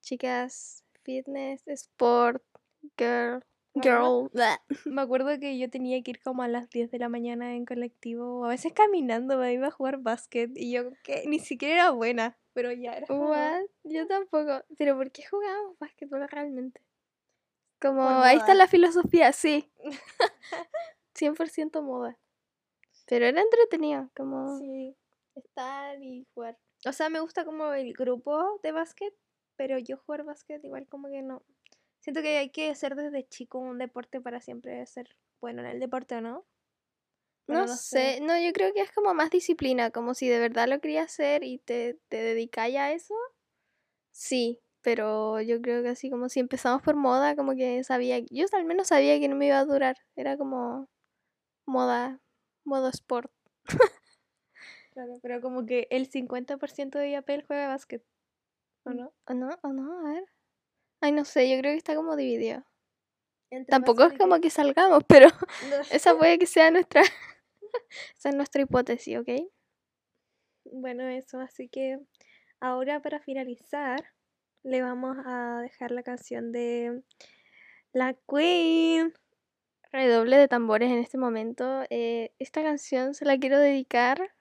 Chicas, 0.01 0.83
fitness, 1.03 1.67
sport, 1.67 2.43
girl, 2.97 3.43
girl. 3.75 4.29
Me 4.85 5.01
acuerdo 5.01 5.39
que 5.39 5.57
yo 5.57 5.69
tenía 5.69 6.01
que 6.03 6.11
ir 6.11 6.21
como 6.21 6.43
a 6.43 6.47
las 6.47 6.69
10 6.69 6.91
de 6.91 6.99
la 6.99 7.09
mañana 7.09 7.55
en 7.55 7.65
colectivo, 7.65 8.45
a 8.45 8.49
veces 8.49 8.73
caminando, 8.73 9.37
me 9.37 9.53
iba 9.53 9.67
a 9.67 9.71
jugar 9.71 9.97
básquet. 9.99 10.51
Y 10.55 10.71
yo 10.71 10.91
que 11.03 11.23
ni 11.27 11.39
siquiera 11.39 11.73
era 11.75 11.89
buena, 11.91 12.37
pero 12.53 12.71
ya 12.71 12.93
era. 12.93 13.07
What? 13.13 13.65
Yo 13.83 14.07
tampoco. 14.07 14.63
Pero 14.77 14.95
¿por 14.97 15.11
qué 15.11 15.23
jugábamos 15.25 15.77
básquetbol 15.79 16.27
realmente? 16.29 16.81
Como, 17.81 18.01
Por 18.01 18.23
ahí 18.23 18.37
está 18.37 18.53
la 18.53 18.67
filosofía, 18.67 19.33
sí. 19.33 19.69
100% 21.15 21.81
moda. 21.81 22.17
Pero 23.07 23.25
era 23.25 23.41
entretenido, 23.41 24.09
como 24.15 24.57
Sí. 24.59 24.95
estar 25.35 26.01
y 26.01 26.25
jugar. 26.33 26.57
O 26.85 26.91
sea, 26.93 27.09
me 27.09 27.19
gusta 27.19 27.45
como 27.45 27.73
el 27.73 27.93
grupo 27.93 28.59
de 28.63 28.71
básquet, 28.71 29.13
pero 29.55 29.77
yo 29.77 29.97
jugar 29.97 30.23
básquet 30.23 30.63
igual 30.63 30.87
como 30.87 31.09
que 31.09 31.21
no. 31.21 31.43
Siento 32.03 32.21
que 32.21 32.37
hay 32.37 32.49
que 32.49 32.69
hacer 32.69 32.95
desde 32.95 33.25
chico 33.29 33.59
un 33.59 33.77
deporte 33.77 34.19
para 34.19 34.41
siempre 34.41 34.85
ser 34.85 35.15
bueno 35.39 35.61
en 35.61 35.67
el 35.67 35.79
deporte, 35.79 36.15
¿o 36.15 36.21
no? 36.21 36.45
No, 37.47 37.65
no 37.65 37.77
sé, 37.77 38.19
no, 38.21 38.37
yo 38.37 38.51
creo 38.51 38.73
que 38.73 38.81
es 38.81 38.91
como 38.91 39.13
más 39.13 39.29
disciplina, 39.29 39.89
como 39.89 40.13
si 40.13 40.27
de 40.27 40.39
verdad 40.39 40.67
lo 40.67 40.81
querías 40.81 41.05
hacer 41.05 41.45
y 41.45 41.59
te, 41.59 41.97
te 42.09 42.17
dedicáis 42.17 42.75
a 42.75 42.91
eso. 42.91 43.13
Sí, 44.11 44.59
pero 44.81 45.39
yo 45.41 45.61
creo 45.61 45.81
que 45.81 45.89
así 45.89 46.09
como 46.09 46.27
si 46.27 46.39
empezamos 46.39 46.81
por 46.81 46.95
moda, 46.95 47.35
como 47.35 47.53
que 47.55 47.83
sabía, 47.85 48.19
yo 48.19 48.45
al 48.51 48.65
menos 48.65 48.87
sabía 48.87 49.19
que 49.19 49.27
no 49.29 49.35
me 49.35 49.47
iba 49.47 49.59
a 49.59 49.65
durar, 49.65 49.95
era 50.15 50.37
como 50.37 50.89
moda, 51.65 52.21
modo 52.65 52.89
sport. 52.89 53.31
Claro, 54.93 55.19
pero 55.21 55.41
como 55.41 55.65
que 55.65 55.87
el 55.91 56.07
50% 56.09 56.97
de 56.99 57.09
IAPEL 57.11 57.43
juega 57.45 57.67
básquet, 57.67 58.03
¿o 58.85 58.91
no? 58.91 59.13
¿O 59.27 59.33
no? 59.33 59.49
¿O 59.63 59.73
no? 59.73 59.99
A 60.07 60.13
ver. 60.13 60.25
Ay, 61.03 61.11
no 61.11 61.25
sé, 61.25 61.49
yo 61.49 61.57
creo 61.59 61.73
que 61.73 61.79
está 61.79 61.95
como 61.95 62.15
dividido. 62.15 62.63
Entre 63.51 63.69
Tampoco 63.69 64.05
es 64.05 64.17
como 64.17 64.39
que 64.39 64.49
salgamos, 64.49 65.03
pero 65.09 65.27
No. 65.69 65.75
esa 65.91 66.17
puede 66.17 66.39
que 66.39 66.45
sea 66.45 66.71
nuestra, 66.71 67.01
esa 68.17 68.29
es 68.29 68.35
nuestra 68.35 68.61
hipótesis, 68.61 69.17
¿ok? 69.17 69.27
Bueno, 70.63 71.03
eso, 71.09 71.41
así 71.41 71.67
que 71.67 71.99
ahora 72.61 73.01
para 73.01 73.19
finalizar, 73.19 74.01
le 74.63 74.81
vamos 74.81 75.17
a 75.25 75.59
dejar 75.61 75.91
la 75.91 76.03
canción 76.03 76.53
de 76.53 77.03
La 77.91 78.15
Queen. 78.29 79.11
Redoble 79.91 80.37
de 80.37 80.47
tambores 80.47 80.89
en 80.89 80.99
este 80.99 81.17
momento. 81.17 81.83
Eh, 81.89 82.31
esta 82.39 82.63
canción 82.63 83.13
se 83.13 83.25
la 83.25 83.37
quiero 83.37 83.59
dedicar 83.59 84.31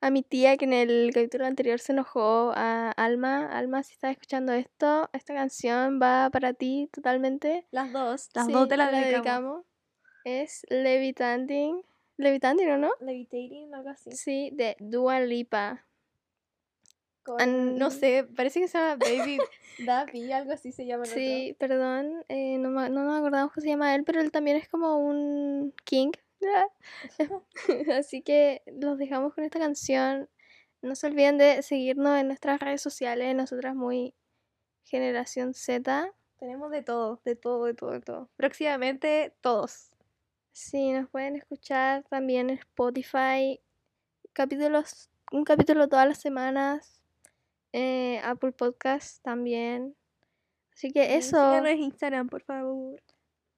a 0.00 0.10
mi 0.10 0.22
tía 0.22 0.56
que 0.56 0.64
en 0.66 0.72
el 0.72 1.10
capítulo 1.12 1.46
anterior 1.46 1.80
se 1.80 1.92
enojó, 1.92 2.52
a 2.54 2.90
Alma. 2.92 3.46
Alma, 3.50 3.82
si 3.82 3.92
estás 3.94 4.12
escuchando 4.12 4.52
esto, 4.52 5.08
esta 5.12 5.34
canción 5.34 6.00
va 6.00 6.30
para 6.30 6.52
ti 6.52 6.88
totalmente. 6.92 7.66
Las 7.70 7.92
dos, 7.92 8.28
las 8.34 8.46
Sí, 8.46 8.52
dos 8.52 8.68
te 8.68 8.76
la 8.76 8.90
la 8.90 9.00
dedicamos. 9.00 9.64
Es 10.24 10.66
Levitating. 10.68 11.82
Levitating, 12.18 12.70
¿o 12.70 12.78
no? 12.78 12.92
Levitating, 13.00 13.74
algo 13.74 13.90
así. 13.90 14.10
Sí, 14.12 14.50
de 14.52 14.76
Dua 14.80 15.20
Lipa. 15.20 15.84
Con- 17.22 17.76
no 17.76 17.90
sé, 17.90 18.26
parece 18.36 18.60
que 18.60 18.68
se 18.68 18.78
llama 18.78 18.96
Baby 18.96 19.38
Dappy, 19.78 20.32
algo 20.32 20.52
así 20.52 20.72
se 20.72 20.86
llama 20.86 21.04
el 21.04 21.10
otro. 21.10 21.20
Sí, 21.20 21.56
perdón, 21.58 22.24
eh, 22.28 22.56
no, 22.58 22.70
no 22.70 22.88
nos 22.88 23.18
acordamos 23.18 23.52
cómo 23.52 23.62
se 23.62 23.68
llama 23.68 23.94
él, 23.94 24.04
pero 24.04 24.20
él 24.20 24.30
también 24.30 24.56
es 24.56 24.68
como 24.68 24.96
un 24.98 25.74
king. 25.84 26.12
Así 27.98 28.22
que 28.22 28.62
los 28.66 28.98
dejamos 28.98 29.34
con 29.34 29.44
esta 29.44 29.58
canción. 29.58 30.28
No 30.82 30.94
se 30.94 31.06
olviden 31.06 31.38
de 31.38 31.62
seguirnos 31.62 32.18
en 32.18 32.28
nuestras 32.28 32.60
redes 32.60 32.82
sociales, 32.82 33.34
nosotras 33.34 33.74
muy 33.74 34.14
generación 34.84 35.54
Z. 35.54 36.12
Tenemos 36.38 36.70
de 36.70 36.82
todo, 36.82 37.20
de 37.24 37.34
todo, 37.34 37.64
de 37.64 37.74
todo, 37.74 37.90
de 37.92 38.00
todo. 38.00 38.28
Próximamente 38.36 39.34
todos. 39.40 39.90
Sí, 40.52 40.92
nos 40.92 41.08
pueden 41.10 41.36
escuchar 41.36 42.04
también 42.04 42.50
en 42.50 42.58
Spotify. 42.58 43.60
Capítulos, 44.32 45.10
un 45.32 45.44
capítulo 45.44 45.88
todas 45.88 46.06
las 46.06 46.18
semanas. 46.20 47.00
eh, 47.72 48.20
Apple 48.24 48.52
Podcast 48.52 49.22
también. 49.22 49.96
Así 50.72 50.92
que 50.92 51.16
eso. 51.16 51.36
Síganos 51.36 51.70
en 51.70 51.78
Instagram, 51.80 52.28
por 52.28 52.42
favor. 52.42 53.02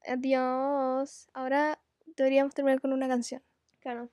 Adiós. 0.07 1.29
Ahora 1.35 1.79
deberíamos 2.19 2.55
terminar 2.55 2.81
con 2.81 2.93
una 2.93 3.09
canción. 3.09 3.43
Claro. 3.81 4.11